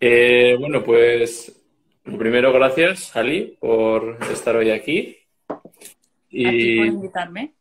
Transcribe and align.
Eh, 0.00 0.56
bueno, 0.58 0.82
pues 0.84 1.54
lo 2.04 2.18
primero, 2.18 2.52
gracias, 2.52 3.14
Ali, 3.16 3.56
por 3.60 4.18
estar 4.30 4.56
hoy 4.56 4.70
aquí. 4.70 5.16
Y... 6.30 6.46
A 6.46 6.50
ti 6.50 6.76
por 6.76 6.86
invitarme. 6.86 7.54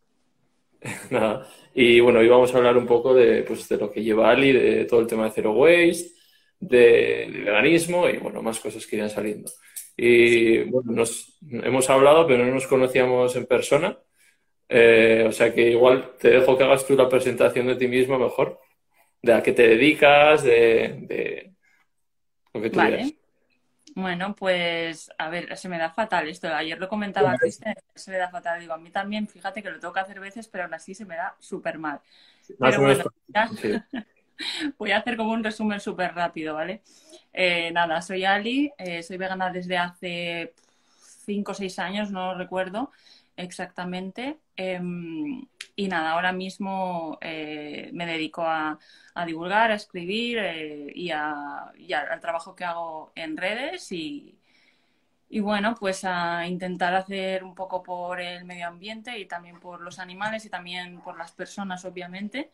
Nada. 1.10 1.48
Y 1.74 2.00
bueno, 2.00 2.20
hoy 2.20 2.28
vamos 2.28 2.54
a 2.54 2.58
hablar 2.58 2.78
un 2.78 2.86
poco 2.86 3.14
de, 3.14 3.44
pues, 3.44 3.68
de 3.70 3.78
lo 3.78 3.92
que 3.92 4.04
lleva 4.04 4.30
Ali, 4.30 4.52
de 4.52 4.86
todo 4.86 5.00
el 5.00 5.08
tema 5.08 5.26
de 5.26 5.32
Zero 5.32 5.52
Waste, 5.54 6.12
del 6.60 7.44
veganismo 7.44 8.10
y 8.10 8.18
bueno, 8.18 8.42
más 8.42 8.60
cosas 8.60 8.86
que 8.86 8.96
irán 8.96 9.10
saliendo. 9.10 9.52
Y 9.96 10.64
bueno, 10.64 10.92
nos 10.92 11.38
hemos 11.52 11.90
hablado, 11.90 12.28
pero 12.28 12.46
no 12.46 12.54
nos 12.54 12.68
conocíamos 12.68 13.36
en 13.36 13.46
persona. 13.46 13.98
Eh, 14.70 15.26
o 15.28 15.32
sea 15.32 15.54
que 15.54 15.72
igual 15.72 16.14
te 16.20 16.30
dejo 16.30 16.58
que 16.58 16.64
hagas 16.64 16.86
tú 16.86 16.96
la 16.96 17.10
presentación 17.10 17.68
de 17.68 17.76
ti 17.76 17.88
mismo 17.88 18.20
mejor, 18.20 18.60
de 19.22 19.34
a 19.34 19.42
qué 19.42 19.54
te 19.54 19.68
dedicas, 19.68 20.44
de, 20.44 21.54
lo 22.58 22.64
que 22.64 22.70
tú 22.70 22.78
vale. 22.78 23.16
Bueno, 23.96 24.36
pues 24.36 25.10
a 25.18 25.30
ver, 25.30 25.58
se 25.58 25.70
me 25.70 25.78
da 25.78 25.90
fatal 25.90 26.28
esto. 26.28 26.48
Ayer 26.54 26.78
lo 26.78 26.88
comentaba 26.88 27.32
a 27.32 27.38
Cristian, 27.38 27.74
se 27.96 28.12
me 28.12 28.18
da 28.18 28.30
fatal. 28.30 28.60
Digo, 28.60 28.74
a 28.74 28.78
mí 28.78 28.92
también, 28.92 29.28
fíjate 29.28 29.64
que 29.64 29.72
lo 29.72 29.80
tengo 29.80 29.94
que 29.94 30.00
hacer 30.00 30.20
veces, 30.20 30.48
pero 30.48 30.66
aún 30.66 30.74
así 30.74 30.94
se 30.94 31.06
me 31.06 31.16
da 31.16 31.36
súper 31.40 31.80
mal. 31.80 32.00
pero 32.60 32.82
bueno, 32.82 33.06
voy 34.78 34.92
a 34.92 34.98
hacer 34.98 35.18
como 35.18 35.32
un 35.32 35.44
resumen 35.44 35.80
súper 35.80 36.14
rápido, 36.14 36.54
¿vale? 36.54 36.82
Eh, 37.34 37.72
nada, 37.72 38.02
soy 38.02 38.24
Ali, 38.24 38.72
eh, 38.78 39.02
soy 39.02 39.18
vegana 39.18 39.52
desde 39.52 39.78
hace 39.78 40.54
5 41.26 41.52
o 41.52 41.56
6 41.56 41.80
años, 41.80 42.12
no 42.12 42.36
recuerdo 42.36 42.92
exactamente. 43.38 44.38
Em, 44.56 45.42
y 45.80 45.88
nada, 45.88 46.12
ahora 46.14 46.32
mismo 46.32 47.20
eh, 47.22 47.92
me 47.94 48.08
dedico 48.08 48.42
a, 48.44 48.80
divulgar, 49.28 49.70
a 49.72 49.76
escribir 49.76 50.40
eh, 50.40 50.92
y, 50.96 51.12
al 51.12 52.20
trabajo 52.20 52.56
que 52.56 52.66
hago 52.66 53.12
en 53.14 53.38
redes 53.38 53.92
y, 53.92 54.40
bueno, 55.40 55.76
pues 55.80 56.04
a 56.04 56.48
intentar 56.48 56.96
hacer 56.96 57.44
un 57.44 57.54
poco 57.54 57.84
por 57.84 58.20
el 58.20 58.44
medio 58.44 58.68
ambiente 58.68 59.20
y 59.20 59.28
también 59.28 59.60
por 59.60 59.82
los 59.82 60.00
animales 60.00 60.46
y 60.46 60.50
también 60.50 61.00
por 61.02 61.16
las 61.16 61.32
personas, 61.32 61.86
obviamente. 61.86 62.50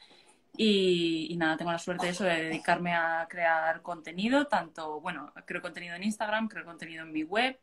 Y, 0.57 1.27
y, 1.31 1.37
nada, 1.37 1.55
tengo 1.55 1.71
la 1.71 1.79
suerte 1.79 2.07
de 2.07 2.11
eso, 2.11 2.25
de 2.25 2.43
dedicarme 2.43 2.93
a 2.93 3.25
crear 3.29 3.81
contenido, 3.81 4.47
tanto, 4.47 4.99
bueno, 4.99 5.31
creo 5.45 5.61
contenido 5.61 5.95
en 5.95 6.03
Instagram, 6.03 6.49
creo 6.49 6.65
contenido 6.65 7.03
en 7.03 7.13
mi 7.13 7.23
web, 7.23 7.57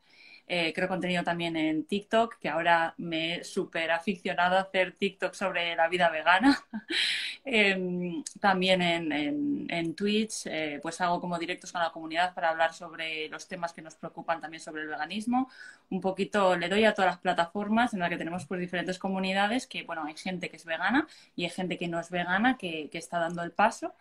eh, 0.53 0.73
creo 0.75 0.89
contenido 0.89 1.23
también 1.23 1.57
en 1.57 1.85
TikTok, 1.85 2.37
que 2.41 2.49
ahora 2.49 2.93
me 2.99 3.37
he 3.37 3.45
súper 3.45 3.93
aficionado 3.93 4.57
a 4.57 4.63
hacer 4.63 4.97
TikTok 4.97 5.33
sobre 5.33 5.77
la 5.77 5.87
vida 5.89 6.11
vegana. 6.11 6.61
Em, 7.45 8.23
también 8.39 8.83
en, 8.83 9.95
Twitch, 9.95 10.47
eh, 10.47 10.79
pues 10.83 11.01
hago 11.01 11.21
como 11.21 11.39
directos 11.39 11.73
con 11.73 11.81
la 11.81 11.91
comunidad 11.91 12.35
para 12.35 12.51
hablar 12.51 12.75
sobre 12.75 13.29
los 13.29 13.49
temas 13.49 13.73
que 13.73 13.81
nos 13.81 13.95
preocupan 13.95 14.41
también 14.41 14.61
sobre 14.61 14.83
el 14.83 14.89
veganismo. 14.89 15.49
Un 15.89 16.01
poquito 16.01 16.57
le 16.57 16.69
doy 16.69 16.85
a 16.85 16.95
todas 16.95 17.13
las 17.13 17.21
plataformas 17.21 17.95
en 17.95 18.01
las 18.01 18.11
que 18.11 18.19
tenemos 18.19 18.45
pues 18.47 18.61
diferentes 18.61 18.99
comunidades, 18.99 19.67
que 19.67 19.85
bueno, 19.85 20.05
hay 20.05 20.17
gente 20.17 20.51
que 20.51 20.57
es 20.57 20.65
vegana 20.65 21.07
y 21.37 21.45
hay 21.45 21.51
gente 21.51 21.79
que 21.79 21.89
no 21.89 21.99
es 22.01 22.11
vegana, 22.11 22.57
que, 22.59 22.91
está 22.93 23.19
dando 23.19 23.43
el 23.43 23.53
paso. 23.53 23.95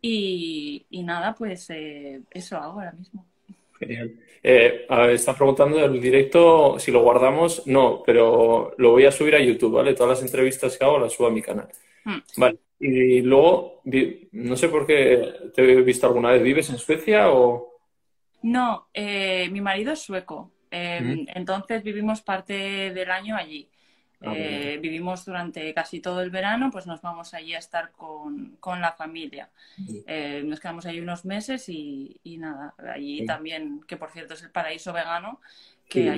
Y, 0.00 0.86
nada, 1.04 1.34
pues 1.34 1.70
eh, 1.70 2.22
eso 2.30 2.58
hago 2.58 2.80
ahora 2.80 2.92
mismo. 2.92 3.24
Genial. 3.86 4.14
Eh, 4.42 4.86
están 5.12 5.36
preguntando 5.36 5.78
del 5.78 6.00
directo 6.00 6.78
si 6.78 6.90
lo 6.90 7.02
guardamos. 7.02 7.66
No, 7.66 8.02
pero 8.04 8.74
lo 8.76 8.90
voy 8.90 9.06
a 9.06 9.12
subir 9.12 9.34
a 9.34 9.40
YouTube, 9.40 9.72
¿vale? 9.72 9.94
Todas 9.94 10.18
las 10.18 10.22
entrevistas 10.22 10.76
que 10.76 10.84
hago 10.84 10.98
las 10.98 11.12
subo 11.12 11.28
a 11.28 11.30
mi 11.30 11.42
canal. 11.42 11.68
Hmm. 12.04 12.18
Vale. 12.36 12.58
Y 12.78 13.22
luego, 13.22 13.80
no 14.32 14.56
sé 14.56 14.68
por 14.68 14.86
qué 14.86 15.32
te 15.54 15.62
he 15.62 15.82
visto 15.82 16.06
alguna 16.06 16.32
vez. 16.32 16.42
¿Vives 16.42 16.70
en 16.70 16.78
Suecia 16.78 17.30
o...? 17.30 17.72
No, 18.42 18.88
eh, 18.92 19.48
mi 19.50 19.60
marido 19.62 19.92
es 19.92 20.00
sueco. 20.00 20.52
Em, 20.70 21.24
entonces 21.34 21.82
vivimos 21.82 22.20
parte 22.20 22.92
del 22.92 23.10
año 23.10 23.36
allí. 23.36 23.70
Ah, 24.20 24.32
eh, 24.36 24.78
vivimos 24.80 25.24
durante 25.24 25.72
casi 25.74 26.00
todo 26.00 26.20
el 26.22 26.30
verano, 26.30 26.70
pues 26.70 26.86
nos 26.86 27.02
vamos 27.02 27.34
allí 27.34 27.54
a 27.54 27.58
estar 27.58 27.92
con, 27.92 28.56
la 28.80 28.92
familia. 28.92 29.50
Eh, 30.06 30.42
nos 30.44 30.60
quedamos 30.60 30.86
ahí 30.86 31.00
unos 31.00 31.24
meses 31.24 31.68
y, 31.68 32.20
nada, 32.38 32.74
allí 32.92 33.26
también, 33.26 33.82
que 33.86 33.96
por 33.96 34.10
cierto 34.10 34.34
es 34.34 34.42
el 34.42 34.50
paraíso 34.50 34.92
vegano. 34.92 35.40
Que 35.88 36.16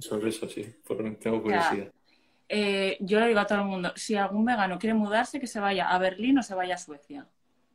sobre 0.00 0.30
eso, 0.30 0.48
sí, 0.48 0.66
porque 0.86 1.10
tengo 1.12 1.42
curiosidad. 1.42 1.92
Eh, 2.48 2.96
yo 3.00 3.20
le 3.20 3.28
digo 3.28 3.38
a 3.38 3.46
todo 3.46 3.60
el 3.60 3.66
mundo, 3.66 3.92
si 3.94 4.16
algún 4.16 4.44
vegano 4.44 4.78
quiere 4.78 4.94
mudarse, 4.94 5.38
que 5.38 5.46
se 5.46 5.60
vaya 5.60 5.90
a 5.90 5.98
Berlín 5.98 6.38
o 6.38 6.42
se 6.42 6.54
vaya 6.54 6.74
a 6.74 6.78
Suecia. 6.78 7.26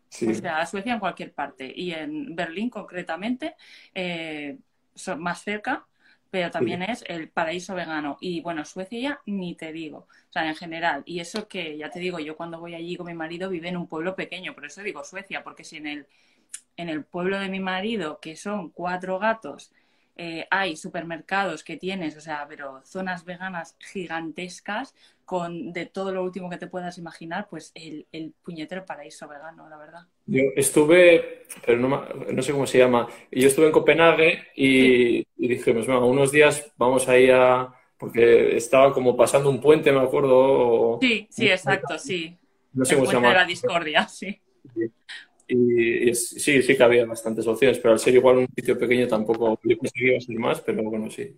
O 0.10 0.34
sea, 0.34 0.60
a 0.60 0.66
Suecia 0.66 0.94
en 0.94 1.00
cualquier 1.00 1.34
parte. 1.34 1.72
Y 1.76 1.92
en 1.92 2.36
Berlín 2.36 2.70
concretamente, 2.70 3.56
más 5.18 5.44
cerca, 5.44 5.86
pero 6.36 6.52
también 6.52 6.82
es 6.82 7.02
el 7.08 7.30
paraíso 7.30 7.76
vegano. 7.76 8.18
Y 8.20 8.42
bueno, 8.42 8.66
Suecia 8.66 9.00
ya 9.00 9.22
ni 9.26 9.56
te 9.56 9.72
digo, 9.72 10.00
o 10.00 10.32
sea, 10.34 10.46
en 10.46 10.54
general. 10.54 11.02
Y 11.06 11.22
eso 11.22 11.48
que 11.48 11.78
ya 11.78 11.90
te 11.90 12.00
digo, 12.00 12.20
yo 12.20 12.36
cuando 12.36 12.60
voy 12.60 12.76
allí 12.76 12.98
con 12.98 13.06
mi 13.08 13.14
marido 13.14 13.50
vive 13.50 13.70
en 13.70 13.78
un 13.78 13.88
pueblo 13.88 14.18
pequeño, 14.18 14.54
por 14.54 14.66
eso 14.66 14.84
digo 14.84 15.02
Suecia, 15.06 15.46
porque 15.46 15.64
si 15.64 15.78
en 15.78 15.88
el, 15.88 16.08
en 16.76 16.90
el 16.90 17.06
pueblo 17.06 17.40
de 17.40 17.48
mi 17.48 17.62
marido, 17.62 18.20
que 18.20 18.36
son 18.36 18.70
cuatro 18.70 19.18
gatos, 19.18 19.72
eh, 20.18 20.48
hay 20.50 20.78
supermercados 20.78 21.64
que 21.64 21.76
tienes, 21.76 22.16
o 22.16 22.22
sea, 22.22 22.46
pero 22.48 22.82
zonas 22.86 23.26
veganas 23.26 23.76
gigantescas, 23.80 24.96
con 25.26 25.74
de 25.74 25.88
todo 25.88 26.14
lo 26.14 26.24
último 26.24 26.50
que 26.50 26.58
te 26.58 26.68
puedas 26.68 26.98
imaginar, 26.98 27.48
pues 27.50 27.72
el, 27.74 28.06
el 28.12 28.34
puñetero 28.44 28.86
paraíso 28.86 29.28
vegano, 29.28 29.68
la 29.68 29.78
verdad. 29.78 30.02
Yo 30.26 30.44
estuve, 30.56 31.46
pero 31.66 31.80
no, 31.80 32.06
no 32.32 32.42
sé 32.42 32.52
cómo 32.52 32.68
se 32.68 32.78
llama, 32.78 33.08
yo 33.32 33.48
estuve 33.48 33.66
en 33.66 33.72
Copenhague 33.72 34.48
y, 34.56 35.26
dijimos, 35.36 35.88
bueno, 35.88 36.08
unos 36.08 36.32
días 36.32 36.72
vamos 36.78 37.10
ahí 37.10 37.30
a... 37.30 37.74
porque 37.98 38.56
estaba 38.56 38.94
como 38.94 39.18
pasando 39.18 39.50
un 39.50 39.60
puente, 39.60 39.92
me 39.92 40.00
acuerdo. 40.00 41.00
Sí, 41.02 41.28
sí, 41.30 41.50
exacto, 41.50 41.98
sí. 41.98 42.38
No 42.74 42.86
sé 42.86 42.96
cómo 42.96 43.08
se 43.08 43.14
llama. 43.14 43.30
de 43.30 43.34
la 43.34 43.46
discordia, 43.46 44.08
sí. 44.08 44.40
Y, 45.48 46.14
sí, 46.16 46.62
sí 46.62 46.76
que 46.76 46.84
había 46.84 47.06
bastantes 47.06 47.46
opciones, 47.48 47.78
pero 47.80 47.94
al 47.94 48.00
ser 48.00 48.16
igual 48.16 48.38
un 48.38 48.48
sitio 48.56 48.78
pequeño 48.78 49.08
tampoco 49.08 49.60
yo 49.64 49.78
pensé 49.78 50.00
que 50.00 50.08
iba 50.08 50.18
a 50.18 50.22
ser 50.22 50.40
más, 50.40 50.62
pero 50.62 50.84
bueno, 50.84 51.10
sí. 51.10 51.38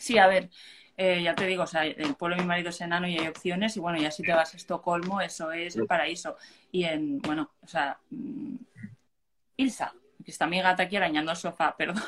Sí, 0.00 0.16
a 0.16 0.26
ver, 0.26 0.48
eh, 0.96 1.22
ya 1.22 1.34
te 1.34 1.46
digo, 1.46 1.64
o 1.64 1.66
sea, 1.66 1.86
el 1.86 2.14
pueblo 2.14 2.36
de 2.36 2.42
mi 2.42 2.48
marido 2.48 2.70
es 2.70 2.80
enano 2.80 3.06
y 3.06 3.18
hay 3.18 3.28
opciones, 3.28 3.76
y 3.76 3.80
bueno, 3.80 4.00
ya 4.00 4.10
si 4.10 4.22
te 4.22 4.32
vas 4.32 4.54
a 4.54 4.56
Estocolmo, 4.56 5.20
eso 5.20 5.52
es 5.52 5.76
el 5.76 5.86
paraíso. 5.86 6.36
Y 6.72 6.84
en, 6.84 7.18
bueno, 7.18 7.50
o 7.60 7.66
sea, 7.66 7.98
mm, 8.10 8.56
Ilsa, 9.58 9.92
que 10.24 10.30
está 10.30 10.46
mi 10.46 10.60
gata 10.60 10.84
aquí 10.84 10.96
arañando 10.96 11.30
el 11.30 11.36
sofá, 11.36 11.76
perdón. 11.78 12.02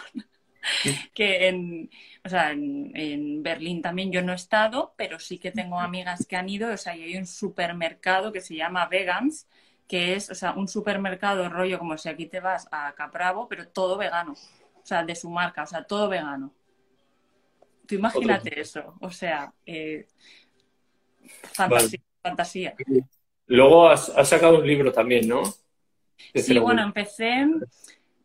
que 1.14 1.48
en, 1.48 1.90
o 2.24 2.28
sea, 2.28 2.52
en, 2.52 3.42
Berlín 3.42 3.82
también 3.82 4.12
yo 4.12 4.22
no 4.22 4.32
he 4.32 4.36
estado, 4.36 4.94
pero 4.96 5.18
sí 5.18 5.38
que 5.38 5.52
tengo 5.52 5.78
amigas 5.80 6.26
que 6.26 6.36
han 6.36 6.48
ido, 6.48 6.72
o 6.72 6.76
sea, 6.76 6.96
y 6.96 7.02
hay 7.02 7.16
un 7.16 7.26
supermercado 7.26 8.32
que 8.32 8.40
se 8.40 8.56
llama 8.56 8.86
Vegans, 8.86 9.46
que 9.90 10.14
es, 10.14 10.30
o 10.30 10.34
sea, 10.36 10.52
un 10.52 10.68
supermercado 10.68 11.48
rollo 11.48 11.78
como 11.78 11.98
si 11.98 12.08
aquí 12.08 12.26
te 12.26 12.38
vas 12.38 12.68
a 12.70 12.94
Capravo, 12.94 13.48
pero 13.48 13.66
todo 13.66 13.98
vegano, 13.98 14.32
o 14.32 14.86
sea, 14.86 15.04
de 15.04 15.16
su 15.16 15.28
marca, 15.28 15.64
o 15.64 15.66
sea, 15.66 15.82
todo 15.84 16.08
vegano 16.08 16.52
imagínate 17.94 18.60
eso, 18.60 18.94
o 19.00 19.10
sea, 19.10 19.52
eh, 19.66 20.06
fantasía, 21.52 22.00
fantasía. 22.22 22.74
Luego 23.46 23.88
has, 23.88 24.12
sacado 24.28 24.58
un 24.58 24.66
libro 24.66 24.92
también, 24.92 25.28
¿no? 25.28 25.42
sí, 26.34 26.58
bueno, 26.58 26.82
empecé. 26.82 27.46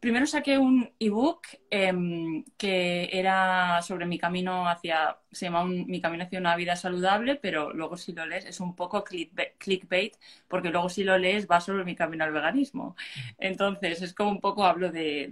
Primero 0.05 0.27
saqué 0.27 0.57
un 0.59 0.75
ebook 0.99 1.47
em, 1.71 2.43
que 2.57 3.09
era 3.11 3.81
sobre 3.81 4.05
mi 4.05 4.19
camino 4.19 4.67
hacia, 4.69 5.17
se 5.31 5.45
llama 5.47 5.66
Mi 5.66 5.99
camino 5.99 6.23
hacia 6.25 6.39
una 6.39 6.55
vida 6.55 6.75
saludable, 6.75 7.35
pero 7.38 7.73
luego 7.73 7.97
si 7.97 8.13
lo 8.13 8.23
lees 8.27 8.45
es 8.45 8.59
un 8.59 8.75
poco 8.75 9.03
clickbait, 9.03 10.15
porque 10.47 10.69
luego 10.69 10.89
si 10.89 11.03
lo 11.03 11.17
lees 11.17 11.47
va 11.49 11.59
sobre 11.59 11.83
mi 11.85 11.95
camino 11.95 12.23
al 12.23 12.31
veganismo. 12.33 12.95
Entonces 13.39 14.01
es 14.03 14.13
como 14.13 14.29
un 14.29 14.41
poco 14.41 14.65
hablo 14.65 14.91
de, 14.91 15.29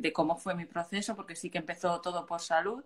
de 0.00 0.12
cómo 0.12 0.36
fue 0.36 0.54
mi 0.54 0.66
proceso, 0.66 1.16
porque 1.16 1.34
sí 1.34 1.50
que 1.50 1.58
empezó 1.58 2.00
todo 2.00 2.26
por 2.26 2.40
salud. 2.40 2.84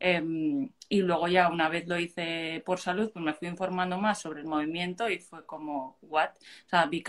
Em, 0.00 0.70
y 0.88 1.00
luego 1.02 1.28
ya 1.28 1.48
una 1.48 1.68
vez 1.68 1.86
lo 1.86 1.98
hice 1.98 2.62
por 2.66 2.78
salud, 2.80 3.10
pues 3.12 3.24
me 3.24 3.32
fui 3.34 3.48
informando 3.48 3.98
más 3.98 4.20
sobre 4.20 4.40
el 4.40 4.46
movimiento 4.46 5.08
y 5.08 5.18
fue 5.18 5.46
como, 5.46 5.98
¿what? 6.02 6.30
O 6.66 6.68
sea, 6.68 6.86
vi 6.86 7.02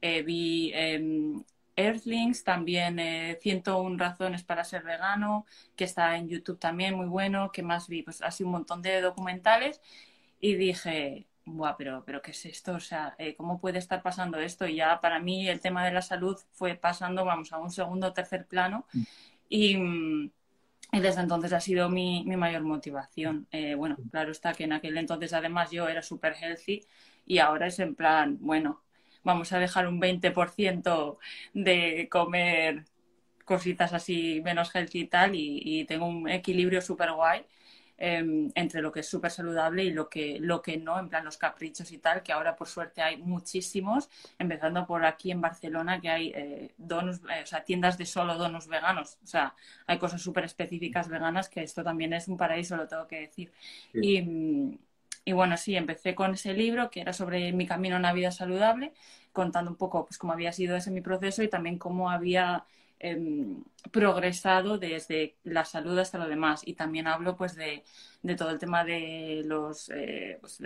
eh, 0.00 0.22
vi 0.22 0.70
em, 0.74 1.42
Earthlings, 1.76 2.44
también 2.44 2.98
101 3.40 3.94
eh, 3.94 3.98
razones 3.98 4.42
para 4.42 4.64
ser 4.64 4.82
vegano, 4.82 5.46
que 5.76 5.84
está 5.84 6.16
en 6.16 6.28
YouTube 6.28 6.58
también, 6.58 6.94
muy 6.94 7.06
bueno, 7.06 7.50
que 7.52 7.62
más 7.62 7.88
vi, 7.88 8.02
pues 8.02 8.22
así 8.22 8.44
un 8.44 8.52
montón 8.52 8.82
de 8.82 9.00
documentales 9.00 9.80
y 10.40 10.54
dije, 10.56 11.26
Buah, 11.46 11.76
pero, 11.76 12.02
pero 12.06 12.22
¿qué 12.22 12.30
es 12.30 12.46
esto? 12.46 12.74
O 12.74 12.80
sea, 12.80 13.14
eh, 13.18 13.34
¿cómo 13.36 13.60
puede 13.60 13.78
estar 13.78 14.02
pasando 14.02 14.38
esto? 14.38 14.66
Y 14.66 14.76
ya 14.76 15.00
para 15.00 15.18
mí 15.20 15.48
el 15.48 15.60
tema 15.60 15.84
de 15.84 15.92
la 15.92 16.00
salud 16.00 16.38
fue 16.52 16.74
pasando, 16.74 17.24
vamos, 17.24 17.52
a 17.52 17.58
un 17.58 17.70
segundo 17.70 18.08
o 18.08 18.12
tercer 18.14 18.46
plano. 18.46 18.86
Mm. 18.92 19.02
Y, 19.50 19.76
mm, 19.76 20.30
y 20.92 21.00
desde 21.00 21.20
entonces 21.20 21.52
ha 21.52 21.60
sido 21.60 21.90
mi, 21.90 22.24
mi 22.24 22.36
mayor 22.36 22.62
motivación. 22.62 23.46
Eh, 23.50 23.74
bueno, 23.74 23.96
claro 24.10 24.30
está 24.32 24.54
que 24.54 24.64
en 24.64 24.72
aquel 24.72 24.96
entonces 24.96 25.32
además 25.32 25.70
yo 25.70 25.88
era 25.88 26.02
súper 26.02 26.34
healthy 26.34 26.82
y 27.26 27.38
ahora 27.38 27.66
es 27.66 27.78
en 27.80 27.94
plan, 27.94 28.38
bueno, 28.40 28.83
vamos 29.24 29.52
a 29.52 29.58
dejar 29.58 29.88
un 29.88 30.00
20% 30.00 31.18
de 31.54 32.08
comer 32.10 32.84
cositas 33.44 33.92
así 33.92 34.40
menos 34.42 34.74
healthy 34.74 35.00
y 35.00 35.06
tal, 35.06 35.34
y, 35.34 35.84
tengo 35.86 36.06
un 36.06 36.28
equilibrio 36.28 36.80
súper 36.80 37.12
guay. 37.12 37.44
Em, 37.96 38.50
entre 38.56 38.82
lo 38.82 38.90
que 38.90 39.00
es 39.00 39.08
súper 39.08 39.30
saludable 39.30 39.84
y 39.84 39.90
lo 39.92 40.08
que, 40.08 40.38
lo 40.40 40.60
que 40.60 40.76
no, 40.76 40.98
en 40.98 41.08
plan 41.08 41.24
los 41.24 41.36
caprichos 41.38 41.92
y 41.92 41.98
tal, 41.98 42.24
que 42.24 42.32
ahora 42.32 42.56
por 42.56 42.66
suerte 42.66 43.00
hay 43.02 43.18
muchísimos, 43.18 44.10
empezando 44.36 44.84
por 44.84 45.04
aquí 45.04 45.30
en 45.30 45.40
Barcelona, 45.40 46.00
que 46.00 46.10
hay 46.10 46.32
eh, 46.34 46.74
donuts, 46.76 47.20
eh, 47.30 47.42
o 47.44 47.46
sea, 47.46 47.64
tiendas 47.64 47.96
de 47.96 48.04
solo 48.04 48.36
donuts 48.36 48.66
veganos, 48.66 49.18
o 49.22 49.26
sea, 49.28 49.54
hay 49.86 49.98
cosas 49.98 50.20
súper 50.20 50.44
específicas 50.44 51.08
veganas, 51.08 51.48
que 51.48 51.62
esto 51.62 51.84
también 51.84 52.12
es 52.14 52.26
un 52.26 52.36
paraíso, 52.36 52.76
lo 52.76 52.88
tengo 52.88 53.06
que 53.06 53.20
decir. 53.20 53.52
Y, 53.94 54.78
y 55.24 55.32
bueno, 55.32 55.56
sí, 55.56 55.76
empecé 55.76 56.14
con 56.14 56.34
ese 56.34 56.54
libro 56.54 56.90
que 56.90 57.00
era 57.00 57.12
sobre 57.12 57.52
mi 57.52 57.66
camino 57.66 57.96
a 57.96 57.98
una 57.98 58.12
vida 58.12 58.30
saludable, 58.30 58.92
contando 59.32 59.70
un 59.70 59.76
poco 59.76 60.04
pues 60.06 60.18
cómo 60.18 60.32
había 60.32 60.52
sido 60.52 60.76
ese 60.76 60.90
mi 60.90 61.00
proceso 61.00 61.42
y 61.42 61.48
también 61.48 61.78
cómo 61.78 62.10
había 62.10 62.64
Em, 63.06 63.62
progresado 63.92 64.78
desde 64.78 65.36
la 65.44 65.66
salud 65.66 65.98
hasta 65.98 66.16
lo 66.16 66.26
demás. 66.26 66.62
Y 66.64 66.72
también 66.74 67.06
hablo 67.06 67.36
pues 67.36 67.54
de, 67.54 67.84
todo 68.36 68.50
el 68.50 68.58
tema 68.58 68.82
de 68.82 69.42
los, 69.44 69.90
eh, 69.90 70.38
pues, 70.40 70.58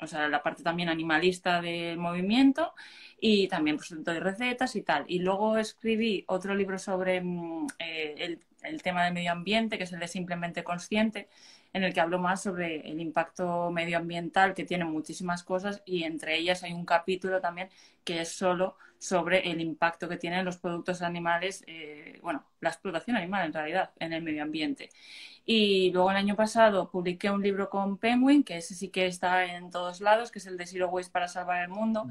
o 0.00 0.06
sea, 0.06 0.28
la 0.28 0.42
parte 0.42 0.62
también 0.62 0.88
animalista 0.88 1.60
del 1.60 1.98
movimiento 1.98 2.72
y 3.20 3.48
también 3.48 3.78
pues 3.78 3.92
doy 4.04 4.20
recetas 4.20 4.76
y 4.76 4.82
tal. 4.82 5.04
Y 5.08 5.18
luego 5.18 5.58
escribí 5.58 6.24
otro 6.28 6.54
libro 6.54 6.78
sobre 6.78 7.20
mm, 7.20 7.66
eh, 7.80 8.38
el, 8.62 8.82
tema 8.82 9.04
del 9.04 9.14
medio 9.14 9.32
ambiente, 9.32 9.76
que 9.76 9.84
es 9.84 9.92
el 9.92 9.98
de 10.00 10.08
Simplemente 10.08 10.62
Consciente, 10.62 11.28
en 11.74 11.84
el 11.84 11.92
que 11.92 12.00
hablo 12.00 12.18
más 12.20 12.42
sobre 12.42 12.88
el 12.88 13.00
impacto 13.00 13.70
medioambiental, 13.70 14.54
que 14.54 14.64
tiene 14.64 14.84
muchísimas 14.84 15.42
cosas, 15.42 15.82
y 15.84 16.04
entre 16.04 16.38
ellas 16.38 16.62
hay 16.62 16.72
un 16.72 16.86
capítulo 16.86 17.40
también 17.40 17.68
que 18.04 18.20
es 18.20 18.30
solo 18.30 18.76
sobre 18.98 19.50
el 19.50 19.60
impacto 19.60 20.08
que 20.08 20.16
tienen 20.16 20.44
los 20.44 20.56
productos 20.56 21.02
animales, 21.02 21.64
eh, 21.66 22.20
bueno, 22.22 22.44
la 22.60 22.70
explotación 22.70 23.16
animal 23.16 23.46
en 23.46 23.52
realidad, 23.52 23.90
en 23.98 24.12
el 24.12 24.22
medio 24.22 24.44
ambiente. 24.44 24.90
Y 25.44 25.90
luego 25.90 26.10
el 26.12 26.16
año 26.16 26.36
pasado 26.36 26.90
publiqué 26.90 27.28
un 27.30 27.42
libro 27.42 27.68
con 27.68 27.98
Penguin, 27.98 28.44
que 28.44 28.56
ese 28.58 28.74
sí 28.74 28.88
que 28.88 29.06
está 29.06 29.44
en 29.44 29.70
todos 29.70 30.00
lados, 30.00 30.30
que 30.30 30.38
es 30.38 30.46
el 30.46 30.56
de 30.56 30.66
Zero 30.66 30.88
Waste 30.88 31.12
para 31.12 31.28
salvar 31.28 31.62
el 31.62 31.68
mundo, 31.68 32.06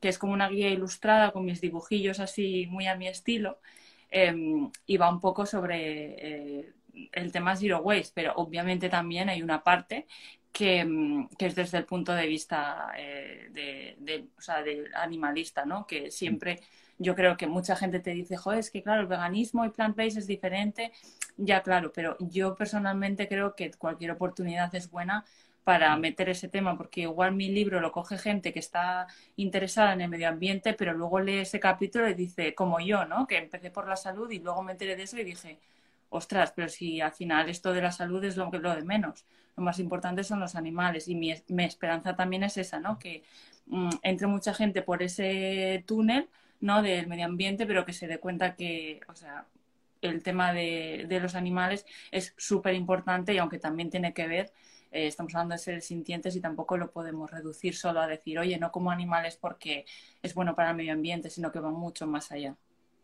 que 0.00 0.08
es 0.08 0.18
como 0.18 0.34
una 0.34 0.48
guía 0.48 0.68
ilustrada 0.68 1.32
con 1.32 1.44
mis 1.44 1.60
dibujillos 1.60 2.20
así 2.20 2.66
muy 2.70 2.86
a 2.86 2.94
mi 2.94 3.08
estilo. 3.08 3.58
Em, 4.10 4.70
y 4.86 4.96
va 4.96 5.10
un 5.10 5.20
poco 5.20 5.44
sobre 5.46 6.60
eh, 6.60 6.72
el 7.12 7.32
tema 7.32 7.56
Zero 7.56 7.80
Waste, 7.80 8.12
pero 8.14 8.32
obviamente 8.36 8.88
también 8.88 9.28
hay 9.28 9.42
una 9.42 9.62
parte 9.62 10.06
que, 10.52 10.84
mm, 10.84 11.28
es 11.38 11.54
desde 11.54 11.78
el 11.78 11.84
punto 11.84 12.12
de 12.14 12.26
vista 12.26 12.92
eh, 12.96 13.48
de, 13.50 14.28
o 14.36 14.40
sea, 14.40 14.62
del 14.62 14.94
animalista, 14.94 15.64
¿no? 15.64 15.86
Que 15.86 16.10
siempre 16.10 16.60
yo 16.98 17.14
creo 17.14 17.36
que 17.36 17.46
mucha 17.46 17.76
gente 17.76 18.00
te 18.00 18.10
dice, 18.10 18.36
joder, 18.36 18.58
es 18.60 18.70
que 18.70 18.82
claro, 18.82 19.02
el 19.02 19.06
veganismo 19.06 19.64
y 19.64 19.70
plant-based 19.70 20.18
es 20.18 20.26
diferente. 20.26 20.92
Ya, 21.36 21.62
claro, 21.62 21.92
pero 21.92 22.16
yo 22.20 22.54
personalmente 22.56 23.28
creo 23.28 23.54
que 23.54 23.70
cualquier 23.72 24.10
oportunidad 24.12 24.74
es 24.74 24.90
buena 24.90 25.24
para 25.64 25.94
meter 25.96 26.28
ese 26.30 26.48
tema, 26.48 26.76
porque 26.78 27.02
igual 27.02 27.34
mi 27.34 27.50
libro 27.50 27.80
lo 27.80 27.92
coge 27.92 28.16
gente 28.18 28.52
que 28.52 28.58
está 28.58 29.06
interesada 29.36 29.92
en 29.92 30.00
el 30.00 30.08
medio 30.08 30.28
ambiente, 30.28 30.72
pero 30.72 30.94
luego 30.94 31.20
lee 31.20 31.40
ese 31.40 31.60
capítulo 31.60 32.08
y 32.08 32.14
dice, 32.14 32.54
como 32.54 32.80
yo, 32.80 33.04
¿no? 33.04 33.26
Que 33.26 33.36
empecé 33.36 33.70
por 33.70 33.86
la 33.86 33.96
salud 33.96 34.30
y 34.30 34.38
luego 34.40 34.62
me 34.62 34.72
enteré 34.72 34.96
de 34.96 35.02
eso 35.02 35.18
y 35.18 35.24
dije, 35.24 35.60
ostras, 36.10 36.52
pero 36.54 36.68
si 36.68 37.00
al 37.00 37.12
final 37.12 37.48
esto 37.48 37.72
de 37.72 37.82
la 37.82 37.92
salud 37.92 38.22
es 38.24 38.36
lo, 38.36 38.50
lo 38.50 38.74
de 38.74 38.82
menos. 38.82 39.24
Lo 39.56 39.62
más 39.62 39.78
importante 39.78 40.22
son 40.24 40.40
los 40.40 40.54
animales 40.54 41.08
y 41.08 41.14
mi, 41.14 41.32
esperanza 41.64 42.14
también 42.14 42.44
es 42.44 42.56
esa, 42.56 42.78
¿no? 42.78 42.98
Que 42.98 43.24
mm, 43.66 43.90
entre 44.02 44.26
mucha 44.26 44.54
gente 44.54 44.82
por 44.82 45.02
ese 45.02 45.82
túnel, 45.86 46.28
¿no? 46.60 46.82
Del 46.82 47.08
medio 47.08 47.26
ambiente, 47.26 47.66
pero 47.66 47.84
que 47.84 47.92
se 47.92 48.06
dé 48.06 48.18
cuenta 48.18 48.54
que, 48.54 49.00
o 49.08 49.14
sea, 49.14 49.46
el 50.00 50.22
tema 50.22 50.52
de, 50.52 51.18
los 51.20 51.34
animales 51.34 51.86
es 52.10 52.34
súper 52.36 52.74
importante 52.74 53.34
y 53.34 53.38
aunque 53.38 53.58
también 53.58 53.90
tiene 53.90 54.14
que 54.14 54.28
ver, 54.28 54.52
eh, 54.92 55.08
estamos 55.08 55.34
hablando 55.34 55.54
de 55.54 55.58
seres 55.58 55.86
sintientes 55.86 56.36
y 56.36 56.40
tampoco 56.40 56.76
lo 56.76 56.92
podemos 56.92 57.30
reducir 57.30 57.74
solo 57.74 58.00
a 58.00 58.06
decir, 58.06 58.38
oye, 58.38 58.58
no 58.58 58.70
como 58.70 58.90
animales 58.90 59.36
porque 59.36 59.86
es 60.22 60.34
bueno 60.34 60.54
para 60.54 60.70
el 60.70 60.76
medio 60.76 60.92
ambiente, 60.92 61.30
sino 61.30 61.50
que 61.50 61.60
va 61.60 61.70
mucho 61.70 62.06
más 62.06 62.30
allá. 62.30 62.56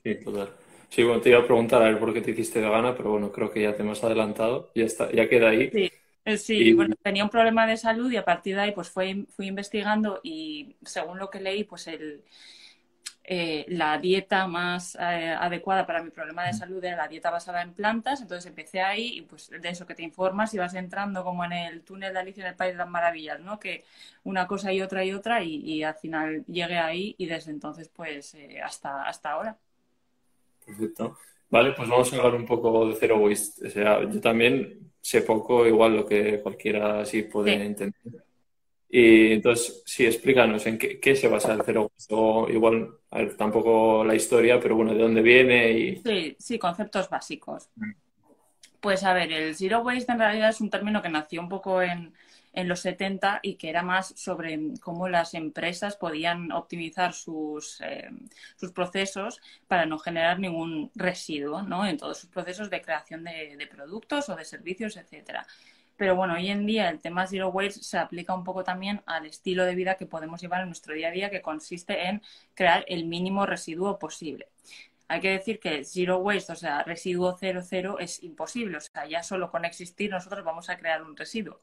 Sí, 0.04 0.14
total. 0.16 0.50
Sí, 0.90 1.02
bueno, 1.02 1.20
te 1.20 1.30
iba 1.30 1.40
a 1.40 1.44
preguntar 1.44 1.82
a 1.82 1.86
ver 1.86 1.98
por 1.98 2.12
qué 2.14 2.20
te 2.22 2.30
hiciste 2.30 2.60
vegana, 2.60 2.94
pero 2.96 3.10
bueno, 3.10 3.32
creo 3.32 3.50
que 3.50 3.62
ya 3.62 3.74
te 3.74 3.82
hemos 3.82 4.02
adelantado, 4.04 4.70
ya 4.74 4.84
está, 4.84 5.10
ya 5.12 5.28
queda 5.28 5.50
ahí. 5.50 5.72
Sí, 5.72 5.90
eh, 6.24 6.36
sí 6.38 6.72
bueno, 6.72 6.94
tenía 7.02 7.24
un 7.24 7.30
problema 7.30 7.66
de 7.66 7.76
salud 7.76 8.10
y 8.12 8.16
a 8.16 8.24
partir 8.24 8.54
de 8.56 8.62
ahí 8.62 8.72
pues 8.72 8.88
fui, 8.90 9.26
fui 9.30 9.46
investigando 9.48 10.20
y 10.22 10.76
según 10.84 11.18
lo 11.18 11.28
que 11.30 11.40
leí, 11.40 11.64
pues 11.64 11.86
el, 11.88 12.24
eh, 13.26 13.64
la 13.68 13.98
dieta 13.98 14.46
más 14.46 14.96
eh, 14.96 15.00
adecuada 15.38 15.86
para 15.86 16.02
mi 16.02 16.10
problema 16.10 16.44
de 16.46 16.52
salud 16.52 16.84
era 16.84 16.96
la 16.96 17.08
dieta 17.08 17.30
basada 17.30 17.62
en 17.62 17.72
plantas, 17.74 18.20
entonces 18.20 18.46
empecé 18.46 18.82
ahí 18.82 19.18
y 19.18 19.22
pues 19.22 19.48
de 19.50 19.68
eso 19.70 19.86
que 19.86 19.94
te 19.94 20.02
informas 20.02 20.52
y 20.54 20.58
vas 20.58 20.74
entrando 20.74 21.24
como 21.24 21.44
en 21.44 21.52
el 21.52 21.82
túnel 21.84 22.12
de 22.12 22.20
Alicia 22.20 22.42
en 22.44 22.50
el 22.50 22.56
País 22.56 22.72
de 22.74 22.78
las 22.78 22.88
Maravillas, 22.90 23.40
¿no? 23.40 23.58
Que 23.58 23.84
una 24.24 24.46
cosa 24.46 24.72
y 24.72 24.82
otra 24.82 25.04
y 25.04 25.12
otra 25.12 25.42
y, 25.42 25.54
y 25.56 25.82
al 25.84 25.94
final 25.94 26.44
llegué 26.46 26.78
ahí 26.78 27.14
y 27.18 27.26
desde 27.26 27.50
entonces 27.50 27.88
pues 27.88 28.36
hasta, 28.62 29.04
hasta 29.04 29.30
ahora. 29.32 29.58
Perfecto. 30.64 31.18
Vale, 31.50 31.72
pues 31.72 31.88
vamos 31.88 32.12
a 32.12 32.16
hablar 32.16 32.34
un 32.34 32.46
poco 32.46 32.88
de 32.88 32.96
Zero 32.96 33.18
Waste. 33.18 33.68
O 33.68 33.70
sea, 33.70 34.02
yo 34.02 34.20
también 34.20 34.92
sé 35.00 35.22
poco, 35.22 35.66
igual 35.66 35.96
lo 35.96 36.06
que 36.06 36.40
cualquiera 36.40 37.00
así 37.00 37.22
puede 37.22 37.54
entender. 37.54 38.24
Y 38.88 39.32
entonces, 39.32 39.82
sí, 39.84 40.06
explícanos 40.06 40.66
en 40.66 40.78
qué, 40.78 41.16
se 41.16 41.28
basa 41.28 41.52
el 41.52 41.62
Zero 41.62 41.82
Waste. 41.82 42.14
O 42.16 42.48
igual, 42.48 42.88
a 43.10 43.18
ver, 43.18 43.36
tampoco 43.36 44.04
la 44.04 44.14
historia, 44.14 44.58
pero 44.60 44.76
bueno, 44.76 44.94
de 44.94 45.02
dónde 45.02 45.22
viene 45.22 45.70
y... 45.72 45.96
Sí, 45.96 46.36
sí, 46.38 46.58
conceptos 46.58 47.08
básicos. 47.08 47.68
Pues 48.80 49.04
a 49.04 49.14
ver, 49.14 49.32
el 49.32 49.54
Zero 49.54 49.80
Waste 49.80 50.12
en 50.12 50.18
realidad 50.18 50.50
es 50.50 50.60
un 50.60 50.70
término 50.70 51.02
que 51.02 51.08
nació 51.08 51.40
un 51.40 51.48
poco 51.48 51.82
en, 51.82 52.14
en 52.54 52.68
los 52.68 52.80
70 52.80 53.40
y 53.42 53.56
que 53.56 53.68
era 53.68 53.82
más 53.82 54.14
sobre 54.16 54.58
cómo 54.80 55.08
las 55.08 55.34
empresas 55.34 55.96
podían 55.96 56.52
optimizar 56.52 57.12
sus, 57.12 57.80
eh, 57.80 58.10
sus 58.56 58.72
procesos 58.72 59.40
para 59.68 59.86
no 59.86 59.98
generar 59.98 60.38
ningún 60.38 60.90
residuo 60.94 61.62
¿no? 61.62 61.86
en 61.86 61.98
todos 61.98 62.18
sus 62.18 62.30
procesos 62.30 62.70
de 62.70 62.80
creación 62.80 63.24
de, 63.24 63.56
de 63.56 63.66
productos 63.66 64.28
o 64.28 64.36
de 64.36 64.44
servicios, 64.44 64.96
etcétera. 64.96 65.46
Pero 65.96 66.16
bueno, 66.16 66.34
hoy 66.34 66.48
en 66.48 66.66
día 66.66 66.88
el 66.90 67.00
tema 67.00 67.26
Zero 67.26 67.50
Waste 67.50 67.82
se 67.82 67.98
aplica 67.98 68.34
un 68.34 68.42
poco 68.42 68.64
también 68.64 69.02
al 69.06 69.26
estilo 69.26 69.64
de 69.64 69.76
vida 69.76 69.96
que 69.96 70.06
podemos 70.06 70.40
llevar 70.40 70.62
en 70.62 70.66
nuestro 70.66 70.94
día 70.94 71.08
a 71.08 71.12
día, 71.12 71.30
que 71.30 71.40
consiste 71.40 72.08
en 72.08 72.22
crear 72.54 72.84
el 72.88 73.04
mínimo 73.04 73.46
residuo 73.46 73.98
posible 73.98 74.48
hay 75.08 75.20
que 75.20 75.30
decir 75.30 75.60
que 75.60 75.84
zero 75.84 76.18
waste, 76.18 76.52
o 76.52 76.56
sea, 76.56 76.82
residuo 76.82 77.36
cero 77.38 77.60
cero 77.62 77.98
es 77.98 78.22
imposible. 78.22 78.78
O 78.78 78.80
sea, 78.80 79.06
ya 79.06 79.22
solo 79.22 79.50
con 79.50 79.64
existir 79.64 80.10
nosotros 80.10 80.44
vamos 80.44 80.70
a 80.70 80.76
crear 80.78 81.02
un 81.02 81.16
residuo. 81.16 81.60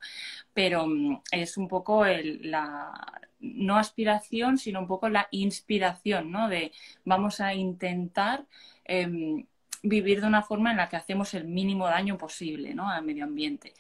Pero 0.53 0.87
mm, 0.87 1.21
es 1.31 1.57
un 1.57 1.67
poco 1.67 2.05
la, 2.05 2.91
no 3.39 3.77
aspiración, 3.77 4.57
sino 4.57 4.79
un 4.79 4.87
poco 4.87 5.09
la 5.09 5.27
inspiración, 5.31 6.31
¿no? 6.31 6.49
De 6.49 6.71
vamos 7.05 7.41
a 7.41 7.53
intentar 7.53 8.45
em, 8.85 9.45
vivir 9.83 10.21
de 10.21 10.27
una 10.27 10.43
forma 10.43 10.71
en 10.71 10.77
la 10.77 10.89
que 10.89 10.97
hacemos 10.97 11.33
el 11.33 11.45
mínimo 11.45 11.87
daño 11.87 12.17
posible, 12.17 12.73
¿no? 12.75 12.89
Al 12.89 13.03
medio 13.03 13.23
ambiente. 13.23 13.73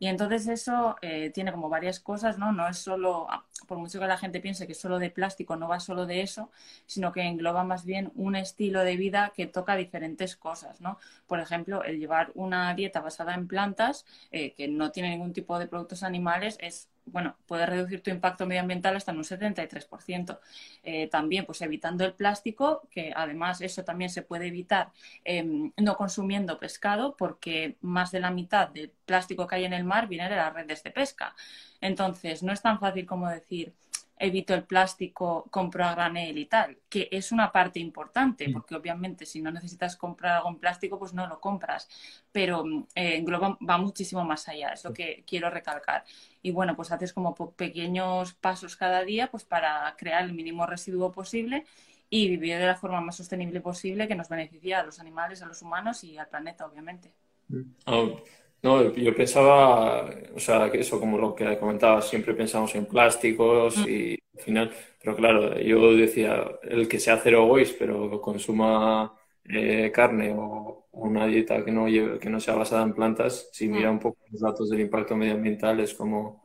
Y 0.00 0.06
entonces 0.08 0.48
eso 0.48 0.96
eh, 1.02 1.30
tiene 1.30 1.52
como 1.52 1.68
varias 1.68 2.00
cosas, 2.00 2.38
¿no? 2.38 2.52
No 2.52 2.66
es 2.66 2.78
solo, 2.78 3.26
ah, 3.30 3.44
por 3.68 3.78
mucho 3.78 4.00
que 4.00 4.06
la 4.06 4.16
gente 4.16 4.40
piense 4.40 4.66
que 4.66 4.72
es 4.72 4.80
solo 4.80 4.98
de 4.98 5.10
plástico, 5.10 5.56
no 5.56 5.68
va 5.68 5.78
solo 5.78 6.06
de 6.06 6.22
eso, 6.22 6.50
sino 6.86 7.12
que 7.12 7.20
engloba 7.22 7.64
más 7.64 7.84
bien 7.84 8.10
un 8.14 8.34
estilo 8.34 8.80
de 8.82 8.96
vida 8.96 9.32
que 9.36 9.46
toca 9.46 9.76
diferentes 9.76 10.36
cosas, 10.36 10.80
¿no? 10.80 10.98
Por 11.26 11.38
ejemplo, 11.38 11.84
el 11.84 11.98
llevar 12.00 12.32
una 12.34 12.74
dieta 12.74 13.00
basada 13.00 13.34
en 13.34 13.46
plantas, 13.46 14.06
eh, 14.32 14.54
que 14.54 14.68
no 14.68 14.90
tiene 14.90 15.10
ningún 15.10 15.34
tipo 15.34 15.58
de 15.58 15.66
productos 15.68 16.02
animales, 16.02 16.56
es 16.60 16.88
bueno, 17.12 17.36
puede 17.46 17.66
reducir 17.66 18.02
tu 18.02 18.10
impacto 18.10 18.46
medioambiental 18.46 18.96
hasta 18.96 19.12
en 19.12 19.18
un 19.18 19.24
73%. 19.24 20.40
Eh, 20.82 21.08
también, 21.08 21.44
pues 21.46 21.60
evitando 21.62 22.04
el 22.04 22.14
plástico, 22.14 22.82
que 22.90 23.12
además 23.14 23.60
eso 23.60 23.84
también 23.84 24.10
se 24.10 24.22
puede 24.22 24.46
evitar 24.46 24.90
em, 25.24 25.72
no 25.76 25.96
consumiendo 25.96 26.58
pescado, 26.58 27.16
porque 27.16 27.76
más 27.80 28.10
de 28.10 28.20
la 28.20 28.30
mitad 28.30 28.68
del 28.68 28.90
plástico 29.06 29.46
que 29.46 29.56
hay 29.56 29.64
en 29.64 29.72
el 29.72 29.84
mar 29.84 30.08
viene 30.08 30.28
de 30.28 30.36
las 30.36 30.52
redes 30.52 30.82
de 30.82 30.90
pesca. 30.90 31.34
Entonces, 31.80 32.42
no 32.42 32.52
es 32.52 32.62
tan 32.62 32.78
fácil 32.78 33.06
como 33.06 33.28
decir, 33.28 33.74
evito 34.20 34.54
el 34.54 34.64
plástico, 34.64 35.46
compro 35.50 35.82
a 35.84 35.94
granel 35.94 36.36
y 36.36 36.44
tal, 36.44 36.78
que 36.90 37.08
es 37.10 37.32
una 37.32 37.50
parte 37.50 37.80
importante, 37.80 38.46
mm. 38.46 38.52
porque 38.52 38.74
obviamente 38.74 39.24
si 39.24 39.40
no 39.40 39.50
necesitas 39.50 39.96
comprar 39.96 40.36
algo 40.36 40.50
en 40.50 40.56
plástico, 40.56 40.98
pues 40.98 41.14
no 41.14 41.26
lo 41.26 41.40
compras, 41.40 41.88
pero 42.30 42.62
eh, 42.94 43.16
engloba, 43.16 43.56
va 43.66 43.78
muchísimo 43.78 44.22
más 44.22 44.46
allá, 44.46 44.74
es 44.74 44.84
lo 44.84 44.92
que 44.92 45.24
quiero 45.26 45.48
recalcar. 45.48 46.04
Y 46.42 46.50
bueno, 46.50 46.76
pues 46.76 46.92
haces 46.92 47.14
como 47.14 47.34
pequeños 47.34 48.34
pasos 48.34 48.76
cada 48.76 49.02
día 49.04 49.30
pues 49.30 49.44
para 49.44 49.94
crear 49.96 50.22
el 50.24 50.34
mínimo 50.34 50.66
residuo 50.66 51.10
posible 51.10 51.64
y 52.10 52.28
vivir 52.28 52.58
de 52.58 52.66
la 52.66 52.76
forma 52.76 53.00
más 53.00 53.16
sostenible 53.16 53.62
posible 53.62 54.06
que 54.06 54.14
nos 54.14 54.28
beneficie 54.28 54.74
a 54.74 54.84
los 54.84 55.00
animales, 55.00 55.40
a 55.40 55.46
los 55.46 55.62
humanos 55.62 56.04
y 56.04 56.18
al 56.18 56.28
planeta, 56.28 56.66
obviamente. 56.66 57.10
Mm. 57.48 57.62
Oh, 57.86 58.20
no, 58.62 58.94
yo 58.94 59.14
pensaba, 59.14 60.10
o 60.34 60.38
sea, 60.38 60.70
que 60.70 60.80
eso 60.80 61.00
como 61.00 61.18
lo 61.18 61.34
que 61.34 61.56
comentabas, 61.58 62.08
siempre 62.08 62.34
pensamos 62.34 62.74
en 62.74 62.86
plásticos 62.86 63.78
mm. 63.78 63.88
y 63.88 64.18
al 64.36 64.40
final. 64.42 64.72
Pero 65.02 65.16
claro, 65.16 65.58
yo 65.58 65.96
decía, 65.96 66.44
el 66.62 66.86
que 66.86 67.00
sea 67.00 67.20
cero 67.22 67.46
waste, 67.46 67.76
pero 67.78 68.20
consuma 68.20 69.14
eh, 69.44 69.90
carne 69.94 70.34
o 70.36 70.88
una 70.92 71.26
dieta 71.26 71.64
que 71.64 71.72
no, 71.72 71.88
lleve, 71.88 72.18
que 72.18 72.28
no 72.28 72.38
sea 72.40 72.54
basada 72.54 72.82
en 72.82 72.92
plantas, 72.92 73.48
si 73.52 73.68
mira 73.68 73.90
mm. 73.90 73.94
un 73.94 73.98
poco 74.00 74.18
los 74.30 74.40
datos 74.40 74.68
del 74.68 74.80
impacto 74.80 75.16
medioambiental, 75.16 75.80
es 75.80 75.94
como, 75.94 76.42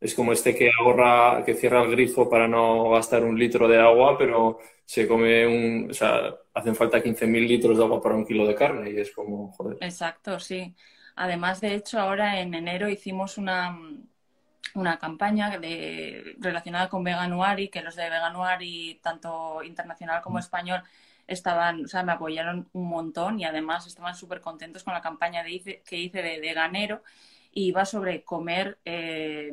es 0.00 0.14
como 0.14 0.32
este 0.32 0.54
que 0.56 0.70
ahorra, 0.80 1.44
que 1.44 1.54
cierra 1.54 1.82
el 1.82 1.92
grifo 1.92 2.28
para 2.28 2.48
no 2.48 2.90
gastar 2.90 3.24
un 3.24 3.38
litro 3.38 3.68
de 3.68 3.78
agua, 3.78 4.18
pero 4.18 4.58
se 4.84 5.06
come 5.06 5.46
un, 5.46 5.90
o 5.90 5.94
sea, 5.94 6.34
hacen 6.54 6.74
falta 6.74 7.02
15.000 7.02 7.46
litros 7.46 7.78
de 7.78 7.84
agua 7.84 8.02
para 8.02 8.16
un 8.16 8.26
kilo 8.26 8.46
de 8.46 8.54
carne 8.56 8.90
y 8.90 8.98
es 8.98 9.12
como, 9.12 9.52
joder. 9.52 9.78
Exacto, 9.80 10.40
sí. 10.40 10.74
Además, 11.16 11.60
de 11.60 11.74
hecho, 11.74 11.98
ahora 11.98 12.40
en 12.40 12.54
enero 12.54 12.88
hicimos 12.88 13.38
una, 13.38 13.78
una 14.74 14.98
campaña 14.98 15.58
de, 15.58 16.36
relacionada 16.38 16.88
con 16.88 17.04
Veganuari, 17.04 17.68
que 17.68 17.82
los 17.82 17.96
de 17.96 18.10
Veganuari, 18.10 19.00
tanto 19.02 19.62
internacional 19.62 20.22
como 20.22 20.36
mm. 20.36 20.40
español, 20.40 20.82
estaban, 21.26 21.86
o 21.86 21.88
sea, 21.88 22.02
me 22.02 22.12
apoyaron 22.12 22.68
un 22.72 22.88
montón 22.88 23.40
y 23.40 23.44
además 23.44 23.86
estaban 23.86 24.14
súper 24.14 24.40
contentos 24.40 24.84
con 24.84 24.94
la 24.94 25.00
campaña 25.00 25.42
de, 25.42 25.82
que 25.84 25.98
hice 25.98 26.22
de 26.22 26.38
veganero 26.40 27.02
y 27.56 27.68
iba 27.68 27.86
sobre 27.86 28.22
comer 28.22 28.78
eh, 28.84 29.50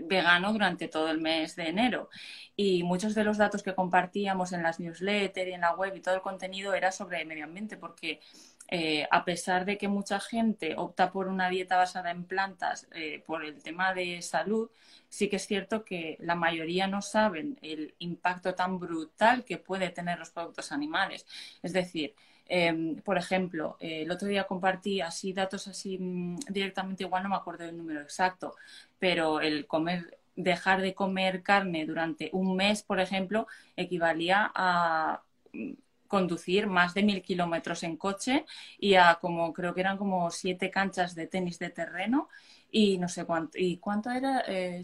vegano 0.00 0.50
durante 0.50 0.88
todo 0.88 1.10
el 1.10 1.20
mes 1.20 1.56
de 1.56 1.68
enero. 1.68 2.08
Y 2.56 2.82
muchos 2.84 3.14
de 3.14 3.22
los 3.22 3.36
datos 3.36 3.62
que 3.62 3.74
compartíamos 3.74 4.52
en 4.52 4.62
las 4.62 4.80
newsletters 4.80 5.50
y 5.50 5.52
en 5.52 5.60
la 5.60 5.74
web 5.74 5.94
y 5.94 6.00
todo 6.00 6.14
el 6.14 6.22
contenido 6.22 6.72
era 6.72 6.90
sobre 6.90 7.26
medio 7.26 7.44
ambiente, 7.44 7.76
porque 7.76 8.20
eh, 8.68 9.06
a 9.10 9.26
pesar 9.26 9.66
de 9.66 9.76
que 9.76 9.88
mucha 9.88 10.20
gente 10.20 10.74
opta 10.78 11.12
por 11.12 11.28
una 11.28 11.50
dieta 11.50 11.76
basada 11.76 12.10
en 12.10 12.24
plantas 12.24 12.88
eh, 12.94 13.22
por 13.26 13.44
el 13.44 13.62
tema 13.62 13.92
de 13.92 14.22
salud, 14.22 14.70
sí 15.10 15.28
que 15.28 15.36
es 15.36 15.46
cierto 15.46 15.84
que 15.84 16.16
la 16.20 16.34
mayoría 16.34 16.86
no 16.86 17.02
saben 17.02 17.58
el 17.60 17.94
impacto 17.98 18.54
tan 18.54 18.78
brutal 18.78 19.44
que 19.44 19.58
puede 19.58 19.90
tener 19.90 20.18
los 20.18 20.30
productos 20.30 20.72
animales. 20.72 21.26
Es 21.62 21.74
decir, 21.74 22.14
em, 22.48 22.96
por 22.96 23.18
ejemplo, 23.18 23.76
eh, 23.80 24.02
el 24.02 24.10
otro 24.10 24.28
día 24.28 24.44
compartí 24.44 25.00
así 25.00 25.32
datos 25.32 25.68
así 25.68 25.98
mm, 25.98 26.38
directamente, 26.48 27.04
igual 27.04 27.22
no 27.22 27.28
me 27.30 27.36
acuerdo 27.36 27.64
del 27.64 27.76
número 27.76 28.00
exacto, 28.00 28.54
pero 28.98 29.40
el 29.40 29.66
comer, 29.66 30.18
dejar 30.36 30.80
de 30.82 30.94
comer 30.94 31.42
carne 31.42 31.86
durante 31.86 32.30
un 32.32 32.56
mes, 32.56 32.82
por 32.82 33.00
ejemplo, 33.00 33.46
equivalía 33.76 34.50
a 34.54 35.22
mm, 35.52 35.72
conducir 36.08 36.66
más 36.66 36.94
de 36.94 37.02
mil 37.02 37.22
kilómetros 37.22 37.82
en 37.82 37.96
coche 37.96 38.46
y 38.78 38.94
a 38.94 39.18
como 39.20 39.52
creo 39.52 39.74
que 39.74 39.80
eran 39.82 39.98
como 39.98 40.30
siete 40.30 40.70
canchas 40.70 41.14
de 41.14 41.26
tenis 41.26 41.58
de 41.58 41.70
terreno 41.70 42.28
y 42.70 42.98
no 42.98 43.08
sé 43.08 43.24
cuánto, 43.24 43.58
¿y 43.58 43.78
cuánto 43.78 44.10
era? 44.10 44.42
Eh, 44.46 44.82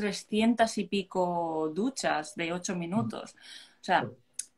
300 0.00 0.78
y 0.78 0.84
pico 0.84 1.70
duchas 1.74 2.34
de 2.34 2.52
8 2.52 2.74
minutos. 2.74 3.34
O 3.80 3.84
sea, 3.84 4.08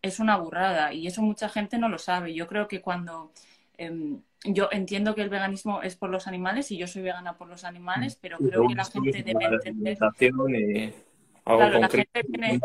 es 0.02 0.18
una 0.18 0.36
burrada 0.36 0.92
y 0.92 1.06
eso 1.06 1.22
mucha 1.22 1.48
gente 1.48 1.78
no 1.78 1.88
lo 1.88 1.98
sabe. 1.98 2.34
Yo 2.34 2.46
creo 2.46 2.68
que 2.68 2.80
cuando... 2.80 3.32
Em, 3.78 4.20
yo 4.44 4.68
entiendo 4.72 5.14
que 5.14 5.22
el 5.22 5.30
veganismo 5.30 5.82
es 5.82 5.94
por 5.94 6.10
los 6.10 6.26
animales 6.26 6.70
y 6.72 6.76
yo 6.76 6.88
soy 6.88 7.02
vegana 7.02 7.38
por 7.38 7.48
los 7.48 7.62
animales, 7.62 8.18
pero 8.20 8.38
creo 8.38 8.66
que 8.66 8.74
la 8.74 8.84
gente 8.84 9.22
debe 9.22 9.44
entender... 9.44 9.96
claro, 11.44 11.78
la 11.78 11.88
gente 11.88 12.24
tiene, 12.24 12.60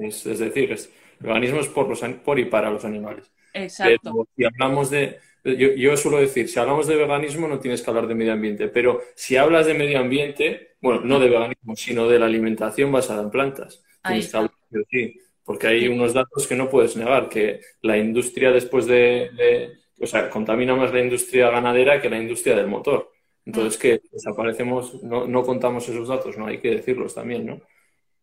es, 0.00 0.24
decir, 0.38 0.72
el 0.72 0.78
veganismo 1.20 1.60
es 1.60 1.68
por, 1.68 1.88
los, 1.88 2.00
por 2.24 2.40
y 2.40 2.46
para 2.46 2.70
los 2.70 2.84
animales. 2.84 3.30
Exacto. 3.54 4.00
Pero 4.02 4.28
si 4.36 4.44
hablamos 4.44 4.90
de, 4.90 5.20
yo, 5.44 5.96
suelo 5.96 6.18
decir, 6.18 6.48
si 6.48 6.58
hablamos 6.58 6.86
de 6.86 6.96
veganismo 6.96 7.48
no 7.48 7.58
tienes 7.58 7.82
que 7.82 7.90
hablar 7.90 8.06
de 8.06 8.14
medio 8.14 8.32
ambiente, 8.32 8.68
pero 8.68 9.00
si 9.14 9.36
hablas 9.36 9.66
de 9.66 9.74
medio 9.74 9.98
ambiente, 9.98 10.76
bueno, 10.80 11.00
no 11.02 11.18
de 11.18 11.28
veganismo, 11.28 11.76
sino 11.76 12.08
de 12.08 12.18
la 12.18 12.26
alimentación 12.26 12.92
basada 12.92 13.22
en 13.22 13.30
plantas, 13.30 13.82
tienes 14.04 14.30
que 14.30 14.36
hablar 14.36 14.52
sí, 14.90 15.16
porque 15.44 15.66
hay 15.66 15.88
unos 15.88 16.14
datos 16.14 16.46
que 16.46 16.56
no 16.56 16.68
puedes 16.68 16.96
negar, 16.96 17.28
que 17.28 17.60
la 17.82 17.98
industria 17.98 18.52
después 18.52 18.86
de, 18.86 19.78
o 20.00 20.06
sea, 20.06 20.30
contamina 20.30 20.74
más 20.74 20.92
la 20.92 21.00
industria 21.00 21.50
ganadera 21.50 22.00
que 22.00 22.10
la 22.10 22.18
industria 22.18 22.56
del 22.56 22.68
motor. 22.68 23.10
Entonces, 23.44 23.76
que 23.76 24.00
desaparecemos, 24.12 25.02
no, 25.02 25.26
no 25.26 25.42
contamos 25.42 25.88
esos 25.88 26.08
datos, 26.08 26.38
¿no? 26.38 26.46
Hay 26.46 26.58
que 26.58 26.70
decirlos 26.70 27.14
también, 27.14 27.44
¿no? 27.46 27.60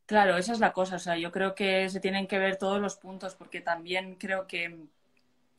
Claro, 0.06 0.38
esa 0.38 0.54
es 0.54 0.60
la 0.60 0.72
cosa. 0.72 0.96
O 0.96 1.00
sea, 1.00 1.18
yo 1.18 1.32
creo 1.32 1.54
que 1.54 1.90
se 1.90 2.00
tienen 2.00 2.26
que 2.26 2.40
ver 2.40 2.56
todos 2.56 2.80
los 2.80 2.96
puntos, 2.96 3.36
porque 3.36 3.60
también 3.60 4.16
creo 4.16 4.48
que 4.48 4.88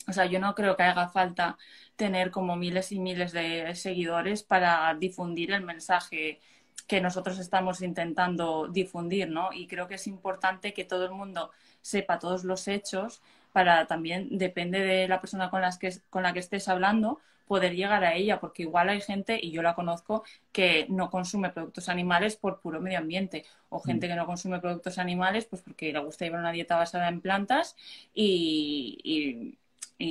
o 0.09 0.12
sea, 0.12 0.26
yo 0.26 0.40
no 0.40 0.55
creo 0.55 0.76
que 0.76 0.83
haga 0.83 1.09
falta 1.09 1.59
tener 1.97 2.31
como 2.31 2.57
miles 2.57 2.93
y 2.93 2.99
miles 2.99 3.33
de 3.33 3.75
seguidores 3.75 4.43
para 4.43 4.95
difundir 4.95 5.52
el 5.52 5.62
mensaje 5.62 6.40
que 6.87 7.00
nosotros 7.00 7.39
estamos 7.39 7.83
intentando 7.83 8.69
difundir, 8.69 9.29
¿no? 9.29 9.53
Y 9.53 9.67
creo 9.67 9.87
que 9.87 9.95
es 9.95 10.07
importante 10.07 10.73
que 10.75 10.85
todo 10.85 11.05
el 11.05 11.12
mundo 11.12 11.50
sepa 11.83 12.19
todos 12.19 12.45
los 12.45 12.67
hechos 12.69 13.23
para 13.53 13.87
también, 13.87 14.39
depende 14.39 14.81
de 14.81 15.09
la 15.09 15.21
persona 15.21 15.50
con, 15.50 15.61
las 15.61 15.79
que, 15.79 15.93
con 16.11 16.23
la 16.23 16.33
que 16.33 16.41
estés 16.41 16.69
hablando, 16.69 17.21
poder 17.47 17.75
llegar 17.75 18.05
a 18.05 18.15
ella, 18.15 18.39
porque 18.39 18.62
igual 18.62 18.89
hay 18.89 19.00
gente, 19.00 19.39
y 19.43 19.50
yo 19.50 19.62
la 19.62 19.75
conozco, 19.75 20.23
que 20.53 20.87
no 20.89 21.11
consume 21.11 21.50
productos 21.50 21.89
animales 21.89 22.37
por 22.37 22.61
puro 22.61 22.81
medio 22.81 22.99
ambiente, 22.99 23.45
o 23.71 23.81
gente 23.81 24.07
mm. 24.07 24.11
que 24.11 24.17
no 24.17 24.27
consume 24.27 24.61
productos 24.61 24.99
animales 24.99 25.47
pues 25.47 25.62
porque 25.62 25.93
le 25.93 25.99
gusta 26.00 26.25
llevar 26.25 26.41
una 26.41 26.53
dieta 26.53 26.77
basada 26.77 27.09
en 27.09 27.21
plantas 27.21 27.77
y 28.15 29.00
y 29.03 29.59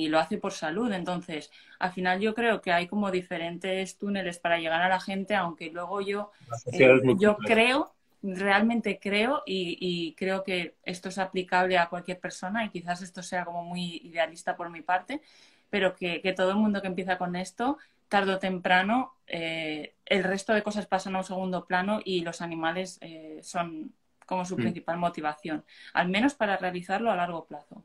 lo 0.08 0.18
hace 0.18 0.38
por 0.38 0.52
salud. 0.52 0.92
Entonces, 0.92 1.50
al 1.78 1.92
final 1.92 2.20
yo 2.20 2.34
creo 2.34 2.60
que 2.60 2.72
hay 2.72 2.86
como 2.86 3.10
diferentes 3.10 3.98
túneles 3.98 4.38
para 4.38 4.58
llegar 4.58 4.80
a 4.82 4.88
la 4.88 5.00
gente, 5.00 5.34
aunque 5.34 5.70
luego 5.70 6.00
yo, 6.00 6.30
eh, 6.72 7.00
yo 7.18 7.36
creo, 7.36 7.92
realmente 8.22 8.98
creo 9.00 9.42
y, 9.46 10.14
creo 10.16 10.44
que 10.44 10.76
esto 10.84 11.08
es 11.08 11.18
aplicable 11.18 11.78
a 11.78 11.88
cualquier 11.88 12.20
persona 12.20 12.64
y 12.64 12.70
quizás 12.70 13.02
esto 13.02 13.22
sea 13.22 13.44
como 13.44 13.64
muy 13.64 14.00
idealista 14.04 14.56
por 14.56 14.70
mi 14.70 14.82
parte, 14.82 15.22
pero 15.70 15.96
que, 15.96 16.20
todo 16.36 16.50
el 16.50 16.56
mundo 16.56 16.80
que 16.80 16.88
empieza 16.88 17.18
con 17.18 17.34
esto, 17.36 17.78
tarde 18.08 18.34
o 18.34 18.38
temprano, 18.38 19.14
eh, 19.26 19.94
el 20.06 20.24
resto 20.24 20.52
de 20.52 20.62
cosas 20.62 20.86
pasan 20.86 21.16
a 21.16 21.18
un 21.18 21.24
segundo 21.24 21.64
plano 21.64 22.00
y 22.04 22.22
los 22.22 22.40
animales 22.42 22.98
eh, 23.00 23.40
son 23.42 23.92
como 24.26 24.44
su 24.44 24.54
mm. 24.54 24.60
principal 24.60 24.98
motivación, 24.98 25.64
al 25.92 26.08
menos 26.08 26.34
para 26.34 26.56
realizarlo 26.56 27.10
a 27.10 27.16
largo 27.16 27.46
plazo. 27.46 27.82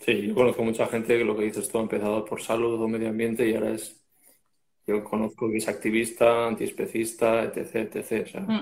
Sí, 0.00 0.28
yo 0.28 0.34
conozco 0.34 0.62
mucha 0.62 0.86
gente 0.86 1.18
que 1.18 1.24
lo 1.24 1.36
que 1.36 1.44
dices 1.44 1.68
tú 1.68 1.78
ha 1.78 1.82
empezado 1.82 2.24
por 2.24 2.40
salud 2.40 2.80
o 2.80 2.88
medio 2.88 3.08
ambiente 3.08 3.48
y 3.48 3.54
ahora 3.54 3.70
es. 3.70 3.96
Yo 4.86 5.04
conozco 5.04 5.50
que 5.50 5.58
es 5.58 5.68
activista, 5.68 6.46
antiespecista, 6.46 7.44
etc. 7.44 7.94
etc. 7.94 8.40
Mm. 8.40 8.60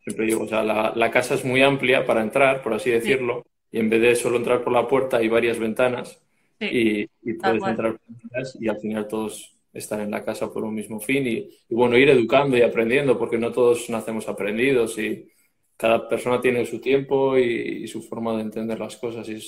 Siempre 0.00 0.26
digo, 0.26 0.42
o 0.42 0.48
sea, 0.48 0.62
la, 0.64 1.10
casa 1.10 1.34
es 1.34 1.44
muy 1.44 1.62
amplia 1.62 2.04
para 2.04 2.22
entrar, 2.22 2.62
por 2.62 2.74
así 2.74 2.90
decirlo, 2.90 3.46
y 3.70 3.78
en 3.78 3.88
vez 3.88 4.00
de 4.02 4.16
solo 4.16 4.36
entrar 4.36 4.62
por 4.62 4.72
la 4.72 4.88
puerta 4.88 5.18
hay 5.18 5.28
varias 5.28 5.58
ventanas 5.58 6.20
y, 6.60 7.06
puedes 7.36 7.62
entrar 7.62 7.92
por 7.92 8.42
y 8.60 8.68
al 8.68 8.78
final 8.80 9.06
todos 9.06 9.56
están 9.72 10.00
en 10.00 10.10
la 10.10 10.24
casa 10.24 10.52
por 10.52 10.64
un 10.64 10.74
mismo 10.74 11.00
fin 11.00 11.26
y, 11.26 11.48
y, 11.68 11.74
bueno, 11.74 11.96
ir 11.96 12.10
educando 12.10 12.56
y 12.56 12.62
aprendiendo, 12.62 13.18
porque 13.18 13.38
no 13.38 13.52
todos 13.52 13.88
nacemos 13.90 14.28
aprendidos 14.28 14.98
y 14.98 15.28
cada 15.76 16.08
persona 16.08 16.40
tiene 16.40 16.64
su 16.66 16.80
tiempo 16.80 17.36
y, 17.36 17.86
su 17.88 18.02
forma 18.02 18.34
de 18.34 18.42
entender 18.42 18.78
las 18.78 18.96
cosas 18.96 19.28
y 19.28 19.40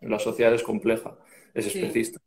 la 0.00 0.18
sociedad 0.18 0.52
es 0.52 0.62
compleja, 0.62 1.16
es 1.54 1.66
especista. 1.66 2.20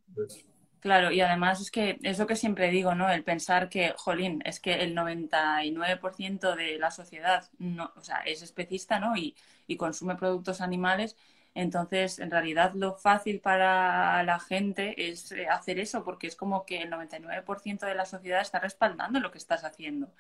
Claro, 0.79 1.11
y 1.11 1.21
además 1.21 1.61
es 1.61 1.69
que 1.69 1.99
es 2.01 2.17
lo 2.17 2.25
que 2.25 2.35
siempre 2.35 2.71
digo, 2.71 2.95
¿no? 2.95 3.11
El 3.11 3.23
pensar 3.23 3.69
que, 3.69 3.93
jolín, 3.97 4.41
es 4.45 4.59
que 4.59 4.81
el 4.81 4.95
99% 4.95 6.55
de 6.55 6.79
la 6.79 6.89
sociedad 6.89 7.47
no, 7.59 7.91
o 7.95 8.01
sea, 8.01 8.17
es 8.25 8.41
especista, 8.41 8.99
¿no? 8.99 9.15
Y, 9.15 9.35
y 9.67 9.77
consume 9.77 10.15
productos 10.15 10.59
animales. 10.59 11.15
Entonces, 11.53 12.17
en 12.17 12.31
realidad, 12.31 12.73
lo 12.73 12.95
fácil 12.95 13.41
para 13.41 14.23
la 14.23 14.39
gente 14.39 15.09
es 15.09 15.31
eh, 15.33 15.47
hacer 15.47 15.79
eso, 15.79 16.03
porque 16.03 16.25
es 16.25 16.35
como 16.35 16.65
que 16.65 16.81
el 16.81 16.89
99% 16.89 17.85
de 17.85 17.95
la 17.95 18.05
sociedad 18.05 18.41
está 18.41 18.59
respaldando 18.59 19.19
lo 19.19 19.31
que 19.31 19.37
estás 19.37 19.63
haciendo 19.63 20.11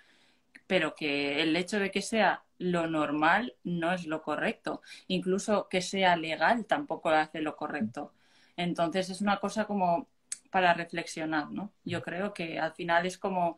pero 0.71 0.95
que 0.95 1.41
el 1.41 1.53
hecho 1.57 1.81
de 1.81 1.91
que 1.91 2.01
sea 2.01 2.45
lo 2.57 2.87
normal 2.87 3.55
no 3.65 3.91
es 3.91 4.05
lo 4.05 4.21
correcto. 4.21 4.81
Incluso 5.09 5.67
que 5.67 5.81
sea 5.81 6.15
legal 6.15 6.65
tampoco 6.65 7.09
hace 7.09 7.41
lo 7.41 7.57
correcto. 7.57 8.13
Entonces 8.55 9.09
es 9.09 9.19
una 9.19 9.41
cosa 9.41 9.65
como 9.65 10.07
para 10.49 10.73
reflexionar, 10.73 11.51
¿no? 11.51 11.73
Yo 11.83 12.01
creo 12.01 12.33
que 12.33 12.57
al 12.57 12.71
final 12.71 13.05
es 13.05 13.17
como 13.17 13.57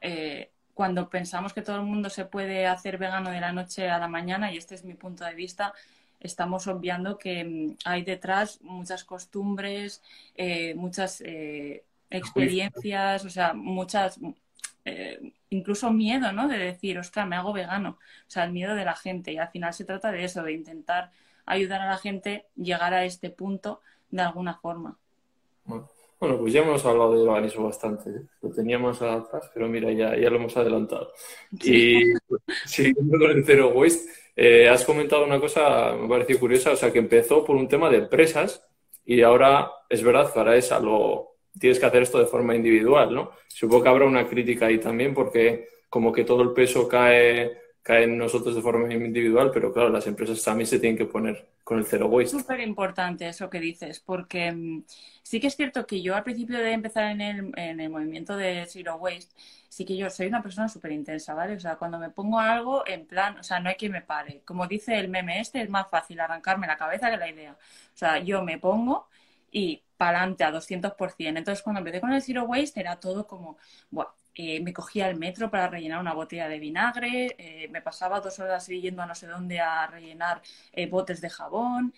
eh, 0.00 0.52
cuando 0.74 1.10
pensamos 1.10 1.52
que 1.52 1.62
todo 1.62 1.74
el 1.74 1.82
mundo 1.82 2.08
se 2.08 2.24
puede 2.24 2.68
hacer 2.68 2.98
vegano 2.98 3.32
de 3.32 3.40
la 3.40 3.50
noche 3.50 3.90
a 3.90 3.98
la 3.98 4.06
mañana, 4.06 4.52
y 4.52 4.58
este 4.58 4.76
es 4.76 4.84
mi 4.84 4.94
punto 4.94 5.24
de 5.24 5.34
vista, 5.34 5.74
estamos 6.20 6.68
obviando 6.68 7.18
que 7.18 7.44
mm, 7.44 7.78
hay 7.84 8.04
detrás 8.04 8.60
muchas 8.62 9.02
costumbres, 9.02 10.04
eh, 10.36 10.76
muchas 10.76 11.20
eh, 11.20 11.84
experiencias, 12.10 13.24
o 13.24 13.30
sea, 13.30 13.54
muchas 13.54 14.20
eh, 14.84 15.32
incluso 15.50 15.90
miedo, 15.90 16.32
¿no? 16.32 16.48
De 16.48 16.58
decir, 16.58 16.98
ostras, 16.98 17.26
me 17.26 17.36
hago 17.36 17.52
vegano. 17.52 17.90
O 17.90 18.30
sea, 18.30 18.44
el 18.44 18.52
miedo 18.52 18.74
de 18.74 18.84
la 18.84 18.94
gente. 18.94 19.32
Y 19.32 19.38
al 19.38 19.48
final 19.48 19.72
se 19.72 19.84
trata 19.84 20.12
de 20.12 20.24
eso, 20.24 20.42
de 20.42 20.52
intentar 20.52 21.10
ayudar 21.46 21.80
a 21.80 21.90
la 21.90 21.98
gente 21.98 22.46
llegar 22.56 22.94
a 22.94 23.04
este 23.04 23.30
punto 23.30 23.80
de 24.10 24.22
alguna 24.22 24.54
forma. 24.54 24.98
Bueno, 26.20 26.38
pues 26.38 26.52
ya 26.52 26.62
hemos 26.62 26.84
hablado 26.84 27.16
de 27.16 27.24
veganismo 27.24 27.66
bastante. 27.66 28.10
¿eh? 28.10 28.22
Lo 28.42 28.50
teníamos 28.50 29.00
atrás, 29.00 29.50
pero 29.54 29.68
mira, 29.68 29.92
ya, 29.92 30.16
ya 30.16 30.30
lo 30.30 30.36
hemos 30.36 30.56
adelantado. 30.56 31.12
Y 31.62 32.12
siguiendo 32.64 33.18
con 33.18 33.30
el 33.30 33.44
Zero 33.44 33.68
Waste, 33.70 34.10
eh, 34.34 34.68
has 34.68 34.84
comentado 34.84 35.24
una 35.24 35.40
cosa, 35.40 35.94
me 35.94 36.08
pareció 36.08 36.38
curiosa, 36.38 36.72
o 36.72 36.76
sea, 36.76 36.92
que 36.92 36.98
empezó 36.98 37.44
por 37.44 37.56
un 37.56 37.68
tema 37.68 37.90
de 37.90 37.98
empresas 37.98 38.64
y 39.04 39.22
ahora 39.22 39.70
es 39.88 40.02
verdad 40.02 40.32
que 40.32 40.38
ahora 40.38 40.56
es 40.56 40.70
algo, 40.70 41.27
tienes 41.58 41.78
que 41.78 41.86
hacer 41.86 42.02
esto 42.02 42.18
de 42.18 42.26
forma 42.26 42.54
individual, 42.54 43.14
¿no? 43.14 43.32
Supongo 43.48 43.82
que 43.82 43.88
habrá 43.88 44.04
una 44.06 44.26
crítica 44.26 44.66
ahí 44.66 44.78
también 44.78 45.14
porque 45.14 45.68
como 45.88 46.12
que 46.12 46.24
todo 46.24 46.42
el 46.42 46.52
peso 46.52 46.88
cae 46.88 47.68
caen 47.88 48.18
nosotros 48.18 48.54
de 48.54 48.60
forma 48.60 48.92
individual, 48.92 49.50
pero 49.50 49.72
claro, 49.72 49.88
las 49.88 50.06
empresas 50.06 50.44
también 50.44 50.66
se 50.66 50.78
tienen 50.78 50.98
que 50.98 51.06
poner 51.06 51.48
con 51.64 51.78
el 51.78 51.86
cero 51.86 52.06
waste. 52.08 52.36
Es 52.36 52.42
súper 52.42 52.60
importante 52.60 53.26
eso 53.26 53.48
que 53.48 53.60
dices, 53.60 53.98
porque 54.00 54.52
mm, 54.52 54.84
sí 55.22 55.40
que 55.40 55.46
es 55.46 55.56
cierto 55.56 55.86
que 55.86 56.02
yo 56.02 56.14
al 56.14 56.22
principio 56.22 56.58
de 56.58 56.72
empezar 56.72 57.04
en 57.04 57.22
el, 57.22 57.52
en 57.56 57.80
el 57.80 57.88
movimiento 57.88 58.36
de 58.36 58.66
zero 58.66 58.96
waste, 58.96 59.34
sí 59.70 59.86
que 59.86 59.96
yo 59.96 60.10
soy 60.10 60.26
una 60.26 60.42
persona 60.42 60.68
súper 60.68 60.92
intensa, 60.92 61.32
¿vale? 61.32 61.54
O 61.54 61.60
sea, 61.60 61.76
cuando 61.76 61.98
me 61.98 62.10
pongo 62.10 62.38
algo 62.38 62.86
en 62.86 63.06
plan, 63.06 63.38
o 63.38 63.42
sea, 63.42 63.58
no 63.58 63.70
hay 63.70 63.76
quien 63.76 63.92
me 63.92 64.02
pare. 64.02 64.42
Como 64.44 64.66
dice 64.66 64.98
el 64.98 65.08
meme 65.08 65.40
este, 65.40 65.62
es 65.62 65.70
más 65.70 65.88
fácil 65.88 66.20
arrancarme 66.20 66.66
la 66.66 66.76
cabeza 66.76 67.10
que 67.10 67.16
la 67.16 67.30
idea. 67.30 67.52
O 67.52 67.96
sea, 67.96 68.18
yo 68.18 68.42
me 68.42 68.58
pongo 68.58 69.08
y 69.50 69.82
para 69.96 70.18
adelante 70.18 70.44
a 70.44 70.50
200%. 70.52 71.38
Entonces, 71.38 71.62
cuando 71.62 71.80
empecé 71.80 72.00
con 72.00 72.12
el 72.12 72.22
zero 72.22 72.44
waste 72.44 72.80
era 72.80 72.96
todo 73.00 73.26
como, 73.26 73.56
bueno, 73.90 74.10
eh, 74.34 74.60
me 74.60 74.72
cogía 74.72 75.08
el 75.08 75.16
metro 75.18 75.50
para 75.50 75.68
rellenar 75.68 76.00
una 76.00 76.14
botella 76.14 76.48
de 76.48 76.60
vinagre, 76.60 77.34
eh, 77.38 77.68
me 77.70 77.82
pasaba 77.82 78.20
dos 78.20 78.38
horas 78.38 78.66
yendo 78.68 79.02
a 79.02 79.06
no 79.06 79.14
sé 79.14 79.26
dónde 79.26 79.58
a 79.60 79.86
rellenar 79.88 80.40
eh, 80.72 80.86
botes 80.86 81.20
de 81.20 81.28
jabón, 81.30 81.92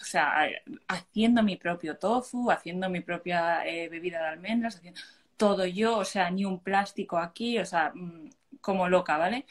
o 0.00 0.04
sea, 0.04 0.46
haciendo 0.88 1.42
mi 1.42 1.56
propio 1.56 1.98
tofu, 1.98 2.50
haciendo 2.50 2.88
mi 2.88 3.00
propia 3.00 3.62
bebida 3.90 4.20
de 4.20 4.28
almendras, 4.28 4.76
haciendo 4.76 5.00
todo 5.36 5.66
yo, 5.66 5.98
o 5.98 6.04
sea, 6.04 6.30
ni 6.30 6.44
un 6.44 6.60
plástico 6.60 7.18
aquí, 7.18 7.58
o 7.58 7.66
sea, 7.66 7.92
mm, 7.94 8.30
como 8.60 8.88
loca, 8.88 9.18
¿vale? 9.18 9.44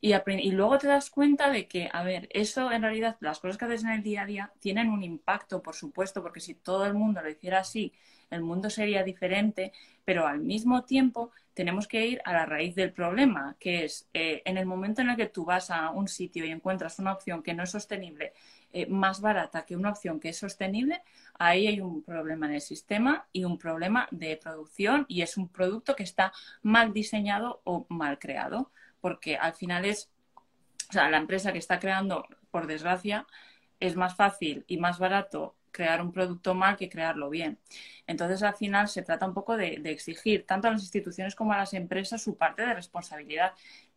Y, 0.00 0.12
luego 0.52 0.78
te 0.78 0.86
das 0.86 1.10
cuenta 1.10 1.50
de 1.50 1.66
que, 1.66 1.88
a 1.92 2.04
ver, 2.04 2.28
eso 2.32 2.70
en 2.70 2.82
realidad, 2.82 3.16
las 3.20 3.40
cosas 3.40 3.58
que 3.58 3.64
haces 3.64 3.82
en 3.82 3.90
el 3.90 4.02
día 4.02 4.22
a 4.22 4.26
día 4.26 4.52
tienen 4.60 4.90
un 4.90 5.02
impacto, 5.02 5.60
por 5.60 5.74
supuesto, 5.74 6.22
porque 6.22 6.40
si 6.40 6.54
todo 6.54 6.86
el 6.86 6.94
mundo 6.94 7.20
lo 7.20 7.28
hiciera 7.28 7.60
así, 7.60 7.92
el 8.30 8.42
mundo 8.42 8.70
sería 8.70 9.02
diferente, 9.02 9.72
pero 10.04 10.26
al 10.26 10.40
mismo 10.40 10.84
tiempo 10.84 11.32
tenemos 11.54 11.88
que 11.88 12.06
ir 12.06 12.20
a 12.24 12.32
la 12.32 12.46
raíz 12.46 12.76
del 12.76 12.92
problema, 12.92 13.56
que 13.58 13.84
es 13.84 14.08
eh, 14.14 14.42
en 14.44 14.58
el 14.58 14.66
momento 14.66 15.02
en 15.02 15.10
el 15.10 15.16
que 15.16 15.26
tú 15.26 15.44
vas 15.44 15.70
a 15.70 15.90
un 15.90 16.06
sitio 16.06 16.44
y 16.44 16.50
encuentras 16.50 17.00
una 17.00 17.12
opción 17.12 17.42
que 17.42 17.54
no 17.54 17.64
es 17.64 17.70
sostenible 17.70 18.32
eh, 18.72 18.86
más 18.86 19.20
barata 19.20 19.64
que 19.64 19.74
una 19.74 19.90
opción 19.90 20.20
que 20.20 20.28
es 20.28 20.36
sostenible, 20.38 21.02
ahí 21.38 21.66
hay 21.66 21.80
un 21.80 22.02
problema 22.02 22.46
en 22.46 22.54
el 22.54 22.60
sistema 22.60 23.26
y 23.32 23.44
un 23.44 23.58
problema 23.58 24.06
de 24.10 24.36
producción 24.36 25.04
y 25.08 25.22
es 25.22 25.36
un 25.36 25.48
producto 25.48 25.96
que 25.96 26.02
está 26.02 26.32
mal 26.62 26.92
diseñado 26.92 27.60
o 27.64 27.86
mal 27.88 28.18
creado, 28.18 28.70
porque 29.00 29.36
al 29.36 29.54
final 29.54 29.84
es, 29.84 30.10
o 30.88 30.92
sea, 30.92 31.10
la 31.10 31.18
empresa 31.18 31.52
que 31.52 31.58
está 31.58 31.78
creando, 31.78 32.26
por 32.50 32.66
desgracia, 32.66 33.26
es 33.80 33.96
más 33.96 34.16
fácil 34.16 34.64
y 34.66 34.78
más 34.78 34.98
barato 34.98 35.54
crear 35.70 36.02
un 36.02 36.12
producto 36.12 36.54
mal 36.54 36.76
que 36.76 36.88
crearlo 36.88 37.30
bien. 37.30 37.58
Entonces, 38.06 38.42
al 38.42 38.56
final, 38.56 38.88
se 38.88 39.02
trata 39.02 39.26
un 39.26 39.34
poco 39.34 39.56
de, 39.56 39.80
exigir 39.84 40.44
tanto 40.46 40.68
a 40.68 40.72
las 40.72 40.82
instituciones 40.82 41.34
como 41.34 41.52
a 41.52 41.58
las 41.58 41.74
empresas 41.74 42.22
su 42.22 42.36
parte 42.36 42.62
de 42.62 42.74
responsabilidad 42.74 43.52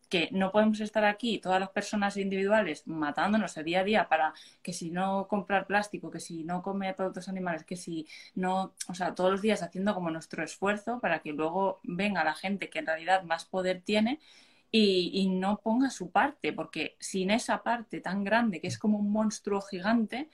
que 0.09 0.27
no 0.31 0.51
podemos 0.51 0.79
estar 0.81 1.05
aquí, 1.05 1.39
todas 1.39 1.59
las 1.61 1.69
personas 1.69 2.17
individuales, 2.17 2.85
matándonos 2.85 3.55
el 3.55 3.63
día 3.63 3.79
a 3.79 3.83
día 3.85 4.09
para 4.09 4.33
que 4.61 4.73
si 4.73 4.91
no 4.91 5.27
comprar 5.29 5.65
plástico, 5.65 6.11
que 6.11 6.19
si 6.19 6.43
no 6.43 6.61
comer 6.61 6.97
productos 6.97 7.29
animales, 7.29 7.63
que 7.63 7.77
si 7.77 8.05
no, 8.35 8.73
o 8.89 8.93
sea, 8.93 9.15
todos 9.15 9.31
los 9.31 9.41
días 9.41 9.63
haciendo 9.63 9.95
como 9.95 10.11
nuestro 10.11 10.43
esfuerzo 10.43 10.99
para 10.99 11.19
que 11.19 11.31
luego 11.31 11.79
venga 11.83 12.25
la 12.25 12.35
gente 12.35 12.69
que 12.69 12.79
en 12.79 12.87
realidad 12.87 13.23
más 13.23 13.45
poder 13.45 13.81
tiene 13.83 14.19
y, 14.71 15.27
no 15.29 15.57
ponga 15.57 15.89
su 15.89 16.11
parte, 16.11 16.53
porque 16.53 16.95
sin 16.99 17.31
esa 17.31 17.61
parte 17.63 17.99
tan 17.99 18.23
grande, 18.23 18.61
que 18.61 18.67
es 18.67 18.77
como 18.77 18.97
un 18.97 19.11
monstruo 19.11 19.61
gigante, 19.61 20.29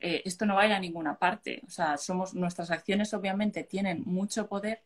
eh, 0.00 0.22
esto 0.24 0.46
no 0.46 0.54
va 0.54 0.62
a 0.62 0.66
ir 0.66 0.72
a 0.72 0.80
ninguna 0.80 1.18
parte. 1.18 1.62
O 1.66 1.70
sea, 1.70 1.98
somos, 1.98 2.34
nuestras 2.34 2.70
acciones 2.70 3.12
obviamente 3.14 3.64
tienen 3.64 4.02
mucho 4.06 4.48
poder 4.48 4.82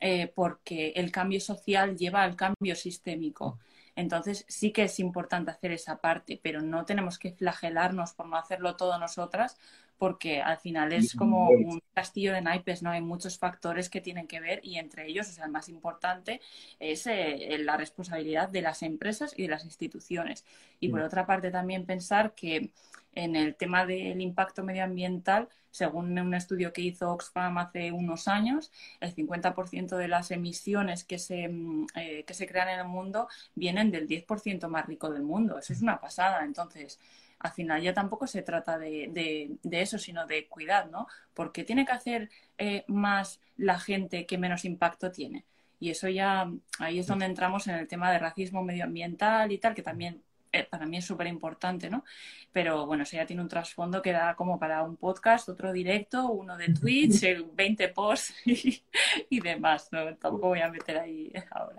eh, 0.00 0.30
porque 0.34 0.92
el 0.96 1.10
cambio 1.10 1.40
social 1.40 1.96
lleva 1.96 2.22
al 2.22 2.36
cambio 2.36 2.76
sistémico. 2.76 3.58
Entonces 3.96 4.44
sí 4.48 4.72
que 4.72 4.84
es 4.84 4.98
importante 5.00 5.50
hacer 5.50 5.72
esa 5.72 6.00
parte, 6.00 6.38
pero 6.42 6.60
no 6.60 6.84
tenemos 6.84 7.18
que 7.18 7.32
flagelarnos 7.32 8.12
por 8.12 8.26
no 8.26 8.36
hacerlo 8.36 8.76
todo 8.76 8.98
nosotras, 8.98 9.56
porque 10.04 10.42
al 10.42 10.58
final 10.58 10.92
es 10.92 11.14
como 11.14 11.48
un 11.48 11.80
castillo 11.94 12.34
de 12.34 12.42
naipes, 12.42 12.82
¿no? 12.82 12.90
Hay 12.90 13.00
muchos 13.00 13.38
factores 13.38 13.88
que 13.88 14.02
tienen 14.02 14.26
que 14.26 14.38
ver 14.38 14.60
y 14.62 14.76
entre 14.76 15.06
ellos, 15.06 15.30
o 15.30 15.32
sea, 15.32 15.46
el 15.46 15.50
más 15.50 15.70
importante 15.70 16.42
es 16.78 17.06
eh, 17.06 17.56
la 17.60 17.78
responsabilidad 17.78 18.50
de 18.50 18.60
las 18.60 18.82
empresas 18.82 19.32
y 19.34 19.44
de 19.44 19.48
las 19.48 19.64
instituciones. 19.64 20.44
Y 20.78 20.90
por 20.90 21.00
otra 21.00 21.24
parte 21.24 21.50
también 21.50 21.86
pensar 21.86 22.34
que 22.34 22.70
en 23.14 23.34
el 23.34 23.54
tema 23.54 23.86
del 23.86 24.20
impacto 24.20 24.62
medioambiental, 24.62 25.48
según 25.70 26.18
un 26.18 26.34
estudio 26.34 26.74
que 26.74 26.82
hizo 26.82 27.10
Oxfam 27.10 27.56
hace 27.56 27.90
unos 27.90 28.28
años, 28.28 28.72
el 29.00 29.14
50% 29.14 29.96
de 29.96 30.08
las 30.08 30.30
emisiones 30.32 31.04
que 31.04 31.18
se, 31.18 31.48
mm, 31.48 31.86
eh, 31.94 32.24
que 32.26 32.34
se 32.34 32.46
crean 32.46 32.68
en 32.68 32.80
el 32.80 32.88
mundo 32.88 33.26
vienen 33.54 33.90
del 33.90 34.06
10% 34.06 34.68
más 34.68 34.84
rico 34.84 35.08
del 35.08 35.22
mundo. 35.22 35.58
Eso 35.58 35.72
es 35.72 35.80
una 35.80 35.98
pasada. 35.98 36.44
Entonces, 36.44 37.00
al 37.38 37.52
final 37.52 37.82
ya 37.82 37.94
tampoco 37.94 38.26
se 38.26 38.42
trata 38.42 38.78
de, 38.78 39.58
eso, 39.70 39.98
sino 39.98 40.26
de 40.26 40.46
cuidar, 40.48 40.90
¿no? 40.90 41.06
Porque 41.34 41.64
tiene 41.64 41.84
que 41.84 41.92
hacer 41.92 42.30
eh, 42.58 42.84
más 42.88 43.40
la 43.56 43.78
gente 43.78 44.26
que 44.26 44.38
menos 44.38 44.64
impacto 44.64 45.10
tiene. 45.10 45.44
Y 45.80 45.90
eso 45.90 46.08
ya, 46.08 46.50
ahí 46.78 46.98
es 46.98 47.06
donde 47.06 47.26
entramos 47.26 47.66
en 47.66 47.74
el 47.74 47.88
tema 47.88 48.10
de 48.10 48.18
racismo 48.18 48.62
medioambiental 48.62 49.52
y 49.52 49.58
tal, 49.58 49.74
que 49.74 49.82
también 49.82 50.22
para 50.62 50.86
mí 50.86 50.98
es 50.98 51.04
súper 51.04 51.26
importante, 51.26 51.90
¿no? 51.90 52.04
Pero 52.52 52.86
bueno, 52.86 53.02
eso 53.02 53.16
ya 53.16 53.26
tiene 53.26 53.42
un 53.42 53.48
trasfondo 53.48 54.00
que 54.00 54.12
da 54.12 54.36
como 54.36 54.58
para 54.58 54.82
un 54.84 54.96
podcast, 54.96 55.48
otro 55.48 55.72
directo, 55.72 56.28
uno 56.28 56.56
de 56.56 56.68
Twitch, 56.68 57.20
20 57.54 57.88
posts 57.88 58.34
y, 58.44 59.40
demás, 59.40 59.88
¿no? 59.90 60.04
Tampoco 60.16 60.48
voy 60.48 60.60
a 60.60 60.70
meter 60.70 60.98
ahí 60.98 61.32
ahora. 61.50 61.78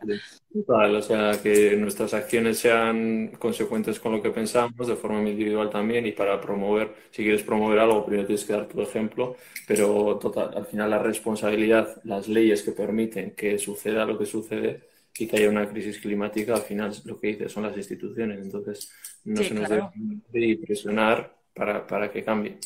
Vale, 0.67 0.97
o 0.97 1.01
sea, 1.01 1.41
que 1.41 1.77
nuestras 1.77 2.13
acciones 2.13 2.59
sean 2.59 3.29
consecuentes 3.39 3.99
con 3.99 4.11
lo 4.11 4.21
que 4.21 4.31
pensamos 4.31 4.87
de 4.87 4.95
forma 4.95 5.19
individual 5.19 5.69
también 5.69 6.05
y 6.05 6.11
para 6.11 6.41
promover, 6.41 6.93
si 7.11 7.23
quieres 7.23 7.43
promover 7.43 7.79
algo, 7.79 8.05
primero 8.05 8.27
tienes 8.27 8.43
que 8.43 8.53
dar 8.53 8.67
tu 8.67 8.81
ejemplo, 8.81 9.35
pero 9.67 10.17
total, 10.17 10.51
al 10.55 10.65
final 10.65 10.89
la 10.89 10.99
responsabilidad, 10.99 12.01
las 12.03 12.27
leyes 12.27 12.63
que 12.63 12.71
permiten 12.71 13.31
que 13.31 13.57
suceda 13.57 14.05
lo 14.05 14.17
que 14.17 14.25
sucede, 14.25 14.94
y 15.17 15.27
que 15.27 15.37
haya 15.37 15.49
una 15.49 15.69
crisis 15.69 15.99
climática, 15.99 16.55
al 16.55 16.61
final 16.61 16.93
lo 17.05 17.19
que 17.19 17.27
dice 17.27 17.49
son 17.49 17.63
las 17.63 17.77
instituciones. 17.77 18.39
Entonces, 18.41 18.91
no 19.23 19.41
se 19.41 19.53
nos 19.53 19.69
debe 19.69 20.57
presionar 20.57 21.35
para, 21.53 21.85
para 21.87 22.11
que 22.11 22.23
cambie. 22.23 22.57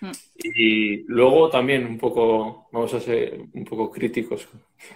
Mm. 0.00 0.10
Y 0.42 0.96
luego 1.04 1.48
también 1.48 1.86
un 1.86 1.98
poco, 1.98 2.68
vamos 2.72 2.92
a 2.94 3.00
ser 3.00 3.40
un 3.52 3.64
poco 3.64 3.90
críticos, 3.90 4.48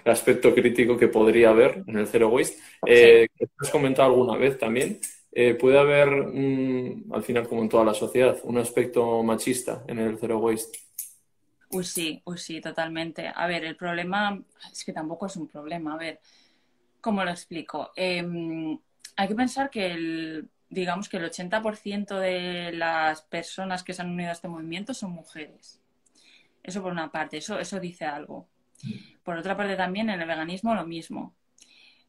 el 0.05 0.13
aspecto 0.13 0.55
crítico 0.55 0.97
que 0.97 1.09
podría 1.09 1.51
haber 1.51 1.85
en 1.87 1.99
el 1.99 2.07
Zero 2.07 2.29
Waste. 2.29 2.59
Eh, 2.87 3.29
has 3.59 3.71
comentado 3.71 4.11
alguna 4.11 4.37
vez 4.37 4.59
también, 4.59 4.99
eh, 5.33 5.55
puede 5.55 5.79
haber, 5.79 6.09
al 6.09 7.23
final 7.23 7.49
como 7.49 7.63
en 7.63 7.69
toda 7.69 7.85
la 7.85 7.95
sociedad, 7.95 8.39
un 8.43 8.59
aspecto 8.59 9.23
machista 9.23 9.85
en 9.87 10.01
el 10.01 10.19
Zero 10.19 10.39
Waste. 10.39 10.81
Uy, 11.71 11.85
sí, 11.85 12.21
uy, 12.25 12.39
sí, 12.39 12.61
totalmente. 12.61 13.31
A 13.35 13.47
ver, 13.47 13.65
el 13.65 13.77
problema 13.77 14.43
es 14.73 14.85
que 14.85 14.93
tampoco 14.93 15.27
es 15.27 15.37
un 15.37 15.47
problema. 15.47 15.95
A 15.95 15.99
ver, 15.99 16.19
¿Cómo 17.01 17.25
lo 17.25 17.31
explico? 17.31 17.93
Em, 17.97 18.79
hay 19.17 19.29
que 19.29 19.35
pensar 19.35 19.71
que 19.71 19.93
el, 19.93 20.49
digamos 20.69 21.09
que 21.09 21.17
el 21.19 21.25
80% 21.25 22.19
de 22.19 22.73
las 22.73 23.23
personas 23.23 23.83
que 23.83 23.95
se 23.95 24.03
han 24.03 24.11
unido 24.11 24.31
a 24.31 24.33
este 24.33 24.49
movimiento 24.49 24.95
son 24.95 25.13
mujeres. 25.13 25.81
Eso 26.63 26.83
por 26.83 26.93
una 26.93 27.11
parte, 27.11 27.39
eso, 27.39 27.59
eso 27.59 27.81
dice 27.81 28.05
algo. 28.05 28.49
Por 29.23 29.39
otra 29.39 29.57
parte 29.57 29.77
también 29.77 30.11
en 30.11 30.21
el 30.21 30.29
veganismo 30.29 30.75
lo 30.75 30.87
mismo. 30.87 31.35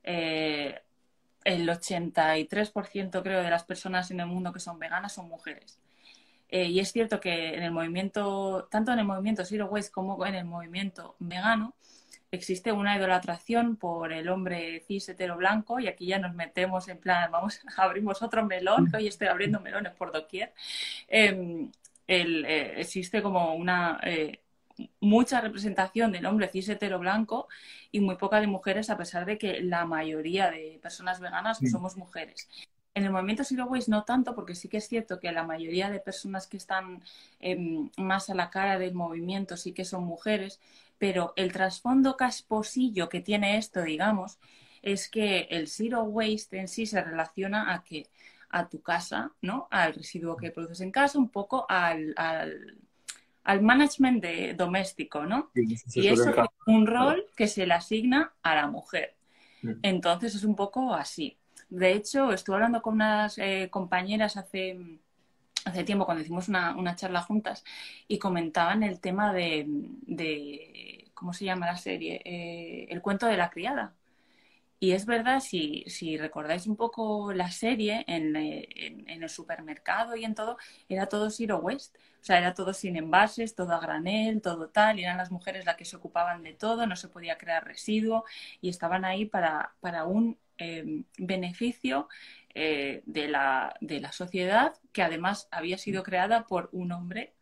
Eh, 0.04 0.80
el 1.43 1.67
83% 1.67 3.23
creo 3.23 3.41
de 3.41 3.49
las 3.49 3.63
personas 3.63 4.12
en 4.12 4.19
el 4.19 4.28
mundo 4.28 4.52
que 4.52 4.60
son 4.60 4.80
veganas 4.80 5.13
son 5.13 5.30
mujeres. 5.30 5.80
Eh, 6.49 6.65
y 6.65 6.80
es 6.80 6.91
cierto 6.91 7.19
que 7.19 7.54
en 7.56 7.63
el 7.63 7.71
movimiento, 7.71 8.67
tanto 8.71 8.91
en 8.91 8.99
el 8.99 9.06
movimiento 9.06 9.45
Zero 9.45 9.67
Waste 9.67 9.91
como 9.91 10.25
en 10.25 10.36
el 10.36 10.45
movimiento 10.45 11.15
vegano, 11.19 11.75
existe 12.32 12.72
una 12.72 12.98
idolatración 12.98 13.76
por 13.76 14.13
el 14.13 14.30
hombre 14.30 14.84
cis 14.88 15.10
hetero 15.10 15.38
blanco 15.38 15.80
y 15.80 15.88
aquí 15.88 16.06
ya 16.08 16.20
nos 16.20 16.36
metemos 16.36 16.88
en 16.88 17.00
plan, 17.00 17.32
vamos, 17.32 17.62
abrimos 17.78 18.22
otro 18.22 18.46
melón, 18.46 18.89
que 18.89 18.98
hoy 18.98 19.08
estoy 19.08 19.28
abriendo 19.28 19.60
melones 19.60 19.94
por 19.94 20.12
doquier. 20.12 20.54
Em, 21.08 21.72
eh, 22.08 22.74
existe 22.78 23.22
como 23.22 23.54
una 23.56 24.00
eh, 24.04 24.39
mucha 25.00 25.42
representación 25.42 26.12
del 26.12 26.26
hombre 26.26 26.50
cis 26.50 26.70
hetero 26.70 27.00
blanco 27.00 27.48
y 27.92 28.00
muy 28.00 28.15
poca 28.15 28.39
de 28.39 28.48
mujeres, 28.48 28.89
a 28.89 28.98
pesar 28.98 29.26
de 29.26 29.38
que 29.38 29.62
la 29.62 29.86
mayoría 29.86 30.50
de 30.52 30.80
personas 30.82 31.20
veganas 31.20 31.60
somos 31.72 31.98
mujeres. 31.98 32.48
En 32.96 33.06
el 33.06 33.12
movimiento 33.12 33.44
Zero 33.44 33.65
Waste 33.65 33.92
no 33.92 34.04
tanto, 34.04 34.36
porque 34.36 34.56
sí 34.56 34.68
que 34.68 34.78
es 34.78 34.88
cierto 34.88 35.20
que 35.20 35.32
la 35.32 35.44
mayoría 35.44 35.89
de 35.89 36.00
personas 36.00 36.48
que 36.48 36.58
están 36.58 37.04
em, 37.39 37.89
más 37.98 38.30
a 38.30 38.36
la 38.36 38.50
cara 38.50 38.80
del 38.80 38.94
movimiento 38.94 39.58
sí 39.58 39.74
que 39.74 39.86
son 39.86 40.04
mujeres, 40.04 40.60
pero 40.99 41.33
el 41.35 41.51
trasfondo 41.51 42.15
casposillo 42.15 43.09
que 43.09 43.21
tiene 43.21 43.57
esto, 43.57 43.81
digamos, 43.81 44.38
es 44.81 45.09
que 45.09 45.47
el 45.49 45.67
Zero 45.67 46.03
Waste 46.03 46.59
en 46.59 46.67
sí 46.67 46.85
se 46.85 47.01
relaciona 47.01 47.73
a 47.73 47.83
que 47.83 48.07
a 48.49 48.67
tu 48.67 48.81
casa, 48.81 49.31
¿no? 49.41 49.67
Al 49.71 49.93
residuo 49.93 50.35
que 50.35 50.51
produces 50.51 50.81
en 50.81 50.91
casa, 50.91 51.19
un 51.19 51.29
poco 51.29 51.65
al, 51.69 52.13
al, 52.17 53.62
management 53.62 54.21
de, 54.21 54.53
doméstico, 54.53 55.25
¿no? 55.25 55.49
y 55.55 56.07
eso 56.07 56.29
es 56.29 56.35
un 56.67 56.85
rol 56.85 57.25
que 57.35 57.47
se 57.47 57.65
le 57.65 57.73
asigna 57.73 58.33
a 58.43 58.55
la 58.55 58.67
mujer. 58.67 59.15
Mm. 59.62 59.71
Entonces 59.83 60.35
es 60.35 60.43
un 60.43 60.55
poco 60.55 60.93
así. 60.93 61.38
De 61.69 61.93
hecho, 61.93 62.31
estuve 62.31 62.55
hablando 62.55 62.81
con 62.81 62.95
unas 62.95 63.38
eh, 63.38 63.69
compañeras 63.71 64.38
hace, 64.38 64.77
hace 65.65 65.84
tiempo, 65.84 66.06
cuando 66.06 66.22
hicimos 66.24 66.48
una, 66.48 66.95
charla 66.95 67.22
juntas, 67.22 67.63
y 68.08 68.19
comentaban 68.19 68.84
el 68.84 69.00
tema 69.00 69.34
de, 69.34 71.12
¿cómo 71.13 71.34
se 71.34 71.45
llama 71.45 71.65
la 71.67 71.78
serie? 71.78 72.22
Eh, 72.26 72.88
el 72.89 73.02
cuento 73.02 73.26
de 73.28 73.38
la 73.38 73.50
criada. 73.50 73.93
Y 74.82 74.93
es 74.93 75.06
verdad, 75.06 75.41
si, 75.41 75.84
si 75.88 76.17
recordáis 76.17 76.65
un 76.67 76.78
poco 76.78 77.34
la 77.34 77.52
serie, 77.52 78.06
en, 78.08 78.36
en, 78.36 79.10
el 79.24 79.30
supermercado 79.30 80.15
y 80.15 80.24
en 80.24 80.36
todo, 80.36 80.58
era 80.88 81.08
todo 81.08 81.30
zero 81.30 81.58
waste. 81.60 82.00
O 82.22 82.24
sea, 82.24 82.38
era 82.38 82.54
todo 82.54 82.74
sin 82.74 82.95
envases, 82.98 83.56
todo 83.56 83.74
a 83.74 83.80
granel, 83.80 84.41
todo 84.41 84.69
tal, 84.69 85.00
y 85.00 85.04
eran 85.04 85.17
las 85.17 85.32
mujeres 85.32 85.65
las 85.65 85.76
que 85.76 85.86
se 85.86 85.98
ocupaban 85.98 86.43
de 86.43 86.54
todo, 86.54 86.88
no 86.88 86.95
se 86.95 87.10
podía 87.10 87.38
crear 87.38 87.65
residuo, 87.65 88.26
y 88.62 88.69
estaban 88.69 89.06
ahí 89.06 89.26
para, 89.26 89.76
para 89.82 90.06
un 90.06 90.38
Em, 90.60 91.06
beneficio 91.17 92.10
eh, 92.55 93.03
de, 93.05 93.27
la, 93.27 93.75
de, 93.79 93.99
la, 93.99 94.12
sociedad 94.12 94.73
que 94.91 95.03
además 95.03 95.47
había 95.51 95.77
sido 95.77 96.03
creada 96.03 96.47
por 96.47 96.69
un 96.71 96.91
hombre 96.91 97.33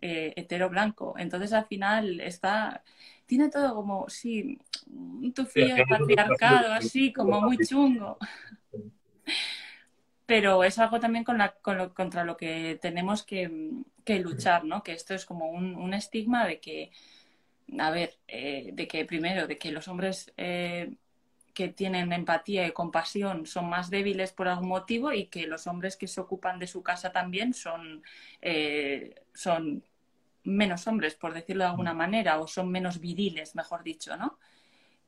eh, 0.00 0.32
hetero 0.36 0.68
blanco. 0.68 1.14
Entonces 1.18 1.52
al 1.52 1.66
final 1.66 2.20
está, 2.20 2.82
tiene 3.26 3.48
todo 3.48 3.74
como, 3.74 4.08
sí, 4.08 4.58
un 4.88 5.32
tufillo 5.32 5.74
de 5.74 5.86
patriarcado, 5.86 6.72
así 6.72 7.12
como 7.12 7.40
muy 7.40 7.58
chungo. 7.58 8.18
Pero 10.26 10.64
es 10.64 10.78
algo 10.78 10.98
también 10.98 11.24
con 11.24 11.38
la, 11.38 11.52
con 11.52 11.78
lo, 11.78 11.94
contra 11.94 12.24
lo 12.24 12.36
que 12.36 12.78
tenemos 12.82 13.22
que, 13.22 13.70
que, 14.04 14.18
luchar, 14.18 14.64
¿no? 14.64 14.82
Que 14.82 14.92
esto 14.92 15.14
es 15.14 15.24
como 15.24 15.48
un, 15.48 15.76
un 15.76 15.94
estigma 15.94 16.46
de 16.46 16.60
que, 16.60 16.90
a 17.78 17.90
ver, 17.90 18.18
eh, 18.26 18.70
de 18.72 18.88
que 18.88 19.04
primero, 19.04 19.46
de 19.46 19.56
que 19.56 19.70
los 19.70 19.86
hombres 19.86 20.32
eh, 20.36 20.92
que 21.56 21.68
tienen 21.68 22.12
empatía 22.12 22.66
y 22.66 22.72
compasión 22.72 23.46
son 23.46 23.70
más 23.70 23.88
débiles 23.88 24.30
por 24.30 24.46
algún 24.46 24.68
motivo 24.68 25.10
y 25.14 25.28
que 25.28 25.46
los 25.46 25.66
hombres 25.66 25.96
que 25.96 26.06
se 26.06 26.20
ocupan 26.20 26.58
de 26.58 26.66
su 26.66 26.82
casa 26.82 27.12
también 27.12 27.54
son, 27.54 28.02
eh, 28.42 29.22
son 29.32 29.82
menos 30.44 30.86
hombres, 30.86 31.14
por 31.14 31.32
decirlo 31.32 31.64
de 31.64 31.70
alguna 31.70 31.94
mm. 31.94 31.96
manera, 31.96 32.40
o 32.40 32.46
son 32.46 32.70
menos 32.70 33.00
viriles, 33.00 33.54
mejor 33.54 33.82
dicho, 33.82 34.18
¿no? 34.18 34.38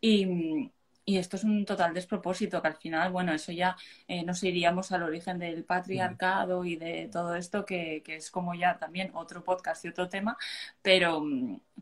Y, 0.01 0.71
y 1.09 1.17
esto 1.17 1.37
es 1.37 1.45
un 1.45 1.65
total 1.65 1.95
despropósito, 1.95 2.61
que 2.61 2.69
al 2.69 2.77
final, 2.77 3.11
bueno, 3.11 3.33
eso 3.33 3.51
ya 3.51 3.79
eh, 4.07 4.23
nos 4.25 4.45
iríamos 4.45 4.93
al 4.93 5.05
origen 5.05 5.39
del 5.39 5.65
patriarcado 5.65 6.67
y 6.67 6.77
de 6.77 7.09
todo 7.11 7.35
esto, 7.35 7.65
que, 7.65 8.03
es 8.07 8.31
como 8.31 8.55
ya 8.55 8.77
también 8.77 9.11
otro 9.15 9.43
podcast 9.43 9.83
y 9.87 9.89
otro 9.89 10.11
tema, 10.11 10.37
pero, 10.83 11.25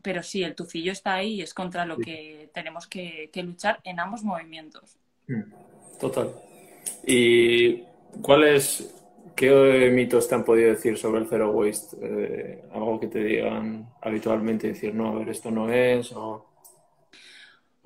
pero 0.01 0.23
sí, 0.23 0.43
el 0.43 0.55
tufillo 0.55 0.93
está 0.93 1.15
ahí 1.15 1.33
y 1.33 1.41
es 1.41 1.53
contra 1.53 1.85
lo 1.85 1.97
que 1.97 2.49
tenemos 2.53 2.87
que, 2.87 3.29
luchar 3.43 3.81
en 3.83 3.99
ambos 3.99 4.23
movimientos. 4.23 4.97
Mm, 5.27 5.41
total. 5.99 6.31
¿Y 7.05 7.83
cuáles, 8.21 8.95
qué 9.35 9.91
mitos 9.93 10.29
te 10.29 10.35
han 10.35 10.45
podido 10.45 10.69
decir 10.69 10.97
sobre 10.97 11.19
el 11.19 11.27
zero 11.27 11.51
waste? 11.51 11.97
Eh, 12.01 12.63
algo 12.73 12.97
que 12.97 13.07
te 13.07 13.19
digan 13.19 13.89
habitualmente, 14.01 14.69
decir, 14.69 14.95
no, 14.95 15.09
a 15.09 15.19
ver, 15.19 15.27
esto 15.27 15.51
no 15.51 15.69
es, 15.69 16.13
o... 16.13 16.46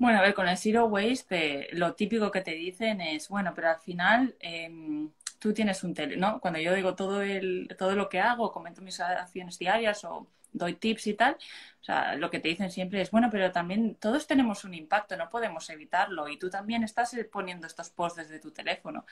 Bueno, 0.02 0.18
a 0.18 0.22
ver, 0.22 0.34
con 0.34 0.48
el 0.48 0.58
Zero 0.58 0.86
Waste, 0.86 1.68
lo 1.74 1.94
típico 1.94 2.32
que 2.32 2.40
te 2.40 2.50
dicen 2.54 3.00
es, 3.00 3.28
bueno, 3.28 3.52
pero 3.54 3.68
al 3.70 3.78
final 3.78 4.34
em, 4.40 5.12
tú 5.38 5.54
tienes 5.54 5.84
un 5.84 5.94
tele, 5.94 6.16
¿no? 6.16 6.40
Cuando 6.40 6.58
yo 6.58 6.74
digo 6.74 6.96
todo, 6.96 7.22
el, 7.22 7.68
todo 7.78 7.94
lo 7.94 8.08
que 8.08 8.18
hago, 8.18 8.50
comento 8.50 8.82
mis 8.82 8.98
acciones 8.98 9.60
diarias 9.60 10.02
o 10.04 10.26
doy 10.52 10.74
tips 10.74 11.06
y 11.06 11.14
tal, 11.14 11.36
o 11.80 11.84
sea, 11.84 12.16
lo 12.16 12.30
que 12.30 12.40
te 12.40 12.48
dicen 12.48 12.72
siempre 12.72 13.00
es, 13.00 13.12
bueno, 13.12 13.28
pero 13.30 13.52
también 13.52 13.94
todos 13.94 14.26
tenemos 14.26 14.64
un 14.64 14.74
impacto, 14.74 15.16
no 15.16 15.30
podemos 15.30 15.70
evitarlo 15.70 16.28
y 16.28 16.36
tú 16.36 16.50
también 16.50 16.82
estás 16.82 17.14
eh, 17.14 17.24
poniendo 17.24 17.68
estos 17.68 17.90
posts 17.90 18.18
desde 18.22 18.40
tu 18.40 18.50
teléfono. 18.50 19.06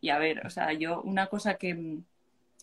Y 0.00 0.10
a 0.10 0.18
ver, 0.18 0.46
o 0.46 0.50
sea, 0.50 0.72
yo 0.72 1.02
una 1.02 1.26
cosa 1.26 1.54
que 1.58 1.98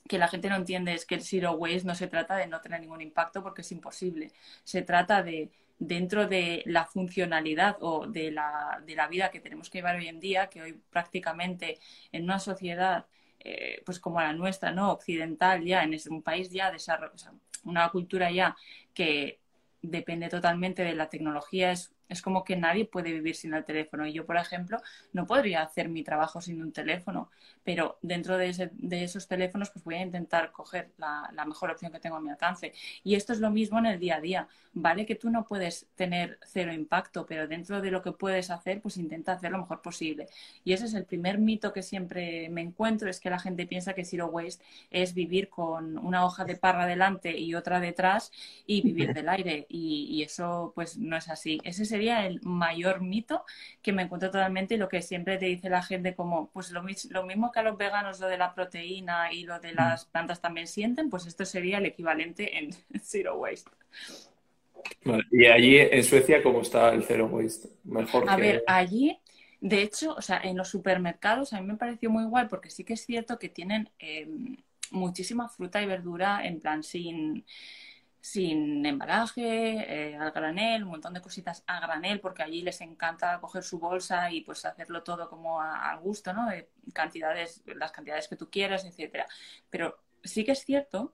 que 0.07 0.17
la 0.17 0.27
gente 0.27 0.49
no 0.49 0.55
entiende 0.55 0.93
es 0.93 1.05
que 1.05 1.15
el 1.15 1.23
zero 1.23 1.53
waste 1.53 1.85
no 1.85 1.95
se 1.95 2.07
trata 2.07 2.35
de 2.35 2.47
no 2.47 2.59
tener 2.61 2.81
ningún 2.81 3.01
impacto 3.01 3.41
porque 3.41 3.61
es 3.61 3.71
imposible. 3.71 4.31
Se 4.63 4.81
trata 4.81 5.23
de 5.23 5.49
dentro 5.79 6.27
de 6.27 6.63
la 6.65 6.85
funcionalidad 6.85 7.77
o 7.81 8.07
de 8.07 8.31
la, 8.31 8.81
de 8.85 8.95
la 8.95 9.07
vida 9.07 9.31
que 9.31 9.39
tenemos 9.39 9.69
que 9.69 9.79
llevar 9.79 9.97
hoy 9.97 10.07
en 10.07 10.19
día, 10.19 10.47
que 10.47 10.61
hoy 10.61 10.81
prácticamente 10.91 11.79
en 12.11 12.23
una 12.23 12.39
sociedad 12.39 13.05
eh, 13.45 13.81
pues 13.85 13.99
como 13.99 14.21
la 14.21 14.31
nuestra, 14.33 14.71
¿no? 14.71 14.91
Occidental 14.93 15.65
ya, 15.65 15.83
en 15.83 15.93
un 16.09 16.23
país 16.23 16.49
ya 16.49 16.71
desarrollado, 16.71 17.37
una 17.65 17.89
cultura 17.89 18.31
ya 18.31 18.55
que 18.93 19.41
depende 19.81 20.29
totalmente 20.29 20.83
de 20.83 20.95
la 20.95 21.09
tecnología, 21.09 21.71
es 21.71 21.93
es 22.09 22.21
como 22.21 22.43
que 22.43 22.55
nadie 22.55 22.85
puede 22.85 23.11
vivir 23.11 23.35
sin 23.35 23.53
el 23.53 23.63
teléfono. 23.63 24.05
Y 24.05 24.13
yo, 24.13 24.25
por 24.25 24.37
ejemplo, 24.37 24.81
no 25.13 25.25
podría 25.25 25.63
hacer 25.63 25.89
mi 25.89 26.03
trabajo 26.03 26.41
sin 26.41 26.61
un 26.61 26.71
teléfono, 26.71 27.29
pero 27.63 27.97
dentro 28.01 28.37
de, 28.37 28.71
de 28.73 29.03
esos 29.03 29.27
teléfonos 29.27 29.69
pues 29.69 29.83
voy 29.83 29.95
a 29.95 30.01
intentar 30.01 30.51
coger 30.51 30.91
la, 30.97 31.45
mejor 31.45 31.71
opción 31.71 31.91
que 31.91 31.99
tengo 31.99 32.15
a 32.15 32.21
mi 32.21 32.29
alcance. 32.29 32.73
Y 33.03 33.15
esto 33.15 33.33
es 33.33 33.39
lo 33.39 33.49
mismo 33.51 33.79
en 33.79 33.85
el 33.85 33.99
día 33.99 34.17
a 34.17 34.21
día. 34.21 34.47
Vale 34.73 35.05
que 35.05 35.15
tú 35.15 35.29
no 35.29 35.45
puedes 35.45 35.87
tener 35.95 36.39
cero 36.45 36.73
impacto, 36.73 37.25
pero 37.25 37.47
dentro 37.47 37.81
de 37.81 37.91
lo 37.91 38.01
que 38.01 38.11
puedes 38.11 38.49
hacer, 38.49 38.81
pues 38.81 38.97
intenta 38.97 39.33
hacer 39.33 39.51
lo 39.51 39.59
mejor 39.59 39.81
posible. 39.81 40.27
Y 40.63 40.73
ese 40.73 40.85
es 40.85 40.93
el 40.93 41.05
primer 41.05 41.37
mito 41.37 41.73
que 41.73 41.83
siempre 41.83 42.49
me 42.49 42.61
encuentro, 42.61 43.09
es 43.09 43.19
que 43.19 43.29
la 43.29 43.39
gente 43.39 43.67
piensa 43.67 43.93
que 43.93 44.05
Zero 44.05 44.27
Waste 44.27 44.63
es 44.89 45.13
vivir 45.13 45.49
con 45.49 45.97
una 45.97 46.25
hoja 46.25 46.45
de 46.45 46.55
parra 46.55 46.85
delante 46.87 47.37
y 47.37 47.53
otra 47.55 47.79
detrás 47.79 48.31
y 48.65 48.81
vivir 48.81 49.13
del 49.13 49.29
aire. 49.29 49.65
Y, 49.69 50.07
y 50.09 50.23
eso 50.23 50.71
pues 50.75 50.97
no 50.97 51.17
es 51.17 51.29
así. 51.29 51.59
Ese 51.63 51.85
sería 51.93 52.25
el 52.25 52.41
mayor 52.41 53.01
mito 53.01 53.45
que 53.83 53.93
me 53.93 54.01
encuentro 54.01 54.31
totalmente 54.31 54.73
y 54.73 54.77
lo 54.77 54.89
que 54.89 55.03
siempre 55.03 55.37
te 55.37 55.45
dice 55.45 55.69
la 55.69 55.83
gente 55.83 56.15
como, 56.15 56.49
pues 56.49 56.71
lo, 56.71 56.83
lo, 57.11 57.23
mismo 57.23 57.51
que 57.51 57.59
a 57.59 57.63
los 57.63 57.77
veganos 57.77 58.19
lo 58.19 58.27
de 58.27 58.39
la 58.39 58.55
proteína 58.55 59.31
y 59.31 59.43
lo 59.43 59.59
de 59.59 59.73
las 59.73 60.05
plantas 60.05 60.41
también 60.41 60.65
sienten, 60.65 61.11
pues 61.11 61.27
esto 61.27 61.45
sería 61.45 61.77
el 61.77 61.85
equivalente 61.85 62.57
en 62.57 62.71
zero 63.03 63.37
waste. 63.37 63.69
y 65.31 65.45
allí 65.45 65.77
en 65.77 66.03
Suecia, 66.03 66.41
¿cómo 66.41 66.61
está 66.61 66.91
el 66.93 67.03
zero 67.03 67.27
waste? 67.27 67.69
Mejor 67.83 68.27
a 68.27 68.37
ver, 68.37 68.63
allí 68.65 69.19
de 69.61 69.83
hecho, 69.83 70.15
o 70.15 70.21
sea, 70.23 70.41
en 70.43 70.57
los 70.57 70.69
supermercados 70.69 71.53
a 71.53 71.61
mí 71.61 71.67
me 71.67 71.77
pareció 71.77 72.09
muy 72.09 72.25
guay 72.25 72.47
porque 72.49 72.71
sí 72.71 72.83
que 72.83 72.93
es 72.93 73.05
cierto 73.05 73.37
que 73.37 73.49
tienen 73.49 73.91
em, 73.99 74.57
muchísima 74.89 75.47
fruta 75.47 75.79
y 75.79 75.85
verdura 75.85 76.43
en 76.43 76.59
plan 76.59 76.81
sin, 76.81 77.45
sin 78.23 78.85
embalaje, 78.85 80.11
eh, 80.13 80.15
al 80.15 80.31
granel, 80.31 80.83
un 80.83 80.91
montón 80.91 81.13
de 81.13 81.19
cositas 81.19 81.61
a 81.67 81.81
granel, 81.81 82.21
porque 82.21 82.41
allí 82.41 82.61
les 82.61 82.79
encanta 82.79 83.37
coger 83.41 83.63
su 83.63 83.79
bolsa 83.79 84.31
y 84.31 84.39
pues 84.39 84.63
hacerlo 84.63 85.03
todo 85.03 85.27
como 85.27 85.59
al 85.59 85.99
gusto, 85.99 86.31
¿no? 86.31 86.49
De 86.49 86.69
cantidades, 86.93 87.61
las 87.65 87.91
cantidades 87.91 88.29
que 88.29 88.37
tú 88.37 88.49
quieras, 88.49 88.85
etcétera. 88.85 89.27
Pero 89.69 90.01
sí 90.23 90.45
que 90.45 90.53
es 90.53 90.63
cierto 90.63 91.13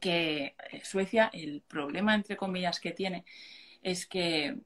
que 0.00 0.56
eh, 0.72 0.84
Suecia, 0.84 1.30
el 1.32 1.62
problema, 1.62 2.16
entre 2.16 2.36
comillas, 2.36 2.80
que 2.80 2.90
tiene 2.90 3.24
es 3.80 4.04
que 4.04 4.58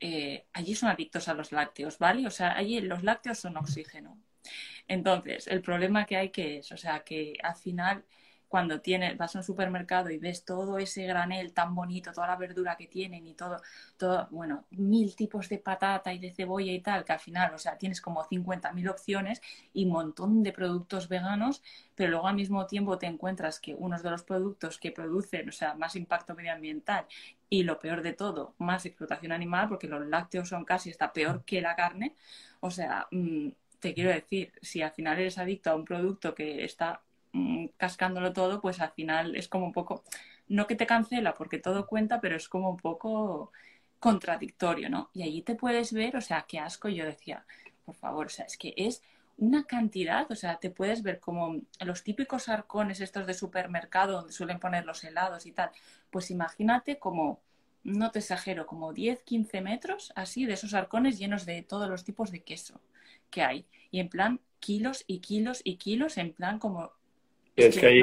eh, 0.00 0.44
allí 0.52 0.74
son 0.74 0.90
adictos 0.90 1.26
a 1.28 1.34
los 1.34 1.52
lácteos, 1.52 1.98
¿vale? 1.98 2.26
O 2.26 2.30
sea, 2.30 2.54
allí 2.54 2.82
los 2.82 3.02
lácteos 3.02 3.38
son 3.38 3.56
oxígeno. 3.56 4.18
Entonces, 4.88 5.46
el 5.46 5.62
problema 5.62 6.04
que 6.04 6.18
hay 6.18 6.28
que 6.28 6.58
es, 6.58 6.70
o 6.70 6.76
sea, 6.76 7.00
que 7.00 7.38
al 7.42 7.56
final 7.56 8.04
cuando 8.48 8.80
tienes, 8.80 9.16
vas 9.16 9.34
a 9.34 9.38
un 9.40 9.44
supermercado 9.44 10.10
y 10.10 10.18
ves 10.18 10.44
todo 10.44 10.78
ese 10.78 11.06
granel 11.06 11.52
tan 11.52 11.74
bonito, 11.74 12.12
toda 12.12 12.28
la 12.28 12.36
verdura 12.36 12.76
que 12.76 12.86
tienen 12.86 13.26
y 13.26 13.34
todo, 13.34 13.60
todo, 13.96 14.28
bueno, 14.30 14.64
mil 14.70 15.14
tipos 15.16 15.48
de 15.48 15.58
patata 15.58 16.12
y 16.12 16.18
de 16.18 16.32
cebolla 16.32 16.72
y 16.72 16.80
tal, 16.80 17.04
que 17.04 17.12
al 17.12 17.18
final, 17.20 17.54
o 17.54 17.58
sea, 17.58 17.76
tienes 17.78 18.00
como 18.00 18.24
50.000 18.24 18.88
opciones 18.88 19.40
y 19.72 19.84
un 19.84 19.92
montón 19.92 20.42
de 20.42 20.52
productos 20.52 21.08
veganos, 21.08 21.62
pero 21.94 22.10
luego 22.10 22.28
al 22.28 22.36
mismo 22.36 22.66
tiempo 22.66 22.98
te 22.98 23.06
encuentras 23.06 23.60
que 23.60 23.74
unos 23.74 24.02
de 24.02 24.10
los 24.10 24.22
productos 24.22 24.78
que 24.78 24.92
producen, 24.92 25.48
o 25.48 25.52
sea, 25.52 25.74
más 25.74 25.96
impacto 25.96 26.34
medioambiental 26.34 27.06
y 27.48 27.62
lo 27.64 27.78
peor 27.78 28.02
de 28.02 28.12
todo, 28.12 28.54
más 28.58 28.86
explotación 28.86 29.32
animal, 29.32 29.68
porque 29.68 29.88
los 29.88 30.06
lácteos 30.06 30.48
son 30.48 30.64
casi 30.64 30.90
hasta 30.90 31.12
peor 31.12 31.44
que 31.44 31.60
la 31.60 31.76
carne, 31.76 32.14
o 32.60 32.70
sea, 32.70 33.06
mm, 33.10 33.48
te 33.80 33.94
quiero 33.94 34.10
decir, 34.10 34.52
si 34.62 34.82
al 34.82 34.92
final 34.92 35.18
eres 35.18 35.38
adicto 35.38 35.70
a 35.70 35.76
un 35.76 35.84
producto 35.84 36.34
que 36.34 36.64
está 36.64 37.02
cascándolo 37.76 38.32
todo, 38.32 38.60
pues 38.60 38.80
al 38.80 38.92
final 38.92 39.36
es 39.36 39.48
como 39.48 39.66
un 39.66 39.72
poco, 39.72 40.04
no 40.48 40.66
que 40.66 40.76
te 40.76 40.86
cancela 40.86 41.34
porque 41.34 41.58
todo 41.58 41.86
cuenta, 41.86 42.20
pero 42.20 42.36
es 42.36 42.48
como 42.48 42.70
un 42.70 42.76
poco 42.76 43.52
contradictorio, 43.98 44.88
¿no? 44.90 45.10
Y 45.14 45.22
allí 45.22 45.42
te 45.42 45.54
puedes 45.54 45.92
ver, 45.92 46.16
o 46.16 46.20
sea, 46.20 46.44
qué 46.48 46.58
asco, 46.58 46.88
yo 46.88 47.04
decía, 47.04 47.44
por 47.84 47.94
favor, 47.94 48.26
o 48.26 48.30
sea, 48.30 48.44
es 48.44 48.56
que 48.56 48.74
es 48.76 49.02
una 49.38 49.64
cantidad, 49.64 50.30
o 50.30 50.34
sea, 50.34 50.56
te 50.56 50.70
puedes 50.70 51.02
ver 51.02 51.20
como 51.20 51.60
los 51.80 52.02
típicos 52.02 52.48
arcones 52.48 53.00
estos 53.00 53.26
de 53.26 53.34
supermercado 53.34 54.14
donde 54.14 54.32
suelen 54.32 54.58
poner 54.58 54.84
los 54.86 55.04
helados 55.04 55.46
y 55.46 55.52
tal, 55.52 55.70
pues 56.10 56.30
imagínate 56.30 56.98
como, 56.98 57.40
no 57.84 58.10
te 58.10 58.20
exagero, 58.20 58.66
como 58.66 58.92
10, 58.92 59.22
15 59.22 59.60
metros 59.60 60.12
así 60.16 60.46
de 60.46 60.54
esos 60.54 60.74
arcones 60.74 61.18
llenos 61.18 61.44
de 61.46 61.62
todos 61.62 61.88
los 61.88 62.04
tipos 62.04 62.30
de 62.30 62.42
queso 62.42 62.80
que 63.30 63.42
hay. 63.42 63.66
Y 63.90 64.00
en 64.00 64.08
plan, 64.08 64.40
kilos 64.60 65.04
y 65.06 65.20
kilos 65.20 65.60
y 65.64 65.76
kilos, 65.76 66.18
en 66.18 66.32
plan 66.32 66.58
como... 66.58 66.92
Es, 67.56 67.78
que, 67.78 67.86
ahí 67.86 68.02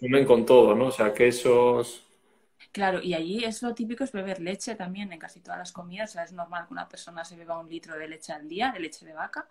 comen 0.00 0.24
con 0.24 0.46
todo, 0.46 0.74
¿no? 0.74 0.86
O 0.86 0.92
sea, 0.92 1.12
quesos... 1.12 2.02
Claro, 2.72 3.02
y 3.02 3.14
allí 3.14 3.44
es 3.44 3.62
lo 3.62 3.74
típico 3.74 4.04
es 4.04 4.12
beber 4.12 4.40
leche 4.40 4.74
también 4.74 5.10
en 5.12 5.18
casi 5.18 5.40
todas 5.40 5.58
las 5.58 5.72
comidas. 5.72 6.10
O 6.10 6.12
sea, 6.14 6.24
es 6.24 6.32
normal 6.32 6.66
que 6.66 6.74
una 6.74 6.88
persona 6.88 7.24
se 7.24 7.36
beba 7.36 7.58
un 7.58 7.70
litro 7.70 7.96
de 7.96 8.08
leche 8.08 8.32
al 8.32 8.48
día, 8.48 8.70
de 8.70 8.80
leche 8.80 9.06
de 9.06 9.14
vaca. 9.14 9.48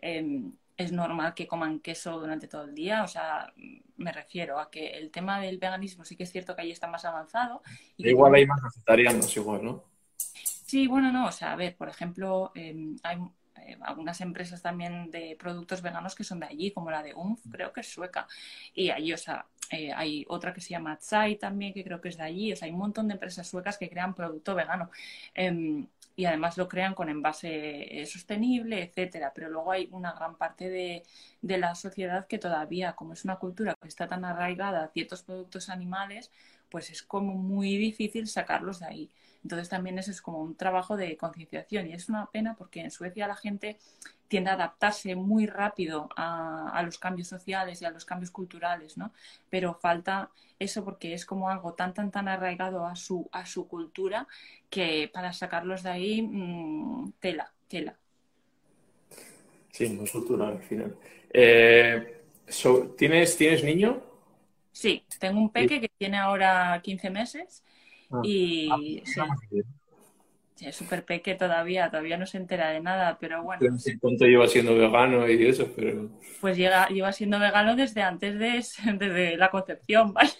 Em, 0.00 0.52
es 0.76 0.92
normal 0.92 1.34
que 1.34 1.48
coman 1.48 1.80
queso 1.80 2.20
durante 2.20 2.46
todo 2.46 2.64
el 2.64 2.74
día. 2.74 3.02
O 3.02 3.08
sea, 3.08 3.52
me 3.96 4.12
refiero 4.12 4.60
a 4.60 4.70
que 4.70 4.90
el 4.90 5.10
tema 5.10 5.40
del 5.40 5.58
veganismo 5.58 6.04
sí 6.04 6.14
que 6.14 6.22
es 6.22 6.30
cierto 6.30 6.54
que 6.54 6.62
ahí 6.62 6.70
está 6.70 6.86
más 6.86 7.04
avanzado. 7.04 7.62
Y 7.96 8.10
igual 8.10 8.34
hay 8.36 8.46
más 8.46 8.62
vegetarianos, 8.62 9.36
igual, 9.36 9.64
¿no? 9.64 9.84
Sí, 10.16 10.86
bueno, 10.86 11.10
no. 11.10 11.26
O 11.26 11.32
sea, 11.32 11.52
a 11.52 11.56
ver, 11.56 11.74
por 11.76 11.88
ejemplo, 11.88 12.52
em, 12.54 12.96
hay 13.02 13.18
eh, 13.68 13.78
algunas 13.82 14.20
empresas 14.20 14.62
también 14.62 15.10
de 15.10 15.36
productos 15.38 15.82
veganos 15.82 16.14
que 16.14 16.24
son 16.24 16.40
de 16.40 16.46
allí, 16.46 16.70
como 16.72 16.90
la 16.90 17.02
de 17.02 17.14
UMF, 17.14 17.40
creo 17.50 17.72
que 17.72 17.80
es 17.80 17.88
sueca. 17.92 18.26
Y 18.74 18.90
allí, 18.90 19.12
o 19.12 19.18
sea, 19.18 19.46
eh, 19.70 19.92
hay 19.92 20.24
otra 20.28 20.52
que 20.54 20.60
se 20.60 20.70
llama 20.70 20.96
Tsai 20.98 21.36
también, 21.36 21.74
que 21.74 21.84
creo 21.84 22.00
que 22.00 22.08
es 22.08 22.16
de 22.16 22.24
allí. 22.24 22.52
O 22.52 22.56
sea, 22.56 22.66
hay 22.66 22.72
un 22.72 22.78
montón 22.78 23.08
de 23.08 23.14
empresas 23.14 23.46
suecas 23.46 23.78
que 23.78 23.90
crean 23.90 24.14
producto 24.14 24.54
vegano. 24.54 24.90
Em, 25.34 25.86
y 26.16 26.24
además 26.24 26.56
lo 26.56 26.68
crean 26.68 26.94
con 26.94 27.08
envase 27.08 28.00
eh, 28.02 28.06
sostenible, 28.06 28.82
etcétera. 28.82 29.32
Pero 29.34 29.50
luego 29.50 29.72
hay 29.72 29.88
una 29.92 30.12
gran 30.12 30.36
parte 30.36 30.68
de, 30.68 31.04
de, 31.42 31.58
la 31.58 31.74
sociedad 31.74 32.26
que 32.26 32.38
todavía, 32.38 32.94
como 32.94 33.12
es 33.12 33.24
una 33.24 33.36
cultura 33.36 33.74
que 33.80 33.88
está 33.88 34.08
tan 34.08 34.24
arraigada 34.24 34.84
a 34.84 34.88
ciertos 34.88 35.22
productos 35.22 35.68
animales, 35.68 36.30
pues 36.70 36.90
es 36.90 37.02
como 37.02 37.34
muy 37.34 37.76
difícil 37.76 38.26
sacarlos 38.28 38.80
de 38.80 38.86
ahí. 38.86 39.10
Entonces 39.42 39.68
también 39.68 39.98
eso 39.98 40.10
es 40.10 40.20
como 40.20 40.40
un 40.40 40.56
trabajo 40.56 40.96
de 40.96 41.16
concienciación 41.16 41.86
y 41.88 41.92
es 41.92 42.08
una 42.08 42.26
pena 42.26 42.54
porque 42.56 42.80
en 42.80 42.90
Suecia 42.90 43.28
la 43.28 43.36
gente 43.36 43.78
tiende 44.26 44.50
a 44.50 44.54
adaptarse 44.54 45.14
muy 45.16 45.46
rápido 45.46 46.08
a, 46.16 46.82
los 46.84 46.98
cambios 46.98 47.28
sociales 47.28 47.80
y 47.80 47.84
a 47.84 47.90
los 47.90 48.04
cambios 48.04 48.30
culturales, 48.30 48.98
¿no? 48.98 49.12
Pero 49.48 49.74
falta 49.74 50.30
eso 50.58 50.84
porque 50.84 51.14
es 51.14 51.24
como 51.24 51.48
algo 51.48 51.74
tan, 51.74 51.94
tan, 51.94 52.10
tan 52.10 52.28
arraigado 52.28 52.84
a 52.84 52.94
su, 52.94 53.28
a 53.32 53.46
su 53.46 53.66
cultura 53.66 54.26
que 54.68 55.10
para 55.12 55.32
sacarlos 55.32 55.82
de 55.82 55.90
ahí, 55.90 56.22
mm, 56.22 57.12
tela, 57.20 57.52
tela. 57.68 57.96
Sí, 59.70 59.88
muy 59.88 60.08
cultural 60.08 60.52
al 60.52 60.62
final. 60.62 60.96
Eh, 61.32 62.22
¿tienes, 62.96 63.36
¿Tienes 63.36 63.64
niño? 63.64 64.02
Sí, 64.72 65.04
tengo 65.18 65.40
un 65.40 65.50
peque 65.50 65.80
que 65.80 65.88
tiene 65.88 66.18
ahora 66.18 66.80
15 66.82 67.10
meses 67.10 67.64
Ah. 68.10 68.20
Y 68.24 68.68
ah, 68.70 69.26
sí, 70.54 70.66
es 70.66 70.76
súper 70.76 71.04
peque 71.04 71.34
todavía, 71.34 71.88
todavía 71.88 72.16
no 72.16 72.26
se 72.26 72.38
entera 72.38 72.70
de 72.70 72.80
nada, 72.80 73.16
pero 73.20 73.42
bueno. 73.42 73.76
¿Cuánto 74.00 74.24
lleva 74.24 74.48
siendo 74.48 74.74
vegano 74.74 75.28
y 75.28 75.46
eso? 75.46 75.68
Pero... 75.76 76.10
Pues 76.40 76.56
llega, 76.56 76.88
lleva 76.88 77.12
siendo 77.12 77.38
vegano 77.38 77.76
desde 77.76 78.02
antes 78.02 78.38
de, 78.38 78.64
desde 78.98 79.36
la 79.36 79.50
concepción, 79.50 80.12
vaya. 80.14 80.34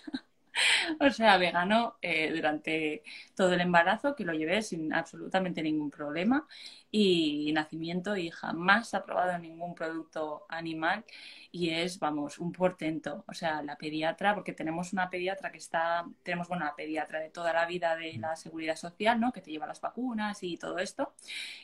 O 0.98 1.10
sea, 1.10 1.36
vegano 1.36 1.98
eh, 2.02 2.32
durante 2.34 3.04
todo 3.36 3.52
el 3.52 3.60
embarazo, 3.60 4.16
que 4.16 4.24
lo 4.24 4.32
llevé 4.32 4.62
sin 4.62 4.92
absolutamente 4.92 5.62
ningún 5.62 5.88
problema, 5.88 6.48
y 6.90 7.52
nacimiento, 7.52 8.16
y 8.16 8.30
jamás 8.30 8.94
ha 8.94 9.04
probado 9.04 9.38
ningún 9.38 9.74
producto 9.74 10.46
animal 10.48 11.04
y 11.52 11.70
es, 11.70 11.98
vamos, 11.98 12.38
un 12.38 12.52
portento. 12.52 13.24
O 13.26 13.34
sea, 13.34 13.62
la 13.62 13.76
pediatra, 13.76 14.34
porque 14.34 14.52
tenemos 14.52 14.92
una 14.92 15.10
pediatra 15.10 15.50
que 15.50 15.58
está, 15.58 16.06
tenemos, 16.22 16.48
bueno, 16.48 16.64
la 16.64 16.76
pediatra 16.76 17.20
de 17.20 17.30
toda 17.30 17.52
la 17.52 17.66
vida 17.66 17.96
de 17.96 18.14
la 18.18 18.36
seguridad 18.36 18.76
social, 18.76 19.18
¿no? 19.20 19.32
Que 19.32 19.40
te 19.40 19.50
lleva 19.50 19.66
las 19.66 19.80
vacunas 19.80 20.42
y 20.42 20.56
todo 20.56 20.78
esto. 20.78 21.14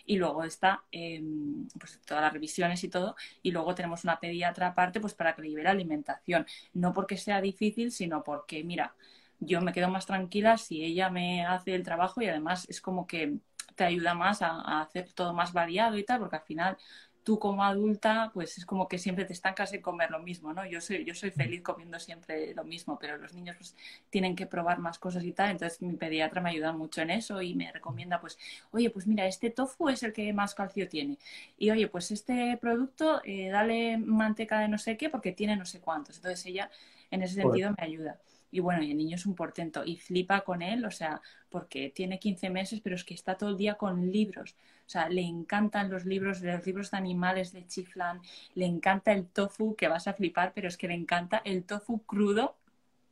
Y 0.07 0.17
luego 0.17 0.45
está, 0.45 0.85
em, 0.93 1.69
pues, 1.79 2.01
todas 2.07 2.23
las 2.23 2.33
revisiones 2.33 2.83
y 2.85 2.89
todo. 2.89 3.17
Y 3.43 3.51
luego 3.53 3.75
tenemos 3.75 4.05
una 4.05 4.21
pediatra 4.21 4.69
aparte, 4.69 5.01
pues, 5.01 5.15
para 5.15 5.35
que 5.35 5.43
le 5.43 5.51
lleve 5.51 5.63
la 5.65 5.71
alimentación. 5.71 6.47
No 6.73 6.93
porque 6.93 7.17
sea 7.17 7.41
difícil, 7.41 7.93
sino 7.93 8.23
porque, 8.25 8.65
mira, 8.65 8.95
yo 9.41 9.61
me 9.61 9.73
quedo 9.73 9.89
más 9.91 10.07
tranquila 10.07 10.57
si 10.59 10.85
ella 10.85 11.11
me 11.11 11.45
hace 11.45 11.75
el 11.75 11.83
trabajo 11.83 12.23
y 12.23 12.29
además 12.29 12.67
es 12.69 12.81
como 12.81 13.07
que 13.07 13.39
te 13.75 13.85
ayuda 13.85 14.15
más 14.15 14.43
a, 14.43 14.49
a, 14.51 14.83
hacer 14.83 15.13
todo 15.13 15.33
más 15.33 15.53
variado 15.53 15.99
y 15.99 16.05
tal, 16.05 16.21
porque 16.21 16.37
al 16.37 16.43
final 16.43 16.77
tú 17.25 17.39
como 17.39 17.65
adulta, 17.65 18.31
pues 18.35 18.59
es 18.59 18.67
como 18.67 18.87
que 18.87 18.99
siempre 18.99 19.25
te 19.25 19.33
estancas 19.33 19.73
en 19.73 19.81
comer 19.81 20.11
lo 20.11 20.21
mismo, 20.21 20.53
¿no? 20.53 20.65
Yo 20.67 20.81
soy, 20.81 21.05
yo 21.05 21.15
soy 21.15 21.31
feliz 21.31 21.63
comiendo 21.63 21.99
siempre 21.99 22.55
lo 22.55 22.65
mismo, 22.65 22.99
pero 22.99 23.17
los 23.17 23.33
niños 23.33 23.57
pues 23.57 23.75
tienen 24.11 24.37
que 24.37 24.47
probar 24.47 24.79
más 24.79 24.99
cosas 24.99 25.25
y 25.25 25.33
tal, 25.33 25.51
entonces 25.51 25.81
mi 25.81 25.97
pediatra 25.97 26.43
me 26.43 26.51
ayuda 26.51 26.73
mucho 26.73 27.01
en 27.01 27.11
eso 27.11 27.41
y 27.41 27.55
me 27.55 27.73
recomienda, 27.73 28.21
pues, 28.21 28.39
oye, 28.73 28.91
pues 28.91 29.07
mira, 29.07 29.27
este 29.27 29.51
tofu 29.51 29.89
es 29.89 30.03
el 30.03 30.13
que 30.13 30.33
más 30.35 30.55
calcio 30.55 30.89
tiene. 30.89 31.19
Y 31.59 31.71
oye, 31.71 31.89
pues 31.89 32.11
este 32.11 32.59
producto, 32.59 33.23
eh, 33.25 33.49
dale 33.49 33.97
manteca 33.99 34.61
de 34.61 34.69
no 34.69 34.79
sé 34.79 34.97
qué 34.99 35.09
porque 35.09 35.33
tiene 35.33 35.57
no 35.57 35.65
sé 35.65 35.81
cuántos. 35.81 36.17
Entonces 36.17 36.45
ella 36.47 36.71
en 37.11 37.23
ese 37.23 37.35
sentido 37.37 37.75
me 37.79 37.85
ayuda. 37.85 38.19
Y 38.55 38.61
bueno, 38.61 38.85
y 38.85 38.93
el 38.93 38.97
niño 38.97 39.17
es 39.17 39.27
un 39.27 39.35
portento 39.35 39.85
y 39.85 39.97
flipa 39.97 40.43
con 40.43 40.63
él, 40.63 40.85
o 40.85 40.91
sea, 40.93 41.21
porque 41.51 41.91
tiene 41.91 42.21
15 42.21 42.51
meses, 42.51 42.81
pero 42.81 42.95
es 42.95 43.03
que 43.03 43.13
está 43.15 43.37
todo 43.37 43.51
el 43.51 43.57
día 43.57 43.75
con 43.75 44.13
libros. 44.13 44.55
O 44.87 44.89
sea, 44.89 45.09
le 45.09 45.23
encantan 45.23 45.91
los 45.91 46.05
libros, 46.05 46.41
los 46.41 46.65
libros 46.65 46.93
de 46.93 46.97
animales 46.97 47.53
de 47.53 47.67
Chiflan, 47.67 48.21
le 48.55 48.67
encanta 48.67 49.13
el 49.13 49.27
tofu, 49.27 49.75
que 49.75 49.89
vas 49.89 50.07
a 50.07 50.15
flipar, 50.15 50.53
pero 50.55 50.69
es 50.69 50.77
que 50.77 50.87
le 50.87 50.95
encanta 50.95 51.43
el 51.45 51.65
tofu 51.65 52.05
crudo, 52.05 52.57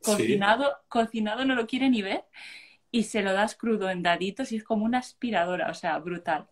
cocinado, 0.00 0.76
cocinado 0.88 1.44
no 1.44 1.56
lo 1.56 1.66
quiere 1.66 1.90
ni 1.90 2.02
ver, 2.02 2.24
y 2.92 3.04
se 3.04 3.22
lo 3.22 3.32
das 3.32 3.56
crudo 3.56 3.90
en 3.90 4.02
daditos 4.04 4.52
y 4.52 4.56
es 4.58 4.64
como 4.64 4.84
una 4.84 4.98
aspiradora, 4.98 5.70
o 5.70 5.74
sea, 5.74 5.98
brutal. 5.98 6.46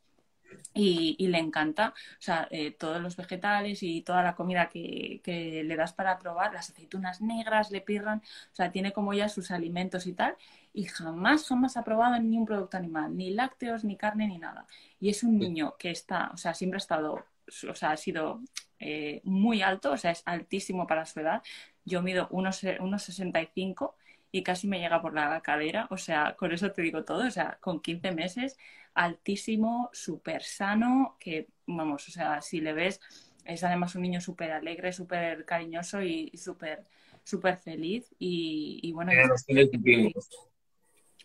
Y, 0.72 1.26
le 1.26 1.38
encanta, 1.38 1.94
o 1.94 2.22
sea, 2.22 2.46
eh, 2.50 2.70
todos 2.70 3.02
los 3.02 3.16
vegetales 3.16 3.82
y 3.82 4.02
toda 4.02 4.22
la 4.22 4.34
comida 4.36 4.68
que, 4.68 5.20
que, 5.24 5.64
le 5.64 5.76
das 5.76 5.92
para 5.92 6.18
probar, 6.18 6.52
las 6.52 6.70
aceitunas 6.70 7.20
negras 7.20 7.70
le 7.70 7.80
pirran, 7.80 8.18
o 8.18 8.54
sea, 8.54 8.70
tiene 8.70 8.92
como 8.92 9.12
ya 9.12 9.28
sus 9.28 9.50
alimentos 9.50 10.06
y 10.06 10.12
tal, 10.12 10.36
y 10.72 10.84
jamás, 10.84 11.46
jamás 11.48 11.76
ha 11.76 11.84
probado 11.84 12.18
ni 12.20 12.36
un 12.36 12.46
producto 12.46 12.76
animal, 12.76 13.16
ni 13.16 13.30
lácteos, 13.30 13.84
ni 13.84 13.96
carne, 13.96 14.28
ni 14.28 14.38
nada. 14.38 14.66
Y 15.00 15.10
es 15.10 15.22
un 15.24 15.38
niño 15.38 15.74
que 15.78 15.90
está, 15.90 16.30
o 16.32 16.36
sea, 16.36 16.54
siempre 16.54 16.76
ha 16.76 16.78
estado, 16.78 17.24
o 17.68 17.74
sea, 17.74 17.90
ha 17.92 17.96
sido 17.96 18.40
eh, 18.78 19.20
muy 19.24 19.62
alto, 19.62 19.92
o 19.92 19.96
sea, 19.96 20.12
es 20.12 20.22
altísimo 20.26 20.86
para 20.86 21.06
su 21.06 21.20
edad. 21.20 21.42
Yo 21.84 22.02
mido 22.02 22.28
unos, 22.30 22.62
unos 22.80 23.02
65 23.02 23.96
y 24.32 24.42
casi 24.42 24.68
me 24.68 24.78
llega 24.78 25.02
por 25.02 25.14
la 25.14 25.40
cadera, 25.40 25.88
o 25.90 25.96
sea, 25.96 26.36
con 26.36 26.52
eso 26.52 26.70
te 26.72 26.82
digo 26.82 27.04
todo, 27.04 27.26
o 27.26 27.30
sea, 27.30 27.58
con 27.60 27.80
15 27.80 28.12
meses, 28.12 28.56
altísimo, 28.94 29.90
súper 29.92 30.42
sano, 30.42 31.16
que 31.18 31.48
vamos, 31.66 32.09
o 32.09 32.11
sea, 32.11 32.42
si 32.42 32.61
le 32.61 32.72
ves, 32.72 33.00
es 33.44 33.64
además 33.64 33.94
un 33.94 34.03
niño 34.03 34.20
súper 34.20 34.53
alegre, 34.53 34.92
súper 34.92 35.44
cariñoso 35.44 36.03
y, 36.03 36.31
súper 36.37 36.85
súper 37.24 37.57
feliz 37.57 38.12
y, 38.18 38.90
bueno. 38.92 39.12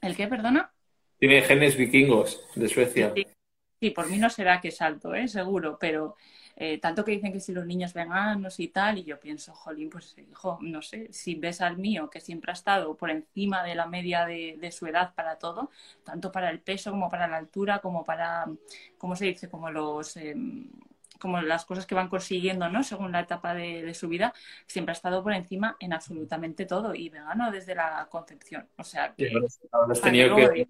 ¿El 0.01 0.15
qué, 0.15 0.28
perdona? 0.28 0.71
Tiene 1.17 1.41
genes 1.41 1.78
vikingos 1.78 2.45
de 2.56 2.67
Suecia. 2.67 3.13
Sí, 3.80 3.89
por 3.91 4.10
mí 4.10 4.17
no 4.17 4.30
será 4.30 4.62
que 4.62 4.71
salto, 4.71 5.15
¿eh? 5.15 5.28
seguro, 5.28 5.78
pero 5.80 6.15
eh, 6.58 6.80
tanto 6.80 7.04
que 7.04 7.12
dicen 7.12 7.34
que 7.34 7.41
si 7.41 7.52
los 7.52 7.65
niños 7.65 7.94
veganos 7.94 8.62
y 8.62 8.70
tal, 8.70 8.98
y 8.98 9.04
yo 9.04 9.20
pienso, 9.20 9.54
jolín, 9.54 9.89
pues 9.89 10.15
hijo, 10.18 10.58
no 10.62 10.82
sé, 10.82 11.12
si 11.12 11.36
ves 11.36 11.60
al 11.60 11.78
mío, 11.78 12.10
que 12.10 12.22
siempre 12.22 12.52
ha 12.52 12.54
estado 12.54 12.96
por 12.96 13.10
encima 13.10 13.62
de 13.63 13.76
la 13.76 13.88
media 13.88 14.26
de, 14.26 14.72
su 14.72 14.88
edad 14.88 15.13
para 15.13 15.38
todo, 15.38 15.70
tanto 16.04 16.32
para 16.32 16.50
el 16.50 16.60
peso 16.62 16.91
como 16.91 17.10
para 17.10 17.28
la 17.28 17.38
altura, 17.38 17.80
como 17.80 18.06
para, 18.06 18.46
¿cómo 18.98 19.15
se 19.15 19.26
dice? 19.26 19.50
Como 19.50 19.70
los... 19.70 20.15
Em, 20.18 20.70
como 21.18 21.41
las 21.41 21.63
cosas 21.63 21.86
que 21.86 21.96
van 21.96 22.10
consiguiendo, 22.10 22.68
¿no? 22.68 22.84
Según 22.84 23.13
la 23.13 23.22
etapa 23.22 23.54
de, 23.54 23.94
su 23.94 24.10
vida, 24.10 24.34
siempre 24.68 24.91
ha 24.91 24.98
estado 24.98 25.24
por 25.24 25.32
encima 25.32 25.78
en 25.80 25.94
absolutamente 25.94 26.65
todo 26.65 26.94
y 26.94 27.08
vegano 27.08 27.52
desde 27.52 27.74
la 27.74 28.06
concepción. 28.12 28.68
O 28.78 28.84
sea, 28.84 29.13
que, 29.15 29.32
tenido 30.04 30.36
que, 30.36 30.68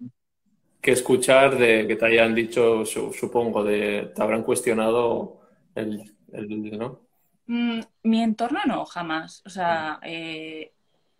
que, 0.80 0.92
escuchar 0.92 1.58
de 1.58 1.88
que 1.88 1.96
te 1.96 2.06
hayan 2.06 2.32
dicho, 2.32 2.84
supongo, 2.86 3.64
de 3.64 4.12
te 4.14 4.22
habrán 4.22 4.44
cuestionado 4.44 5.45
¿no? 5.82 7.00
Mm, 7.46 7.80
mi 8.02 8.22
entorno 8.22 8.60
no, 8.66 8.84
jamás. 8.84 9.42
O 9.46 9.50
sea, 9.50 10.00
eh, 10.02 10.72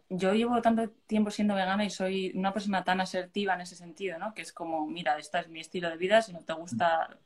yo 0.09 0.35
llevo 0.35 0.61
tanto 0.63 0.91
tiempo 1.07 1.31
siendo 1.31 1.55
vegana 1.55 1.85
y 1.85 1.91
soy 1.91 2.33
una 2.35 2.53
persona 2.53 2.85
tan 2.85 3.01
asertiva 3.01 3.55
en 3.55 3.63
ese 3.63 3.77
sentido, 3.77 4.19
¿no? 4.19 4.35
Que 4.35 4.43
es 4.43 4.53
como, 4.53 4.87
mira, 4.87 5.19
este 5.19 5.41
es 5.41 5.49
mi 5.49 5.61
estilo 5.61 5.89
de 5.89 5.97
vida, 5.97 6.23
si 6.23 6.33
no 6.33 6.41
te 6.41 6.53
gusta, 6.53 7.19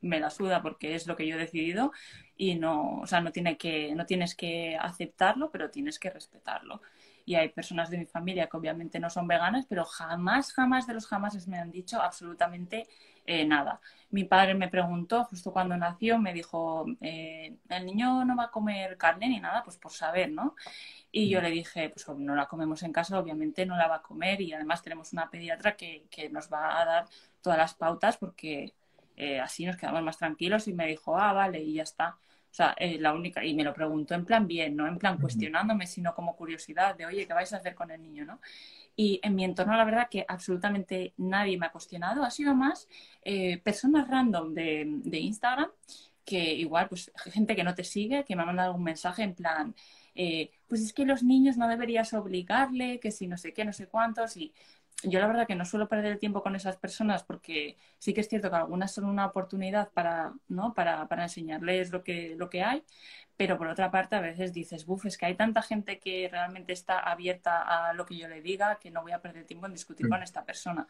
me 0.00 0.20
la 0.20 0.30
suda 0.30 0.62
porque 0.62 0.94
es 0.94 1.06
lo 1.06 1.16
que 1.16 1.26
yo 1.26 1.36
he 1.36 1.38
decidido 1.38 1.92
y 2.36 2.54
no, 2.54 3.00
o 3.00 3.06
sea, 3.06 3.20
no, 3.20 3.32
tiene 3.32 3.56
que, 3.58 3.94
no 3.94 4.06
tienes 4.06 4.34
que 4.34 4.76
aceptarlo, 4.76 5.50
pero 5.50 5.70
tienes 5.70 5.98
que 5.98 6.10
respetarlo. 6.10 6.80
y 7.24 7.34
hay 7.34 7.50
personas 7.50 7.90
de 7.90 7.98
mi 7.98 8.06
familia 8.06 8.48
que 8.48 8.56
obviamente 8.56 8.98
no 9.00 9.10
son 9.10 9.28
veganas, 9.28 9.66
pero 9.68 9.84
jamás, 9.84 10.52
jamás 10.52 10.86
de 10.86 10.94
los 10.94 11.06
jamás 11.06 11.46
me 11.46 11.58
han 11.58 11.70
dicho 11.70 12.00
absolutamente 12.00 12.86
eh, 13.28 13.44
nada. 13.44 13.80
Mi 14.10 14.24
padre 14.24 14.54
me 14.54 14.68
preguntó 14.68 15.24
justo 15.24 15.52
cuando 15.52 15.76
nació, 15.76 16.18
me 16.18 16.32
dijo, 16.32 16.86
eh, 17.02 17.56
el 17.68 17.84
niño 17.84 18.24
no 18.24 18.34
va 18.36 18.44
a 18.44 18.50
comer 18.50 18.96
carne 18.96 19.28
ni 19.28 19.38
nada, 19.38 19.62
pues 19.62 19.76
por 19.76 19.92
saber, 19.92 20.30
¿no? 20.30 20.56
Y 21.12 21.28
yo 21.28 21.42
le 21.42 21.50
dije, 21.50 21.90
pues 21.90 22.08
no 22.18 22.34
la 22.34 22.46
comemos 22.46 22.82
en 22.82 22.92
casa, 22.92 23.18
obviamente 23.18 23.66
no 23.66 23.76
la 23.76 23.86
va 23.86 23.96
a 23.96 24.02
comer 24.02 24.40
y 24.40 24.54
además 24.54 24.82
tenemos 24.82 25.12
una 25.12 25.30
pediatra 25.30 25.76
que, 25.76 26.06
que 26.10 26.30
nos 26.30 26.50
va 26.50 26.80
a 26.80 26.84
dar 26.86 27.06
todas 27.42 27.58
las 27.58 27.74
pautas 27.74 28.16
porque 28.16 28.74
eh, 29.16 29.40
así 29.40 29.66
nos 29.66 29.76
quedamos 29.76 30.02
más 30.02 30.16
tranquilos 30.16 30.66
y 30.68 30.72
me 30.72 30.86
dijo, 30.86 31.18
ah, 31.18 31.34
vale, 31.34 31.60
y 31.60 31.74
ya 31.74 31.82
está. 31.82 32.16
O 32.50 32.54
sea, 32.58 32.74
eh, 32.78 32.98
la 32.98 33.12
única, 33.12 33.44
y 33.44 33.54
me 33.54 33.62
lo 33.62 33.74
preguntó 33.74 34.14
en 34.14 34.24
plan 34.24 34.46
bien, 34.46 34.74
no 34.74 34.86
en 34.86 34.98
plan 34.98 35.18
cuestionándome, 35.18 35.86
sino 35.86 36.14
como 36.14 36.34
curiosidad 36.34 36.96
de, 36.96 37.06
oye, 37.06 37.26
¿qué 37.26 37.34
vais 37.34 37.52
a 37.52 37.58
hacer 37.58 37.74
con 37.74 37.90
el 37.90 38.02
niño, 38.02 38.24
no? 38.24 38.40
Y 38.96 39.20
en 39.22 39.34
mi 39.34 39.44
entorno, 39.44 39.76
la 39.76 39.84
verdad 39.84 40.08
que 40.10 40.24
absolutamente 40.26 41.12
nadie 41.18 41.58
me 41.58 41.66
ha 41.66 41.72
cuestionado, 41.72 42.24
ha 42.24 42.30
sido 42.30 42.54
más 42.54 42.88
eh, 43.22 43.58
personas 43.58 44.08
random 44.08 44.54
de, 44.54 44.84
de, 45.04 45.18
Instagram, 45.18 45.70
que 46.24 46.54
igual, 46.54 46.88
pues 46.88 47.12
gente 47.26 47.54
que 47.54 47.64
no 47.64 47.74
te 47.74 47.84
sigue, 47.84 48.24
que 48.24 48.34
me 48.34 48.42
ha 48.42 48.46
mandado 48.46 48.74
un 48.74 48.82
mensaje 48.82 49.22
en 49.22 49.34
plan, 49.34 49.74
pues 50.66 50.80
es 50.80 50.92
que 50.92 51.04
los 51.04 51.22
niños 51.22 51.56
no 51.56 51.68
deberías 51.68 52.12
obligarle, 52.12 52.98
que 52.98 53.12
si 53.12 53.28
no 53.28 53.36
sé 53.36 53.52
qué, 53.52 53.64
no 53.64 53.72
sé 53.72 53.86
cuántos, 53.86 54.36
y 54.36 54.52
yo 55.04 55.20
la 55.20 55.28
verdad 55.28 55.46
que 55.46 55.54
no 55.54 55.64
suelo 55.64 55.88
perder 55.88 56.12
el 56.12 56.18
tiempo 56.18 56.42
con 56.42 56.56
esas 56.56 56.76
personas 56.76 57.22
porque 57.22 57.76
sí 57.98 58.14
que 58.14 58.20
es 58.20 58.28
cierto 58.28 58.50
que 58.50 58.56
algunas 58.56 58.92
son 58.92 59.04
una 59.04 59.26
oportunidad 59.26 59.90
para, 59.90 60.32
¿no? 60.48 60.74
para, 60.74 61.06
para 61.06 61.24
enseñarles 61.24 61.90
lo 61.92 62.02
que, 62.02 62.34
lo 62.36 62.50
que 62.50 62.62
hay, 62.62 62.82
pero 63.36 63.56
por 63.56 63.68
otra 63.68 63.90
parte 63.90 64.16
a 64.16 64.20
veces 64.20 64.52
dices, 64.52 64.84
buf, 64.84 65.06
es 65.06 65.16
que 65.16 65.26
hay 65.26 65.36
tanta 65.36 65.62
gente 65.62 66.00
que 66.00 66.28
realmente 66.30 66.72
está 66.72 66.98
abierta 66.98 67.88
a 67.88 67.92
lo 67.92 68.04
que 68.04 68.16
yo 68.16 68.28
le 68.28 68.42
diga 68.42 68.78
que 68.80 68.90
no 68.90 69.02
voy 69.02 69.12
a 69.12 69.22
perder 69.22 69.44
tiempo 69.44 69.66
en 69.66 69.72
discutir 69.72 70.06
mm. 70.06 70.10
con 70.10 70.22
esta 70.24 70.44
persona. 70.44 70.86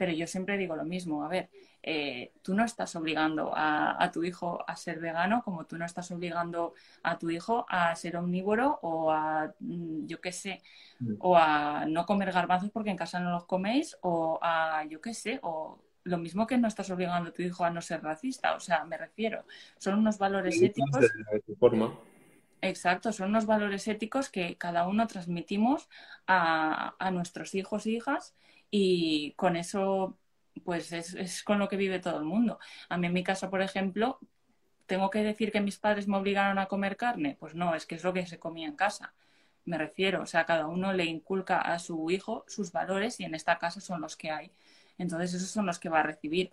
Pero 0.00 0.12
yo 0.12 0.26
siempre 0.26 0.56
digo 0.56 0.74
lo 0.76 0.86
mismo, 0.86 1.22
a 1.22 1.28
ver, 1.28 1.50
eh, 1.82 2.32
tú 2.40 2.54
no 2.54 2.64
estás 2.64 2.96
obligando 2.96 3.52
a, 3.54 4.10
tu 4.10 4.24
hijo 4.24 4.64
a 4.66 4.74
ser 4.74 4.98
vegano 4.98 5.42
como 5.44 5.66
tú 5.66 5.76
no 5.76 5.84
estás 5.84 6.10
obligando 6.10 6.72
a 7.02 7.18
tu 7.18 7.28
hijo 7.28 7.66
a 7.68 7.94
ser 7.96 8.16
omnívoro 8.16 8.78
o 8.80 9.12
a, 9.12 9.52
mm, 9.60 10.06
yo 10.06 10.18
qué 10.22 10.32
sé, 10.32 10.62
mm. 11.00 11.16
o 11.18 11.36
a 11.36 11.84
no 11.84 12.06
comer 12.06 12.32
garbanzos 12.32 12.70
porque 12.70 12.88
en 12.88 12.96
casa 12.96 13.20
no 13.20 13.30
los 13.30 13.44
coméis 13.44 13.98
o 14.00 14.38
a, 14.40 14.86
yo 14.88 15.02
qué 15.02 15.12
sé, 15.12 15.38
o 15.42 15.78
lo 16.04 16.16
mismo 16.16 16.46
que 16.46 16.56
no 16.56 16.66
estás 16.66 16.88
obligando 16.88 17.28
a 17.28 17.32
tu 17.34 17.42
hijo 17.42 17.62
a 17.62 17.70
no 17.70 17.82
ser 17.82 18.02
racista, 18.02 18.54
o 18.54 18.60
sea, 18.60 18.86
me 18.86 18.96
refiero, 18.96 19.44
son 19.76 19.98
unos 19.98 20.16
valores 20.16 20.62
éticos. 20.62 20.98
De 21.46 21.56
forma. 21.56 21.94
Exacto, 22.62 23.12
son 23.12 23.28
unos 23.28 23.44
valores 23.44 23.86
éticos 23.86 24.30
que 24.30 24.56
cada 24.56 24.88
uno 24.88 25.06
transmitimos 25.06 25.90
a, 26.26 26.94
a 26.98 27.10
nuestros 27.10 27.54
hijos 27.54 27.84
e 27.84 27.90
hijas 27.90 28.34
y 28.70 29.32
con 29.32 29.56
eso 29.56 30.16
pues 30.64 30.92
es, 30.92 31.42
con 31.42 31.58
lo 31.58 31.68
que 31.68 31.76
vive 31.76 32.00
todo 32.00 32.18
el 32.18 32.24
mundo. 32.24 32.58
A 32.88 32.96
mí 32.96 33.06
en 33.06 33.12
mi 33.12 33.24
casa, 33.24 33.50
por 33.50 33.62
ejemplo, 33.62 34.18
¿tengo 34.86 35.10
que 35.10 35.22
decir 35.22 35.52
que 35.52 35.60
mis 35.60 35.78
padres 35.78 36.08
me 36.08 36.16
obligaron 36.16 36.58
a 36.58 36.66
comer 36.66 36.96
carne? 36.96 37.36
Pues 37.38 37.54
no, 37.54 37.74
es 37.74 37.86
que 37.86 37.94
es 37.94 38.04
lo 38.04 38.12
que 38.12 38.26
se 38.26 38.38
comía 38.38 38.66
en 38.68 38.76
casa. 38.76 39.14
Me 39.64 39.78
refiero, 39.78 40.22
o 40.22 40.26
sea, 40.26 40.46
cada 40.46 40.66
uno 40.66 40.92
le 40.92 41.04
inculca 41.04 41.60
a 41.60 41.78
su 41.78 42.10
hijo 42.10 42.44
sus 42.48 42.72
valores 42.72 43.20
y 43.20 43.24
en 43.24 43.34
esta 43.34 43.58
casa 43.58 43.80
son 43.80 44.00
los 44.00 44.16
que 44.16 44.30
hay. 44.30 44.52
Entonces 44.98 45.34
esos 45.34 45.50
son 45.50 45.66
los 45.66 45.78
que 45.78 45.88
va 45.88 46.00
a 46.00 46.02
recibir 46.02 46.52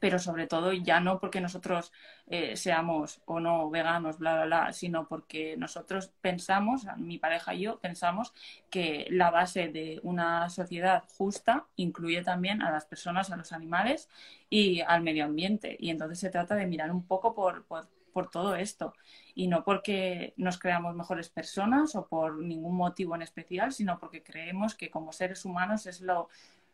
pero 0.00 0.18
sobre 0.18 0.46
todo 0.46 0.72
ya 0.72 1.00
no 1.00 1.18
porque 1.20 1.40
nosotros 1.40 1.92
eh, 2.26 2.56
seamos 2.56 3.20
o 3.26 3.40
no 3.40 3.70
veganos, 3.70 4.18
bla, 4.18 4.34
bla, 4.34 4.46
bla, 4.46 4.72
sino 4.72 5.06
porque 5.08 5.56
nosotros 5.56 6.12
pensamos, 6.20 6.86
mi 6.96 7.18
pareja 7.18 7.54
y 7.54 7.62
yo 7.62 7.78
pensamos 7.78 8.32
que 8.70 9.06
la 9.10 9.30
base 9.30 9.68
de 9.68 10.00
una 10.02 10.50
sociedad 10.50 11.04
justa 11.16 11.66
incluye 11.76 12.22
también 12.22 12.62
a 12.62 12.70
las 12.70 12.86
personas, 12.86 13.30
a 13.30 13.36
los 13.36 13.52
animales 13.52 14.08
y 14.50 14.80
al 14.80 15.02
medio 15.02 15.24
ambiente. 15.24 15.76
Y 15.78 15.90
entonces 15.90 16.18
se 16.18 16.30
trata 16.30 16.54
de 16.54 16.66
mirar 16.66 16.90
un 16.90 17.06
poco 17.06 17.34
por, 17.34 17.64
por, 17.64 17.88
por 18.12 18.30
todo 18.30 18.56
esto. 18.56 18.94
Y 19.34 19.46
no 19.46 19.64
porque 19.64 20.34
nos 20.36 20.58
creamos 20.58 20.94
mejores 20.94 21.28
personas 21.28 21.94
o 21.94 22.06
por 22.06 22.38
ningún 22.38 22.76
motivo 22.76 23.14
en 23.14 23.22
especial, 23.22 23.72
sino 23.72 23.98
porque 23.98 24.22
creemos 24.22 24.74
que 24.74 24.90
como 24.90 25.12
seres 25.12 25.44
humanos 25.44 25.86
es 25.86 26.00
lo, 26.00 26.28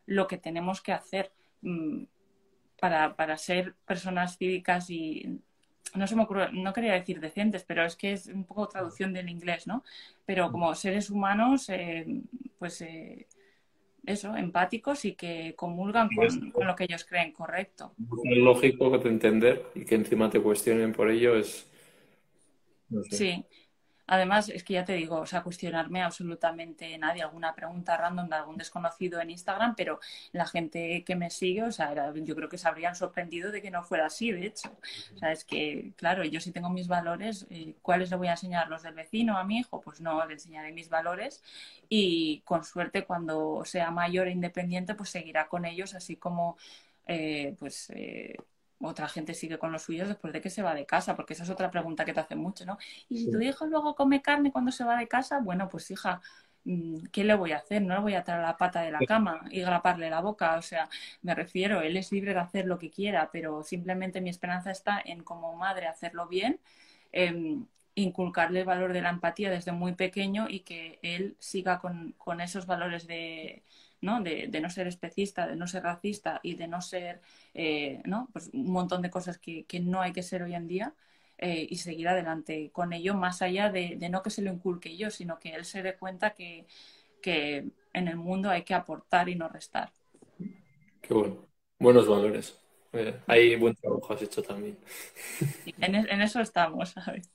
lo 0.06 0.26
que 0.26 0.38
tenemos 0.38 0.80
que 0.80 0.92
hacer 0.92 1.32
mm, 1.62 2.04
para, 2.84 3.16
para 3.16 3.38
ser 3.38 3.72
personas 3.86 4.36
cívicas 4.36 4.90
y 4.90 5.40
no 5.94 6.06
se 6.06 6.16
me 6.16 6.24
ocurre, 6.24 6.52
no 6.52 6.74
quería 6.74 6.92
decir 6.92 7.18
decentes, 7.18 7.64
pero 7.64 7.82
es 7.82 7.96
que 7.96 8.12
es 8.12 8.26
un 8.26 8.44
poco 8.44 8.68
traducción 8.68 9.14
del 9.14 9.30
inglés, 9.30 9.66
¿no? 9.66 9.82
Pero 10.26 10.52
como 10.52 10.74
seres 10.74 11.08
humanos, 11.08 11.70
eh, 11.70 12.04
pues 12.58 12.82
eh, 12.82 13.26
eso, 14.04 14.36
empáticos 14.36 15.06
y 15.06 15.14
que 15.14 15.54
comulgan 15.56 16.10
con, 16.14 16.50
con, 16.50 16.66
lo 16.66 16.76
que 16.76 16.84
ellos 16.84 17.06
creen 17.06 17.32
correcto. 17.32 17.94
Es 18.22 18.36
lógico 18.36 18.92
que 18.92 18.98
te 18.98 19.08
entender 19.08 19.64
y 19.74 19.86
que 19.86 19.94
encima 19.94 20.28
te 20.28 20.42
cuestionen 20.42 20.92
por 20.92 21.10
ello 21.10 21.36
es... 21.36 21.66
Sí, 23.08 23.46
Además, 24.06 24.48
es 24.50 24.64
que 24.64 24.74
ya 24.74 24.84
te 24.84 24.92
digo, 24.94 25.16
o 25.18 25.26
sea, 25.26 25.42
cuestionarme 25.42 26.02
absolutamente 26.02 26.96
nadie, 26.98 27.22
alguna 27.22 27.54
pregunta 27.54 27.96
random 27.96 28.28
de 28.28 28.36
algún 28.36 28.56
desconocido 28.56 29.20
en 29.20 29.30
Instagram, 29.30 29.74
pero 29.76 30.00
la 30.32 30.46
gente 30.46 31.04
que 31.04 31.16
me 31.16 31.30
sigue, 31.30 31.62
o 31.62 31.72
sea, 31.72 32.12
yo 32.14 32.34
creo 32.36 32.48
que 32.48 32.58
se 32.58 32.68
habrían 32.68 32.94
sorprendido 32.94 33.50
de 33.50 33.62
que 33.62 33.70
no 33.70 33.82
fuera 33.82 34.06
así, 34.06 34.30
de 34.32 34.46
hecho. 34.46 34.70
O 35.14 35.18
sea, 35.18 35.32
es 35.32 35.44
que, 35.44 35.92
claro, 35.96 36.24
yo 36.24 36.40
sí 36.40 36.52
tengo 36.52 36.70
mis 36.70 36.88
valores, 36.88 37.46
eh, 37.50 37.74
¿cuáles 37.82 38.10
le 38.10 38.16
voy 38.16 38.28
a 38.28 38.32
enseñar? 38.32 38.68
¿Los 38.68 38.82
del 38.82 38.94
vecino 38.94 39.38
a 39.38 39.44
mi 39.44 39.58
hijo? 39.58 39.80
Pues 39.80 40.00
no, 40.00 40.24
le 40.26 40.34
enseñaré 40.34 40.72
mis 40.72 40.88
valores 40.88 41.42
y 41.88 42.40
con 42.44 42.64
suerte 42.64 43.04
cuando 43.04 43.64
sea 43.64 43.90
mayor 43.90 44.28
e 44.28 44.32
independiente, 44.32 44.94
pues 44.94 45.10
seguirá 45.10 45.48
con 45.48 45.64
ellos, 45.64 45.94
así 45.94 46.16
como, 46.16 46.56
eh, 47.06 47.56
pues... 47.58 47.90
Eh, 47.90 48.36
otra 48.84 49.08
gente 49.08 49.34
sigue 49.34 49.58
con 49.58 49.72
los 49.72 49.82
suyos 49.82 50.08
después 50.08 50.32
de 50.32 50.40
que 50.40 50.50
se 50.50 50.62
va 50.62 50.74
de 50.74 50.86
casa, 50.86 51.16
porque 51.16 51.34
esa 51.34 51.44
es 51.44 51.50
otra 51.50 51.70
pregunta 51.70 52.04
que 52.04 52.12
te 52.12 52.20
hacen 52.20 52.38
mucho, 52.38 52.64
¿no? 52.64 52.78
Y 53.08 53.18
si 53.18 53.30
tu 53.30 53.40
hijo 53.40 53.66
luego 53.66 53.94
come 53.94 54.22
carne 54.22 54.52
cuando 54.52 54.72
se 54.72 54.84
va 54.84 54.96
de 54.98 55.08
casa, 55.08 55.40
bueno, 55.40 55.68
pues 55.68 55.90
hija, 55.90 56.20
mm, 56.64 57.06
¿qué 57.12 57.24
le 57.24 57.34
voy 57.34 57.52
a 57.52 57.58
hacer? 57.58 57.82
No 57.82 57.94
le 57.94 58.00
voy 58.00 58.14
a 58.14 58.24
traer 58.24 58.42
la 58.42 58.56
pata 58.56 58.82
de 58.82 58.90
la 58.90 59.00
cama 59.00 59.42
y 59.50 59.60
graparle 59.60 60.10
la 60.10 60.20
boca, 60.20 60.56
o 60.56 60.62
sea, 60.62 60.88
me 61.22 61.34
refiero, 61.34 61.80
él 61.82 61.96
es 61.96 62.12
libre 62.12 62.34
de 62.34 62.40
hacer 62.40 62.66
lo 62.66 62.78
que 62.78 62.90
quiera, 62.90 63.30
pero 63.32 63.62
simplemente 63.62 64.20
mi 64.20 64.30
esperanza 64.30 64.70
está 64.70 65.00
en 65.04 65.22
como 65.24 65.56
madre 65.56 65.86
hacerlo 65.86 66.28
bien, 66.28 66.60
em, 67.12 67.66
inculcarle 67.94 68.60
el 68.60 68.66
valor 68.66 68.92
de 68.92 69.02
la 69.02 69.10
empatía 69.10 69.50
desde 69.50 69.72
muy 69.72 69.94
pequeño 69.94 70.46
y 70.48 70.60
que 70.60 70.98
él 71.02 71.36
siga 71.38 71.78
con, 71.80 72.12
con 72.18 72.40
esos 72.40 72.66
valores 72.66 73.06
de, 73.06 73.62
¿no? 74.04 74.22
De, 74.22 74.46
de, 74.48 74.60
no 74.60 74.70
ser 74.70 74.86
especista, 74.86 75.46
de 75.46 75.56
no 75.56 75.66
ser 75.66 75.82
racista 75.82 76.38
y 76.42 76.54
de 76.54 76.68
no 76.68 76.80
ser, 76.80 77.20
eh, 77.54 78.02
¿no? 78.04 78.28
Pues 78.32 78.50
un 78.52 78.70
montón 78.70 79.02
de 79.02 79.10
cosas 79.10 79.38
que, 79.38 79.64
que, 79.64 79.80
no 79.80 80.02
hay 80.02 80.12
que 80.12 80.22
ser 80.22 80.42
hoy 80.42 80.54
en 80.54 80.68
día 80.68 80.94
eh, 81.38 81.66
y 81.68 81.76
seguir 81.76 82.08
adelante 82.08 82.70
con 82.70 82.92
ello, 82.92 83.14
más 83.14 83.40
allá 83.40 83.70
de, 83.70 83.96
de, 83.96 84.08
no 84.10 84.22
que 84.22 84.30
se 84.30 84.42
lo 84.42 84.52
inculque 84.52 84.96
yo, 84.96 85.10
sino 85.10 85.38
que 85.38 85.54
él 85.54 85.64
se 85.64 85.82
dé 85.82 85.96
cuenta 85.96 86.34
que, 86.34 86.66
que 87.22 87.64
en 87.94 88.08
el 88.08 88.16
mundo 88.16 88.50
hay 88.50 88.62
que 88.62 88.74
aportar 88.74 89.28
y 89.28 89.34
no 89.36 89.48
restar. 89.48 89.90
Qué 91.00 91.14
bueno. 91.14 91.46
Buenos 91.78 92.06
valores. 92.06 92.60
Eh, 92.92 93.20
hay 93.26 93.56
buen 93.56 93.74
trabajo 93.74 94.12
has 94.12 94.22
hecho 94.22 94.42
también. 94.42 94.78
En, 95.78 95.94
en, 95.94 96.22
eso 96.22 96.40
estamos, 96.40 96.90
¿sabes? 96.90 97.28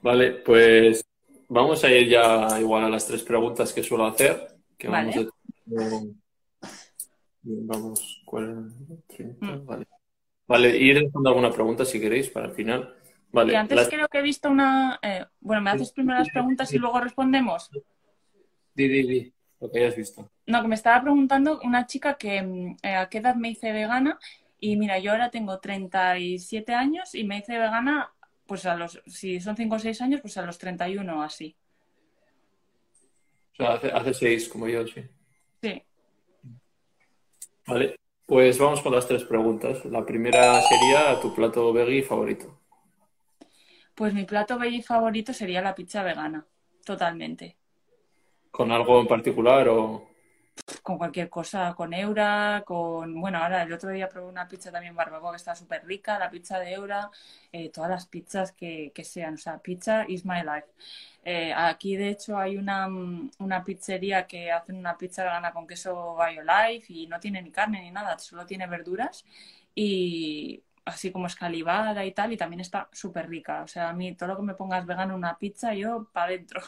Vale, 0.00 0.30
pues 0.32 1.04
vamos 1.48 1.84
a 1.84 1.90
ir 1.90 2.08
ya 2.08 2.58
igual 2.58 2.84
a 2.84 2.88
las 2.88 3.06
tres 3.06 3.22
preguntas 3.22 3.72
que 3.72 3.82
suelo 3.82 4.06
hacer 4.06 4.57
que 4.78 4.88
vale. 4.88 5.28
vamos 5.66 6.16
vamos, 7.42 8.22
40, 8.24 8.94
30, 9.06 9.46
mm. 9.46 9.66
vale. 9.66 9.86
Vale, 10.46 10.76
ir 10.78 10.94
dejando 10.94 11.28
alguna 11.28 11.50
pregunta 11.50 11.84
si 11.84 12.00
queréis 12.00 12.30
para 12.30 12.46
el 12.46 12.52
final. 12.52 12.94
Vale. 13.30 13.52
Y 13.52 13.56
antes 13.56 13.88
creo 13.88 14.08
que 14.08 14.18
he 14.18 14.22
visto 14.22 14.48
una. 14.48 14.98
Eh, 15.02 15.26
bueno, 15.40 15.60
me 15.60 15.70
haces 15.70 15.92
primero 15.92 16.18
las 16.18 16.30
preguntas 16.30 16.72
y 16.72 16.78
luego 16.78 17.00
respondemos. 17.00 17.70
Di, 18.74 18.88
di, 18.88 19.06
di, 19.06 19.32
lo 19.60 19.70
que 19.70 19.80
hayas 19.80 19.96
visto. 19.96 20.30
No, 20.46 20.62
que 20.62 20.68
me 20.68 20.74
estaba 20.74 21.02
preguntando 21.02 21.60
una 21.62 21.86
chica 21.86 22.14
que 22.14 22.42
mm, 22.42 22.76
eh, 22.82 22.96
a 22.96 23.08
qué 23.10 23.18
edad 23.18 23.34
me 23.34 23.50
hice 23.50 23.72
vegana. 23.72 24.18
Y 24.58 24.76
mira, 24.76 24.98
yo 24.98 25.12
ahora 25.12 25.30
tengo 25.30 25.58
37 25.58 26.74
años 26.74 27.14
y 27.14 27.24
me 27.24 27.38
hice 27.38 27.58
vegana, 27.58 28.10
pues 28.46 28.64
a 28.64 28.74
los. 28.74 29.02
Si 29.06 29.40
son 29.40 29.54
5 29.54 29.74
o 29.74 29.78
6 29.78 30.00
años, 30.00 30.20
pues 30.22 30.38
a 30.38 30.46
los 30.46 30.56
31 30.56 31.18
o 31.18 31.22
así 31.22 31.54
hace, 33.58 34.14
seis, 34.14 34.48
como 34.48 34.68
yo, 34.68 34.86
sí. 34.86 35.02
Sí. 35.62 35.82
Vale, 37.66 37.96
pues 38.24 38.58
vamos 38.58 38.80
con 38.80 38.94
las 38.94 39.06
tres 39.06 39.24
preguntas. 39.24 39.84
La 39.86 40.04
primera 40.04 40.60
sería 40.62 41.20
tu 41.20 41.34
plato 41.34 41.72
veggie 41.72 42.02
favorito. 42.02 42.60
Pues 43.94 44.14
mi 44.14 44.24
plato 44.24 44.58
veggie 44.58 44.82
favorito 44.82 45.32
sería 45.32 45.60
la 45.60 45.74
pizza 45.74 46.02
vegana, 46.02 46.46
totalmente. 46.84 47.56
¿Con 48.50 48.70
algo 48.70 49.00
en 49.00 49.06
particular 49.06 49.68
o...? 49.68 50.07
Con 50.82 50.98
cualquier 50.98 51.28
cosa, 51.28 51.74
con 51.74 51.92
Eura, 51.92 52.62
con, 52.66 53.20
bueno, 53.20 53.38
ahora 53.38 53.62
el 53.62 53.72
otro 53.72 53.90
día 53.90 54.08
probé 54.08 54.28
una 54.28 54.48
pizza 54.48 54.72
también 54.72 54.96
barbacoa 54.96 55.32
que 55.32 55.36
está 55.36 55.54
súper 55.54 55.84
rica, 55.86 56.18
la 56.18 56.30
pizza 56.30 56.58
de 56.58 56.72
Eura, 56.72 57.10
eh, 57.52 57.70
todas 57.70 57.90
las 57.90 58.06
pizzas 58.06 58.52
que, 58.52 58.90
que, 58.94 59.04
sean, 59.04 59.34
o 59.34 59.36
sea, 59.36 59.58
pizza 59.58 60.04
is 60.08 60.24
my 60.24 60.40
life. 60.42 60.68
Eh, 61.24 61.52
aquí, 61.54 61.96
de 61.96 62.08
hecho, 62.08 62.38
hay 62.38 62.56
una, 62.56 62.86
una, 63.38 63.64
pizzería 63.64 64.26
que 64.26 64.50
hacen 64.50 64.76
una 64.76 64.96
pizza 64.96 65.24
vegana 65.24 65.52
con 65.52 65.66
queso 65.66 66.16
BioLife 66.16 66.92
y 66.92 67.06
no 67.06 67.20
tiene 67.20 67.42
ni 67.42 67.50
carne 67.50 67.82
ni 67.82 67.90
nada, 67.90 68.18
solo 68.18 68.46
tiene 68.46 68.66
verduras 68.66 69.24
y 69.74 70.62
así 70.86 71.12
como 71.12 71.26
escalivada 71.26 72.04
y 72.04 72.12
tal, 72.12 72.32
y 72.32 72.36
también 72.38 72.60
está 72.60 72.88
súper 72.92 73.28
rica. 73.28 73.62
O 73.62 73.68
sea, 73.68 73.90
a 73.90 73.92
mí 73.92 74.14
todo 74.14 74.30
lo 74.30 74.36
que 74.36 74.42
me 74.42 74.54
pongas 74.54 74.86
vegano 74.86 75.12
en 75.12 75.18
una 75.18 75.38
pizza, 75.38 75.74
yo 75.74 76.08
para 76.12 76.28
adentro. 76.28 76.62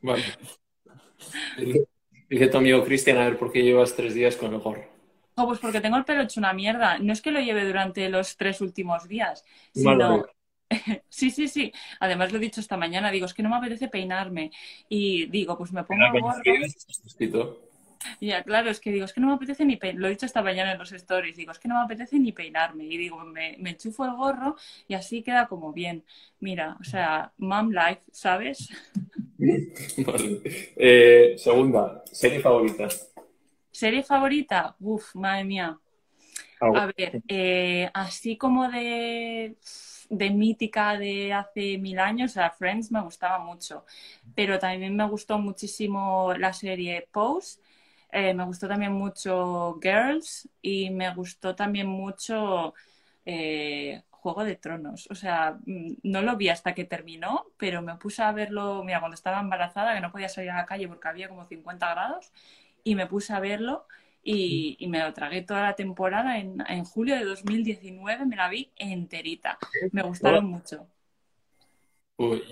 Vale. 0.00 0.24
Dice 2.28 2.48
tu 2.48 2.58
amigo 2.58 2.84
Cristian, 2.84 3.18
a 3.18 3.24
ver 3.24 3.38
por 3.38 3.52
qué 3.52 3.62
llevas 3.62 3.94
tres 3.94 4.14
días 4.14 4.36
con 4.36 4.54
el 4.54 4.60
gorro. 4.60 4.84
Oh, 5.36 5.46
pues 5.46 5.58
porque 5.58 5.80
tengo 5.80 5.96
el 5.96 6.04
pelo 6.04 6.22
hecho 6.22 6.40
una 6.40 6.52
mierda. 6.52 6.98
No 6.98 7.12
es 7.12 7.20
que 7.20 7.30
lo 7.30 7.40
lleve 7.40 7.66
durante 7.66 8.08
los 8.08 8.36
tres 8.36 8.60
últimos 8.60 9.08
días, 9.08 9.44
sino... 9.72 10.24
sí, 11.08 11.30
sí, 11.30 11.48
sí. 11.48 11.72
Además 12.00 12.32
lo 12.32 12.38
he 12.38 12.40
dicho 12.40 12.60
esta 12.60 12.76
mañana, 12.76 13.10
digo, 13.10 13.26
es 13.26 13.34
que 13.34 13.42
no 13.42 13.48
me 13.48 13.56
apetece 13.56 13.88
peinarme. 13.88 14.50
Y 14.88 15.26
digo, 15.26 15.58
pues 15.58 15.72
me 15.72 15.84
pongo 15.84 16.04
el 16.06 16.20
gorro. 16.20 16.42
Ya, 18.20 18.42
claro, 18.42 18.70
es 18.70 18.80
que 18.80 18.90
digo, 18.90 19.04
es 19.04 19.12
que 19.12 19.20
no 19.20 19.28
me 19.28 19.34
apetece 19.34 19.64
ni 19.64 19.76
peinarme. 19.76 20.00
Lo 20.00 20.06
he 20.08 20.10
dicho 20.10 20.26
esta 20.26 20.42
mañana 20.42 20.72
en 20.72 20.78
los 20.78 20.92
stories, 20.92 21.36
digo, 21.36 21.52
es 21.52 21.58
que 21.58 21.68
no 21.68 21.76
me 21.76 21.82
apetece 21.82 22.18
ni 22.18 22.32
peinarme. 22.32 22.84
Y 22.84 22.96
digo, 22.96 23.18
me, 23.24 23.56
me 23.58 23.70
enchufo 23.70 24.04
el 24.04 24.14
gorro 24.14 24.56
y 24.88 24.94
así 24.94 25.22
queda 25.22 25.46
como 25.46 25.72
bien. 25.72 26.04
Mira, 26.40 26.76
o 26.80 26.84
sea, 26.84 27.32
mom 27.38 27.70
life, 27.70 28.02
¿sabes? 28.12 28.68
Vale. 29.38 30.42
Eh, 30.76 31.34
segunda, 31.36 32.02
serie 32.06 32.40
favorita. 32.40 32.88
Serie 33.70 34.02
favorita, 34.02 34.76
uf, 34.80 35.14
madre 35.16 35.44
mía. 35.44 35.78
A 36.60 36.86
ver, 36.86 37.22
eh, 37.28 37.90
así 37.92 38.36
como 38.38 38.68
de, 38.68 39.56
de 40.08 40.30
mítica 40.30 40.96
de 40.96 41.32
hace 41.32 41.78
mil 41.78 41.98
años, 41.98 42.30
o 42.32 42.34
sea, 42.34 42.50
Friends 42.50 42.90
me 42.90 43.02
gustaba 43.02 43.38
mucho, 43.38 43.84
pero 44.34 44.58
también 44.58 44.96
me 44.96 45.06
gustó 45.06 45.38
muchísimo 45.38 46.32
la 46.38 46.52
serie 46.52 47.06
Pose, 47.12 47.60
eh, 48.14 48.32
me 48.34 48.44
gustó 48.44 48.68
también 48.68 48.92
mucho 48.92 49.78
Girls 49.82 50.48
y 50.62 50.90
me 50.90 51.14
gustó 51.14 51.54
también 51.54 51.86
mucho 51.86 52.74
Juego 54.24 54.44
de 54.44 54.56
Tronos. 54.56 55.06
O 55.10 55.14
sea, 55.14 55.58
mm, 55.66 55.96
no 56.04 56.22
lo 56.22 56.38
vi 56.38 56.48
hasta 56.48 56.74
que 56.74 56.84
terminó, 56.84 57.44
pero 57.58 57.82
me 57.82 57.96
puse 57.96 58.22
a 58.22 58.32
verlo, 58.32 58.82
mira, 58.82 58.98
cuando 59.00 59.16
estaba 59.16 59.38
embarazada, 59.38 59.94
que 59.94 60.00
no 60.00 60.10
podía 60.10 60.30
salir 60.30 60.50
a 60.50 60.56
la 60.56 60.64
calle 60.64 60.88
porque 60.88 61.08
había 61.08 61.28
como 61.28 61.44
50 61.44 61.90
grados, 61.90 62.32
y 62.82 62.94
me 62.94 63.06
puse 63.06 63.34
a 63.34 63.40
verlo 63.40 63.86
y, 64.22 64.78
me 64.88 65.00
lo 65.00 65.12
tragué 65.12 65.42
toda 65.42 65.62
la 65.62 65.76
temporada. 65.76 66.38
En, 66.38 66.64
en, 66.66 66.84
julio 66.84 67.16
de 67.16 67.24
2019 67.26 68.24
me 68.24 68.36
la 68.36 68.48
vi 68.48 68.70
enterita. 68.76 69.58
Me 69.92 70.02
gustaron 70.02 70.46
mucho. 70.46 70.86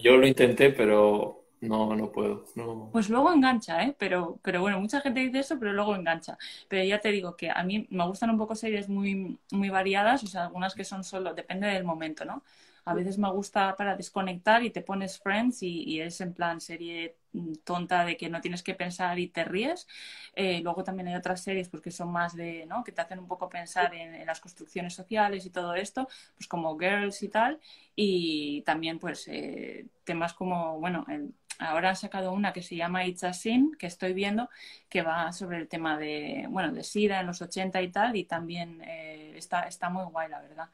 yo 0.03 0.19
lo 0.19 0.27
intenté, 0.27 0.69
pero 0.71 1.42
no, 1.63 1.95
no 1.95 2.11
puedo. 2.11 2.45
No. 2.57 2.91
Pues 2.93 3.09
luego 3.09 3.33
engancha, 3.33 3.85
¿eh? 3.85 3.95
Pero, 3.99 4.39
pero 4.43 4.61
bueno, 4.61 4.81
mucha 4.81 5.01
gente 5.01 5.21
dice 5.21 5.39
eso, 5.39 5.59
pero 5.59 5.73
luego 5.73 5.95
engancha. 5.95 6.37
Pero 6.69 6.85
ya 6.85 7.01
te 7.01 7.13
digo 7.13 7.37
que 7.37 7.51
a 7.51 7.63
mí 7.63 7.87
me 7.91 8.07
gustan 8.07 8.31
un 8.31 8.39
poco 8.39 8.57
series 8.57 8.89
muy, 8.89 9.39
muy 9.53 9.71
variadas, 9.71 10.25
o 10.25 10.27
sea, 10.27 10.45
algunas 10.45 10.75
que 10.75 10.85
son 10.85 11.05
solo, 11.05 11.35
depende 11.35 11.69
del 11.69 11.85
momento, 11.85 12.25
¿no? 12.25 12.43
A 12.85 12.95
veces 12.95 13.17
me 13.17 13.31
gusta 13.31 13.77
para 13.77 13.97
desconectar 13.97 14.65
y 14.65 14.71
te 14.71 14.83
pones 14.83 15.21
Friends 15.21 15.63
y, 15.63 16.01
es 16.01 16.21
en 16.21 16.35
plan 16.35 16.61
serie 16.61 17.17
tonta 17.65 18.05
de 18.05 18.17
que 18.17 18.29
no 18.29 18.41
tienes 18.41 18.63
que 18.63 18.75
pensar 18.75 19.19
y 19.21 19.29
te 19.29 19.45
ríes. 19.45 19.87
Eh, 20.35 20.61
luego 20.63 20.83
también 20.83 21.09
hay 21.09 21.15
otras 21.15 21.43
series 21.43 21.69
pues, 21.69 21.83
que 21.83 21.93
son 21.93 22.11
más 22.11 22.35
de, 22.35 22.67
¿no? 22.67 22.83
Que 22.83 22.91
te 22.93 23.01
hacen 23.01 23.21
un 23.21 23.29
poco 23.29 23.49
pensar 23.49 23.95
en, 23.95 24.27
las 24.27 24.41
construcciones 24.41 24.95
sociales 24.95 25.47
y 25.47 25.51
todo 25.51 25.75
esto, 25.75 26.09
pues 26.35 26.49
como 26.49 26.77
Girls 26.79 27.23
y 27.23 27.29
tal. 27.29 27.61
Y 27.95 28.63
también 28.63 28.99
pues 28.99 29.29
eh, 29.29 29.87
temas 30.05 30.35
como, 30.35 30.81
bueno, 30.81 31.05
el, 31.09 31.33
ahora 31.69 31.91
han 31.91 31.97
sacado 31.97 32.33
una 32.33 32.53
que 32.53 32.63
se 32.63 32.77
llama 32.77 33.07
It's 33.07 33.25
a 33.25 33.33
Sin, 33.33 33.75
que 33.75 33.87
estoy 33.87 34.13
viendo, 34.13 34.49
que 34.89 35.03
va 35.03 35.33
sobre 35.33 35.59
el 35.59 35.69
tema 35.69 35.99
de, 35.99 36.47
bueno, 36.49 36.73
de 36.73 36.83
SIDA 36.85 37.21
en 37.21 37.27
los 37.27 37.43
80 37.43 37.83
y 37.83 37.89
tal, 37.91 38.17
y 38.17 38.25
también 38.25 38.83
eh, 38.85 39.35
está, 39.37 39.63
está 39.63 39.91
muy 39.91 40.05
guay, 40.05 40.29
la 40.29 40.41
verdad. 40.41 40.69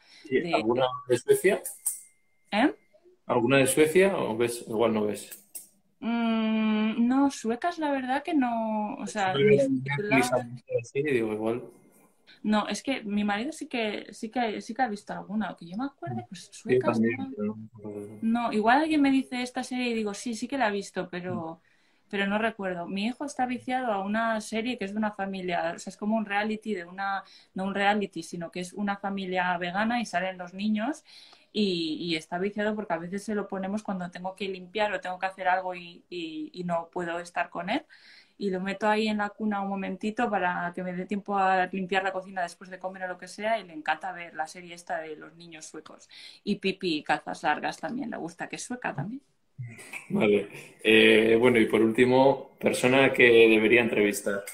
¿Alguna 0.55 0.87
de 1.09 1.19
Suecia? 1.19 1.63
¿Eh? 2.51 2.75
¿Alguna 3.27 3.59
de 3.59 3.67
Suecia 3.67 4.17
o 4.17 4.37
ves, 4.37 4.65
igual 4.67 4.95
no 4.95 5.07
ves? 5.07 5.45
Mm, 6.01 7.07
no, 7.07 7.31
suecas 7.31 7.79
la 7.79 7.91
verdad 7.91 8.23
que 8.23 8.35
no, 8.35 8.95
o 8.95 9.07
sea, 9.07 9.35
digo, 9.35 11.33
igual 11.33 11.63
no, 12.43 12.69
es 12.69 12.83
que 12.83 13.03
mi 13.03 13.25
marido 13.25 13.53
sí 13.53 13.67
que 13.67 14.07
sí 14.13 14.31
que 14.31 14.61
sí 14.61 14.75
que 14.75 14.83
ha 14.83 14.89
visto 14.89 15.13
alguna, 15.13 15.57
que 15.59 15.67
yo 15.67 15.77
me 15.77 15.85
acuerde, 15.87 16.25
pues 16.29 16.51
suecas. 16.53 17.01
no, 18.23 18.53
igual 18.53 18.83
alguien 18.83 19.03
me 19.03 19.11
dice 19.11 19.43
esta 19.43 19.63
serie 19.63 19.91
y 19.91 19.95
digo, 19.95 20.15
sí, 20.15 20.35
sí 20.35 20.49
que 20.49 20.59
la 20.59 20.69
he 20.69 20.73
visto, 20.73 21.09
pero 21.09 21.61
pero 22.11 22.27
no 22.27 22.39
recuerdo. 22.39 22.87
Mi 22.87 23.07
hijo 23.07 23.25
está 23.25 23.47
viciado 23.47 23.93
a 23.93 24.03
una 24.03 24.41
serie 24.41 24.79
que 24.79 24.85
es 24.87 24.93
de 24.93 24.99
una 24.99 25.13
familia, 25.13 25.75
o 25.77 25.79
sea, 25.79 25.91
es 25.91 25.97
como 25.97 26.17
un 26.17 26.25
reality 26.25 26.75
de 26.75 26.85
una, 26.85 27.23
no 27.55 27.65
un 27.65 27.75
reality, 27.75 28.23
sino 28.23 28.51
que 28.51 28.61
es 28.61 28.73
una 28.73 28.97
familia 28.97 29.57
vegana 29.59 30.01
y 30.01 30.07
salen 30.07 30.39
los 30.39 30.55
niños 30.55 31.05
y, 31.53 31.99
y, 32.01 32.17
está 32.17 32.39
viciado 32.39 32.75
porque 32.75 32.93
a 32.95 32.99
veces 32.99 33.25
se 33.25 33.35
lo 33.35 33.49
ponemos 33.49 33.83
cuando 33.83 34.11
tengo 34.11 34.35
que 34.37 34.49
limpiar 34.49 34.93
o 34.93 35.01
tengo 35.01 35.19
que 35.19 35.27
hacer 35.27 35.49
algo 35.49 35.75
y, 35.75 36.05
y 36.09 36.63
no 36.65 36.89
puedo 36.91 37.19
estar 37.21 37.51
con 37.51 37.71
él 37.71 37.85
y 38.39 38.51
lo 38.51 38.61
meto 38.61 38.89
ahí 38.89 39.09
en 39.09 39.19
la 39.19 39.31
cuna 39.31 39.61
un 39.61 39.69
momentito 39.69 40.31
para 40.31 40.73
que 40.75 40.83
me 40.85 40.93
dé 40.93 41.05
tiempo 41.05 41.37
a 41.37 41.67
limpiar 41.67 42.05
la 42.05 42.13
cocina 42.13 42.43
después 42.43 42.71
de 42.71 42.79
comer 42.79 43.03
o 43.03 43.09
lo 43.09 43.19
que 43.19 43.27
sea 43.27 43.59
y 43.59 43.65
le 43.65 43.73
encanta 43.73 44.13
ver 44.13 44.33
la 44.35 44.47
serie 44.47 44.75
esta 44.75 45.01
de 45.01 45.17
los 45.17 45.35
niños 45.37 45.67
suecos. 45.67 46.09
Y 46.45 46.57
Pipi 46.57 46.99
y 46.99 47.03
calzas 47.03 47.43
largas 47.43 47.79
también 47.79 48.11
le 48.11 48.17
gusta, 48.17 48.49
que 48.49 48.57
es 48.57 48.63
sueca 48.63 48.95
también. 48.95 49.23
Vale. 50.11 50.49
Eh, 50.85 51.37
bueno, 51.39 51.59
y 51.59 51.67
por 51.67 51.83
último, 51.83 52.53
persona 52.61 53.13
que 53.13 53.25
debería 53.25 53.81
entrevistar. 53.81 54.45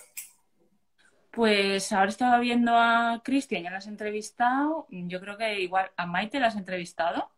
Pues 1.31 1.93
ahora 1.93 2.09
estaba 2.09 2.39
viendo 2.39 2.73
a 2.75 3.21
Cristian, 3.23 3.65
ya 3.65 3.71
la 3.71 3.79
has 3.79 3.87
entrevistado. 3.87 4.87
Yo 4.89 5.21
creo 5.21 5.37
que 5.37 5.61
igual 5.61 5.91
a 5.97 6.07
Maite 6.07 6.41
la 6.41 6.47
has 6.47 6.57
entrevistado. 6.57 7.29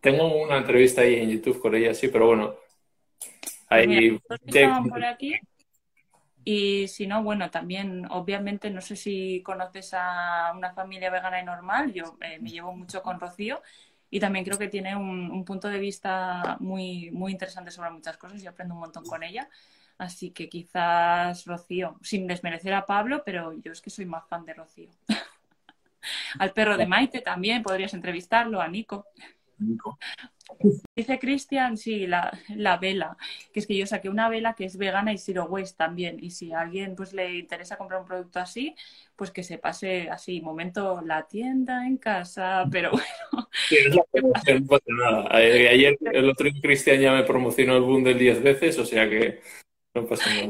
Tengo 0.00 0.42
una 0.42 0.58
entrevista 0.58 1.00
ahí 1.00 1.14
en 1.14 1.30
YouTube 1.30 1.60
con 1.60 1.74
ella, 1.74 1.94
sí, 1.94 2.08
pero 2.08 2.26
bueno, 2.26 2.56
Ahí 3.68 4.18
por 4.88 5.04
aquí. 5.04 5.34
Y 6.44 6.86
si 6.86 7.08
no, 7.08 7.24
bueno, 7.24 7.50
también, 7.50 8.06
obviamente, 8.08 8.70
no 8.70 8.80
sé 8.80 8.94
si 8.94 9.42
conoces 9.42 9.92
a 9.94 10.52
una 10.56 10.72
familia 10.72 11.10
vegana 11.10 11.40
y 11.40 11.44
normal. 11.44 11.92
Yo 11.92 12.16
eh, 12.20 12.38
me 12.40 12.50
llevo 12.50 12.72
mucho 12.72 13.02
con 13.02 13.18
Rocío 13.18 13.60
y 14.10 14.20
también 14.20 14.44
creo 14.44 14.56
que 14.56 14.68
tiene 14.68 14.94
un, 14.94 15.44
punto 15.44 15.68
de 15.68 15.80
vista 15.80 16.56
muy, 16.60 17.10
muy 17.10 17.32
interesante 17.32 17.72
sobre 17.72 17.90
muchas 17.90 18.16
cosas 18.16 18.40
y 18.40 18.46
aprendo 18.46 18.74
un 18.74 18.80
montón 18.80 19.04
con 19.04 19.24
ella. 19.24 19.48
Así 19.98 20.30
que 20.30 20.48
quizás 20.48 21.44
Rocío, 21.46 21.98
sin 22.02 22.28
desmerecer 22.28 22.74
a 22.74 22.86
Pablo, 22.86 23.22
pero 23.24 23.52
yo 23.54 23.72
es 23.72 23.80
que 23.80 23.90
soy 23.90 24.06
más 24.06 24.24
fan 24.28 24.44
de 24.44 24.54
Rocío. 24.54 24.90
Al 26.38 26.52
perro 26.52 26.76
de 26.76 26.86
Maite 26.86 27.22
también 27.22 27.64
podrías 27.64 27.92
entrevistarlo, 27.92 28.60
a 28.60 28.68
Nico. 28.68 29.06
Nico. 29.58 29.98
Dice 30.94 31.18
Cristian, 31.18 31.76
sí, 31.76 32.06
la, 32.06 32.30
vela, 32.80 33.16
que 33.52 33.60
es 33.60 33.66
que 33.66 33.76
yo 33.76 33.86
saqué 33.86 34.08
una 34.08 34.28
vela 34.28 34.54
que 34.54 34.64
es 34.64 34.76
vegana 34.76 35.12
y 35.12 35.18
zero 35.18 35.46
waste 35.46 35.76
también. 35.76 36.22
Y 36.22 36.30
si 36.30 36.52
a 36.52 36.60
alguien 36.60 36.94
pues 36.94 37.12
le 37.12 37.38
interesa 37.38 37.76
comprar 37.76 38.00
un 38.00 38.06
producto 38.06 38.38
así, 38.38 38.74
pues 39.16 39.30
que 39.30 39.42
se 39.42 39.58
pase 39.58 40.08
así, 40.08 40.40
momento 40.40 41.02
la 41.02 41.26
tienda 41.26 41.86
en 41.86 41.96
casa, 41.96 42.64
pero 42.70 42.90
bueno. 42.92 43.48
no 44.60 44.66
pasa 44.66 44.84
nada. 44.86 45.28
Ayer 45.30 45.96
el 46.12 46.30
otro 46.30 46.48
Cristian 46.62 47.00
ya 47.00 47.12
me 47.12 47.24
promocionó 47.24 47.76
el 47.76 47.82
bundle 47.82 48.14
10 48.14 48.42
veces, 48.42 48.78
o 48.78 48.84
sea 48.84 49.08
que 49.08 49.40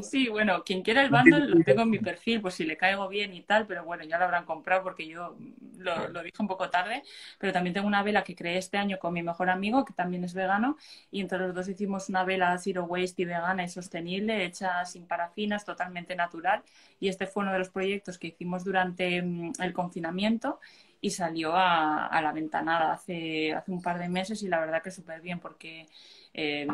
Sí, 0.02 0.28
bueno, 0.28 0.62
quien 0.64 0.82
quiera 0.82 1.02
el 1.02 1.10
bundle 1.10 1.48
lo 1.48 1.62
tengo 1.64 1.82
en 1.82 1.90
mi 1.90 1.98
perfil, 1.98 2.40
pues 2.40 2.54
si 2.54 2.64
le 2.64 2.76
caigo 2.76 3.08
bien 3.08 3.32
y 3.34 3.42
tal, 3.42 3.66
pero 3.66 3.84
bueno, 3.84 4.04
ya 4.04 4.18
lo 4.18 4.24
habrán 4.24 4.44
comprado 4.44 4.82
porque 4.82 5.06
yo 5.06 5.36
lo, 5.78 6.08
lo, 6.08 6.22
dije 6.22 6.36
un 6.40 6.48
poco 6.48 6.70
tarde. 6.70 7.02
Pero 7.38 7.52
también 7.52 7.74
tengo 7.74 7.86
una 7.86 8.02
vela 8.02 8.24
que 8.24 8.34
creé 8.34 8.58
este 8.58 8.78
año 8.78 8.98
con 8.98 9.12
mi 9.12 9.22
mejor 9.22 9.50
amigo, 9.50 9.84
que 9.84 9.92
también 9.92 10.24
es 10.24 10.34
vegano, 10.34 10.76
y 11.10 11.20
entre 11.20 11.38
los 11.38 11.54
dos 11.54 11.68
hicimos 11.68 12.08
una 12.08 12.24
vela 12.24 12.56
zero 12.58 12.84
waste 12.84 13.22
y 13.22 13.24
vegana 13.24 13.64
y 13.64 13.68
sostenible, 13.68 14.44
hecha 14.44 14.84
sin 14.84 15.06
parafinas, 15.06 15.64
totalmente 15.64 16.16
natural. 16.16 16.62
Y 17.00 17.08
este 17.08 17.26
fue 17.26 17.42
uno 17.42 17.52
de 17.52 17.58
los 17.58 17.70
proyectos 17.70 18.18
que 18.18 18.28
hicimos 18.28 18.64
durante 18.64 19.22
mm, 19.22 19.52
el 19.60 19.72
confinamiento 19.72 20.60
y 21.00 21.10
salió 21.10 21.54
a, 21.54 22.06
a 22.06 22.22
la 22.22 22.32
ventanada 22.32 22.92
hace, 22.92 23.52
hace 23.52 23.70
un 23.70 23.82
par 23.82 23.98
de 23.98 24.08
meses 24.08 24.42
y 24.42 24.48
la 24.48 24.58
verdad 24.58 24.82
que 24.82 24.90
súper 24.90 25.20
bien 25.20 25.38
porque 25.38 25.86
eh, 26.34 26.66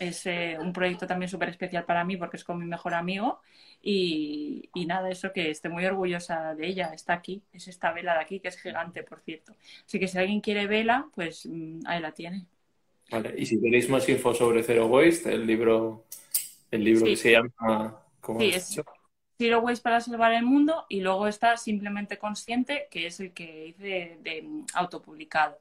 es 0.00 0.26
eh, 0.26 0.56
un 0.60 0.72
proyecto 0.72 1.06
también 1.06 1.28
súper 1.28 1.48
especial 1.48 1.84
para 1.84 2.04
mí 2.04 2.16
porque 2.16 2.36
es 2.36 2.44
con 2.44 2.58
mi 2.58 2.64
mejor 2.64 2.94
amigo 2.94 3.40
y, 3.82 4.70
nada, 4.86 5.10
eso 5.10 5.32
que 5.32 5.50
estoy 5.50 5.70
muy 5.70 5.84
orgullosa 5.84 6.54
de 6.54 6.66
ella, 6.66 6.92
está 6.94 7.12
aquí, 7.12 7.42
es 7.52 7.68
esta 7.68 7.92
vela 7.92 8.14
de 8.14 8.20
aquí 8.20 8.40
que 8.40 8.48
es 8.48 8.60
gigante, 8.60 9.02
por 9.02 9.20
cierto. 9.20 9.54
Así 9.86 9.98
que 9.98 10.08
si 10.08 10.18
alguien 10.18 10.40
quiere 10.40 10.66
vela, 10.66 11.08
pues 11.14 11.46
mm, 11.46 11.80
ahí 11.86 12.00
la 12.00 12.12
tiene. 12.12 12.46
Vale, 13.10 13.34
y 13.38 13.46
si 13.46 13.60
tenéis 13.60 13.88
más 13.88 14.08
info 14.08 14.34
sobre 14.34 14.62
Zero 14.62 14.86
Waste, 14.86 15.32
el 15.32 15.46
libro, 15.46 16.04
el 16.70 16.84
libro 16.84 17.06
que 17.06 17.16
se 17.16 17.32
llama... 17.32 18.02
sí, 18.38 18.50
es 18.52 18.80
Zero 19.38 19.60
Waste 19.60 19.82
para 19.82 20.00
salvar 20.00 20.32
el 20.32 20.44
mundo 20.44 20.84
y 20.88 21.00
luego 21.00 21.28
está 21.28 21.56
Simplemente 21.56 22.18
Consciente, 22.18 22.88
que 22.90 23.06
es 23.06 23.20
el 23.20 23.32
que 23.32 23.68
hice 23.68 24.18
de, 24.20 24.64
autopublicado. 24.74 25.58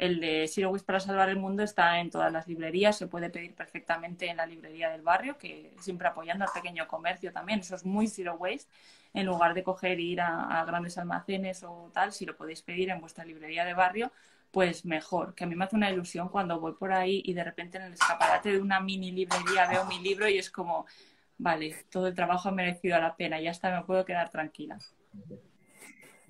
El 0.00 0.18
de 0.18 0.48
Zero 0.48 0.70
Waste 0.70 0.86
para 0.86 0.98
salvar 0.98 1.28
el 1.28 1.36
mundo 1.36 1.62
está 1.62 2.00
en 2.00 2.08
todas 2.08 2.32
las 2.32 2.48
librerías, 2.48 2.96
se 2.96 3.06
puede 3.06 3.28
pedir 3.28 3.54
perfectamente 3.54 4.30
en 4.30 4.38
la 4.38 4.46
librería 4.46 4.88
del 4.88 5.02
barrio, 5.02 5.36
que 5.36 5.74
siempre 5.78 6.08
apoyando 6.08 6.46
al 6.46 6.50
pequeño 6.54 6.88
comercio 6.88 7.34
también, 7.34 7.60
eso 7.60 7.74
es 7.74 7.84
muy 7.84 8.08
Zero 8.08 8.34
Waste. 8.36 8.66
En 9.12 9.26
lugar 9.26 9.52
de 9.52 9.62
coger 9.62 9.98
e 9.98 10.02
ir 10.02 10.22
a, 10.22 10.58
a 10.58 10.64
grandes 10.64 10.96
almacenes 10.96 11.62
o 11.64 11.90
tal, 11.92 12.12
si 12.12 12.24
lo 12.24 12.34
podéis 12.34 12.62
pedir 12.62 12.88
en 12.88 12.98
vuestra 12.98 13.26
librería 13.26 13.66
de 13.66 13.74
barrio, 13.74 14.10
pues 14.50 14.86
mejor. 14.86 15.34
Que 15.34 15.44
a 15.44 15.46
mí 15.46 15.54
me 15.54 15.66
hace 15.66 15.76
una 15.76 15.90
ilusión 15.90 16.30
cuando 16.30 16.58
voy 16.58 16.72
por 16.72 16.92
ahí 16.92 17.20
y 17.26 17.34
de 17.34 17.44
repente 17.44 17.76
en 17.76 17.84
el 17.84 17.92
escaparate 17.92 18.52
de 18.52 18.60
una 18.60 18.80
mini 18.80 19.12
librería 19.12 19.68
veo 19.68 19.84
mi 19.84 19.98
libro 19.98 20.26
y 20.30 20.38
es 20.38 20.50
como, 20.50 20.86
vale, 21.36 21.76
todo 21.90 22.06
el 22.06 22.14
trabajo 22.14 22.48
ha 22.48 22.52
merecido 22.52 22.98
la 22.98 23.16
pena, 23.16 23.38
ya 23.38 23.50
está, 23.50 23.70
me 23.70 23.84
puedo 23.84 24.06
quedar 24.06 24.30
tranquila. 24.30 24.78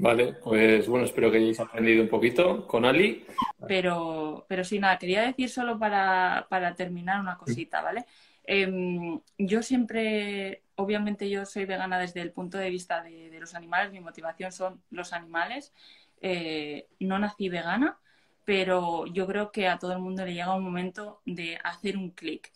Vale, 0.00 0.32
pues 0.32 0.88
bueno, 0.88 1.04
espero 1.04 1.30
que 1.30 1.36
hayáis 1.36 1.60
aprendido 1.60 2.02
un 2.02 2.08
poquito 2.08 2.66
con 2.66 2.86
Ali. 2.86 3.26
Pero, 3.68 4.46
pero 4.48 4.64
sí, 4.64 4.78
nada, 4.78 4.98
quería 4.98 5.20
decir 5.20 5.50
solo 5.50 5.78
para, 5.78 6.46
terminar 6.74 7.20
una 7.20 7.36
cosita, 7.36 7.82
¿vale? 7.82 8.06
Em, 8.44 9.20
yo 9.36 9.62
siempre, 9.62 10.62
obviamente 10.76 11.28
yo 11.28 11.44
soy 11.44 11.66
vegana 11.66 11.98
desde 11.98 12.22
el 12.22 12.32
punto 12.32 12.56
de 12.56 12.70
vista 12.70 13.02
de, 13.02 13.38
los 13.38 13.54
animales, 13.54 13.92
mi 13.92 14.00
motivación 14.00 14.52
son 14.52 14.82
los 14.90 15.12
animales. 15.12 15.74
Eh, 16.22 16.88
no 17.00 17.18
nací 17.18 17.50
vegana, 17.50 17.98
pero 18.46 19.04
yo 19.04 19.26
creo 19.26 19.52
que 19.52 19.68
a 19.68 19.78
todo 19.78 19.92
el 19.92 19.98
mundo 19.98 20.24
le 20.24 20.32
llega 20.32 20.54
un 20.54 20.64
momento 20.64 21.20
de 21.26 21.58
hacer 21.62 21.98
un 21.98 22.10
clic 22.12 22.50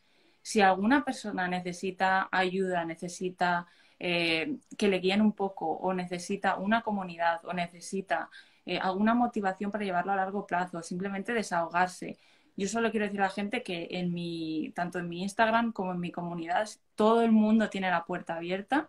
si 0.44 0.60
alguna 0.60 1.06
persona 1.06 1.48
necesita 1.48 2.28
ayuda, 2.30 2.84
necesita 2.84 3.66
eh, 3.98 4.56
que 4.76 4.88
le 4.88 4.98
guíen 4.98 5.22
un 5.22 5.32
poco 5.32 5.66
o 5.66 5.94
necesita 5.94 6.56
una 6.56 6.82
comunidad 6.82 7.44
o 7.44 7.52
necesita 7.52 8.30
eh, 8.66 8.78
alguna 8.78 9.14
motivación 9.14 9.70
para 9.70 9.84
llevarlo 9.84 10.12
a 10.12 10.16
largo 10.16 10.46
plazo, 10.46 10.82
simplemente 10.82 11.32
desahogarse. 11.32 12.18
Yo 12.56 12.68
solo 12.68 12.90
quiero 12.90 13.06
decir 13.06 13.20
a 13.20 13.24
la 13.24 13.30
gente 13.30 13.62
que 13.62 13.88
en 13.90 14.14
mi, 14.14 14.72
tanto 14.74 14.98
en 14.98 15.08
mi 15.08 15.22
Instagram 15.22 15.72
como 15.72 15.92
en 15.92 16.00
mi 16.00 16.12
comunidad, 16.12 16.68
todo 16.94 17.22
el 17.22 17.32
mundo 17.32 17.68
tiene 17.68 17.90
la 17.90 18.04
puerta 18.04 18.36
abierta, 18.36 18.88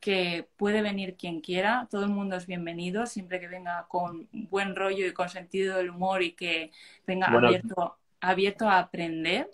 que 0.00 0.48
puede 0.56 0.82
venir 0.82 1.16
quien 1.16 1.40
quiera, 1.40 1.86
todo 1.90 2.04
el 2.04 2.10
mundo 2.10 2.36
es 2.36 2.46
bienvenido, 2.46 3.06
siempre 3.06 3.38
que 3.38 3.46
venga 3.48 3.86
con 3.88 4.28
buen 4.32 4.74
rollo 4.74 5.06
y 5.06 5.12
con 5.12 5.28
sentido 5.28 5.76
del 5.76 5.90
humor 5.90 6.22
y 6.22 6.32
que 6.32 6.72
venga 7.06 7.28
abierto, 7.28 7.96
abierto 8.20 8.68
a 8.68 8.78
aprender 8.80 9.48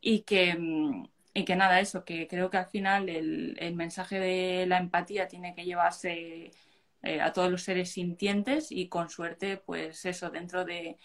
y 0.00 0.20
que, 0.20 0.54
mm, 0.54 1.08
y 1.36 1.44
que 1.44 1.54
nada, 1.54 1.80
eso, 1.80 2.02
que 2.02 2.26
creo 2.26 2.48
que 2.48 2.56
al 2.56 2.66
final 2.66 3.10
el, 3.10 3.56
el 3.60 3.74
mensaje 3.74 4.18
de 4.18 4.64
la 4.66 4.78
empatía 4.78 5.28
tiene 5.28 5.54
que 5.54 5.66
llevarse 5.66 6.50
eh, 7.02 7.20
a 7.20 7.34
todos 7.34 7.50
los 7.50 7.62
seres 7.62 7.90
sintientes 7.90 8.72
y 8.72 8.88
con 8.88 9.10
suerte, 9.10 9.58
pues 9.58 10.06
eso, 10.06 10.30
dentro 10.30 10.64
de, 10.64 10.96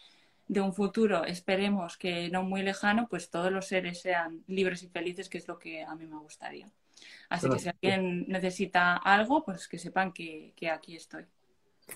de 0.48 0.62
un 0.62 0.74
futuro, 0.74 1.26
esperemos 1.26 1.98
que 1.98 2.30
no 2.30 2.44
muy 2.44 2.64
lejano, 2.64 3.10
pues 3.10 3.30
todos 3.30 3.52
los 3.52 3.68
seres 3.68 4.00
sean 4.02 4.42
libres 4.48 4.84
y 4.84 4.88
felices, 4.88 5.28
que 5.28 5.38
es 5.38 5.50
lo 5.50 5.60
que 5.60 5.84
a 5.84 5.96
mí 5.96 6.06
me 6.06 6.18
gustaría. 6.18 6.70
Así 7.28 7.50
que 7.50 7.60
si 7.60 7.68
alguien 7.68 8.26
necesita 8.30 8.96
algo, 8.96 9.44
pues 9.44 9.68
que 9.68 9.80
sepan 9.80 10.14
que, 10.14 10.54
que 10.56 10.70
aquí 10.70 10.96
estoy. 10.96 11.26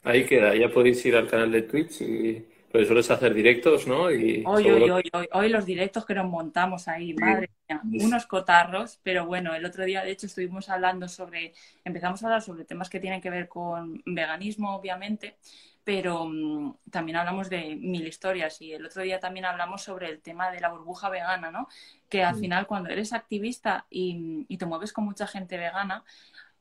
Ahí 0.04 0.26
queda, 0.26 0.54
ya 0.56 0.70
podéis 0.70 1.06
ir 1.06 1.16
al 1.16 1.30
canal 1.30 1.54
de 1.54 1.62
Twitch 1.62 2.02
y 2.02 2.46
pues 2.76 2.88
sueles 2.88 3.10
hacer 3.10 3.34
directos, 3.34 3.88
¿no? 3.88 4.12
Y 4.12 4.44
hoy, 4.46 4.70
hoy, 4.70 4.90
hoy, 4.90 5.10
hoy, 5.14 5.30
hoy, 5.32 5.50
los 5.50 5.66
directos 5.66 6.06
que 6.06 6.14
nos 6.14 6.26
montamos 6.26 6.90
ahí, 6.90 7.14
madre 7.14 7.50
mía, 7.70 7.82
unos 8.04 8.26
cotarros, 8.26 9.00
pero 9.02 9.26
bueno, 9.26 9.56
el 9.56 9.64
otro 9.64 9.86
día 9.86 10.04
de 10.04 10.12
hecho 10.12 10.26
estuvimos 10.26 10.68
hablando 10.68 11.08
sobre, 11.08 11.54
empezamos 11.86 12.22
a 12.22 12.26
hablar 12.26 12.42
sobre 12.42 12.66
temas 12.66 12.90
que 12.90 13.00
tienen 13.00 13.22
que 13.22 13.30
ver 13.30 13.48
con 13.48 14.04
veganismo, 14.06 14.76
obviamente, 14.76 15.38
pero 15.86 16.26
mm, 16.26 16.76
también 16.92 17.16
hablamos 17.16 17.50
de 17.50 17.78
mil 17.78 18.06
historias 18.06 18.62
y 18.62 18.74
el 18.74 18.86
otro 18.86 19.04
día 19.04 19.22
también 19.22 19.46
hablamos 19.46 19.82
sobre 19.82 20.10
el 20.10 20.20
tema 20.20 20.52
de 20.52 20.60
la 20.60 20.68
burbuja 20.68 21.10
vegana, 21.10 21.52
¿no? 21.52 21.70
Que 22.10 22.26
al 22.26 22.36
final 22.36 22.68
cuando 22.68 22.90
eres 22.90 23.14
activista 23.14 23.86
y, 23.90 24.46
y 24.50 24.58
te 24.58 24.66
mueves 24.66 24.92
con 24.92 25.06
mucha 25.06 25.28
gente 25.28 25.56
vegana, 25.56 26.04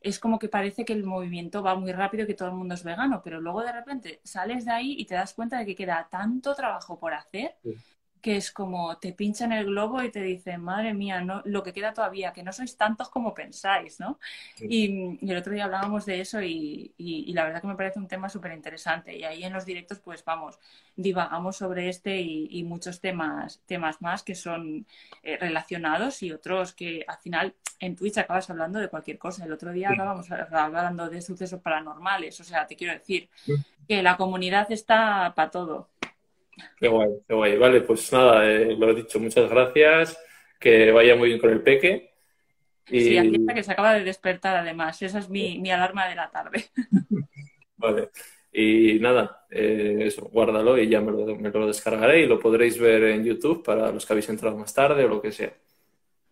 es 0.05 0.19
como 0.19 0.37
que 0.37 0.49
parece 0.49 0.85
que 0.85 0.93
el 0.93 1.03
movimiento 1.03 1.63
va 1.63 1.75
muy 1.75 1.91
rápido 1.91 2.27
que 2.27 2.35
todo 2.35 2.49
el 2.49 2.55
mundo 2.55 2.75
es 2.75 2.83
vegano, 2.83 3.21
pero 3.23 3.41
luego 3.41 3.63
de 3.63 3.71
repente 3.71 4.21
sales 4.23 4.63
de 4.65 4.71
ahí 4.71 4.95
y 4.99 5.05
te 5.05 5.15
das 5.15 5.33
cuenta 5.33 5.57
de 5.57 5.65
que 5.65 5.75
queda 5.75 6.07
tanto 6.11 6.53
trabajo 6.53 6.99
por 6.99 7.15
hacer 7.15 7.55
que 8.25 8.37
es 8.37 8.49
como 8.49 8.97
te 8.97 9.13
pinchan 9.13 9.51
el 9.51 9.65
globo 9.65 10.01
y 10.01 10.09
te 10.09 10.19
dicen, 10.19 10.59
madre 10.59 10.95
mía, 10.95 11.21
no, 11.21 11.43
lo 11.45 11.61
que 11.61 11.73
queda 11.73 11.93
todavía, 11.93 12.33
que 12.33 12.41
no 12.41 12.51
sois 12.51 12.75
tantos 12.75 13.07
como 13.09 13.35
pensáis, 13.35 13.99
¿no? 13.99 14.17
Y, 14.59 15.19
el 15.29 15.37
otro 15.37 15.53
día 15.53 15.65
hablábamos 15.65 16.07
de 16.07 16.21
eso 16.21 16.41
y, 16.41 16.91
la 17.35 17.43
verdad 17.43 17.61
que 17.61 17.67
me 17.67 17.75
parece 17.75 17.99
un 17.99 18.07
tema 18.07 18.27
súper 18.27 18.53
interesante. 18.53 19.15
Y 19.15 19.25
ahí 19.25 19.43
en 19.43 19.53
los 19.53 19.63
directos, 19.63 19.99
pues 19.99 20.25
vamos, 20.25 20.57
divagamos 20.95 21.57
sobre 21.57 21.87
este 21.87 22.19
y, 22.19 22.63
muchos 22.63 22.99
temas, 22.99 23.61
temas 23.67 24.01
más 24.01 24.23
que 24.23 24.33
son 24.33 24.87
eh, 25.21 25.37
relacionados 25.37 26.23
y 26.23 26.31
otros 26.31 26.73
que 26.73 27.05
al 27.07 27.19
final 27.19 27.53
en 27.79 27.95
Twitch 27.95 28.17
acabas 28.17 28.49
hablando 28.49 28.79
de 28.79 28.89
cualquier 28.89 29.19
cosa. 29.19 29.45
El 29.45 29.53
otro 29.53 29.71
día 29.71 29.89
estábamos 29.91 30.31
hablando 30.31 31.09
de 31.11 31.21
sucesos 31.21 31.61
paranormales, 31.61 32.39
o 32.39 32.43
sea, 32.43 32.65
te 32.65 32.75
quiero 32.75 32.93
decir 32.93 33.29
que 33.87 34.01
la 34.01 34.17
comunidad 34.17 34.71
está 34.71 35.33
para 35.35 35.51
todo. 35.51 35.89
Qué 36.77 36.87
guay, 36.87 37.09
qué 37.27 37.33
guay. 37.33 37.57
Vale, 37.57 37.81
pues 37.81 38.11
nada, 38.11 38.49
eh, 38.49 38.75
lo 38.75 38.89
he 38.89 38.95
dicho, 38.95 39.19
muchas 39.19 39.49
gracias. 39.49 40.17
Que 40.59 40.91
vaya 40.91 41.15
muy 41.15 41.29
bien 41.29 41.39
con 41.39 41.49
el 41.49 41.61
peque. 41.61 42.13
Y... 42.87 43.01
Sí, 43.01 43.17
aquí 43.17 43.35
está 43.35 43.53
que 43.53 43.63
se 43.63 43.71
acaba 43.71 43.93
de 43.93 44.03
despertar 44.03 44.57
además. 44.57 45.01
Esa 45.01 45.19
es 45.19 45.29
mi, 45.29 45.59
mi 45.59 45.71
alarma 45.71 46.07
de 46.07 46.15
la 46.15 46.29
tarde. 46.29 46.65
vale. 47.77 48.09
Y 48.51 48.99
nada, 49.01 49.45
eh, 49.49 49.97
eso, 50.01 50.29
guárdalo 50.31 50.77
y 50.77 50.87
ya 50.87 51.01
me 51.01 51.11
lo, 51.11 51.35
me 51.35 51.49
lo 51.49 51.67
descargaré 51.67 52.21
y 52.21 52.25
lo 52.25 52.39
podréis 52.39 52.79
ver 52.79 53.03
en 53.03 53.25
YouTube 53.25 53.61
para 53.63 53.91
los 53.91 54.05
que 54.05 54.13
habéis 54.13 54.29
entrado 54.29 54.55
más 54.55 54.73
tarde 54.73 55.03
o 55.03 55.09
lo 55.09 55.21
que 55.21 55.33
sea. 55.33 55.53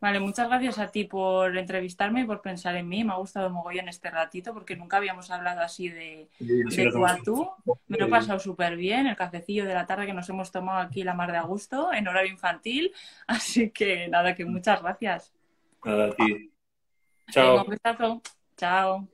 Vale, 0.03 0.19
muchas 0.19 0.49
gracias 0.49 0.79
a 0.79 0.91
ti 0.91 1.05
por 1.05 1.55
entrevistarme 1.55 2.19
y 2.19 2.25
por 2.25 2.41
pensar 2.41 2.75
en 2.75 2.89
mí. 2.89 3.05
Me 3.05 3.13
ha 3.13 3.15
gustado 3.15 3.49
mogollón 3.49 3.87
este 3.87 4.11
ratito 4.11 4.53
porque 4.53 4.75
nunca 4.75 4.97
habíamos 4.97 5.31
hablado 5.31 5.61
así 5.61 5.87
de, 5.87 6.27
de 6.39 6.91
tú 6.91 7.05
a 7.05 7.15
tú. 7.23 7.49
Me 7.87 7.97
lo 7.97 8.07
he 8.07 8.09
pasado 8.09 8.37
súper 8.37 8.75
bien. 8.75 9.07
El 9.07 9.15
cafecillo 9.15 9.63
de 9.63 9.73
la 9.73 9.85
tarde 9.85 10.05
que 10.05 10.11
nos 10.11 10.27
hemos 10.27 10.51
tomado 10.51 10.79
aquí 10.79 11.05
la 11.05 11.13
mar 11.13 11.31
de 11.31 11.37
agosto 11.37 11.93
en 11.93 12.05
horario 12.05 12.33
infantil. 12.33 12.91
Así 13.27 13.69
que 13.69 14.09
nada, 14.09 14.35
que 14.35 14.43
muchas 14.43 14.81
gracias. 14.81 15.33
Nada, 15.85 16.07
a 16.07 16.11
ti. 16.11 16.51
Chao. 17.31 17.63
un 17.63 17.69
besazo. 17.69 18.21
Chao. 18.57 19.07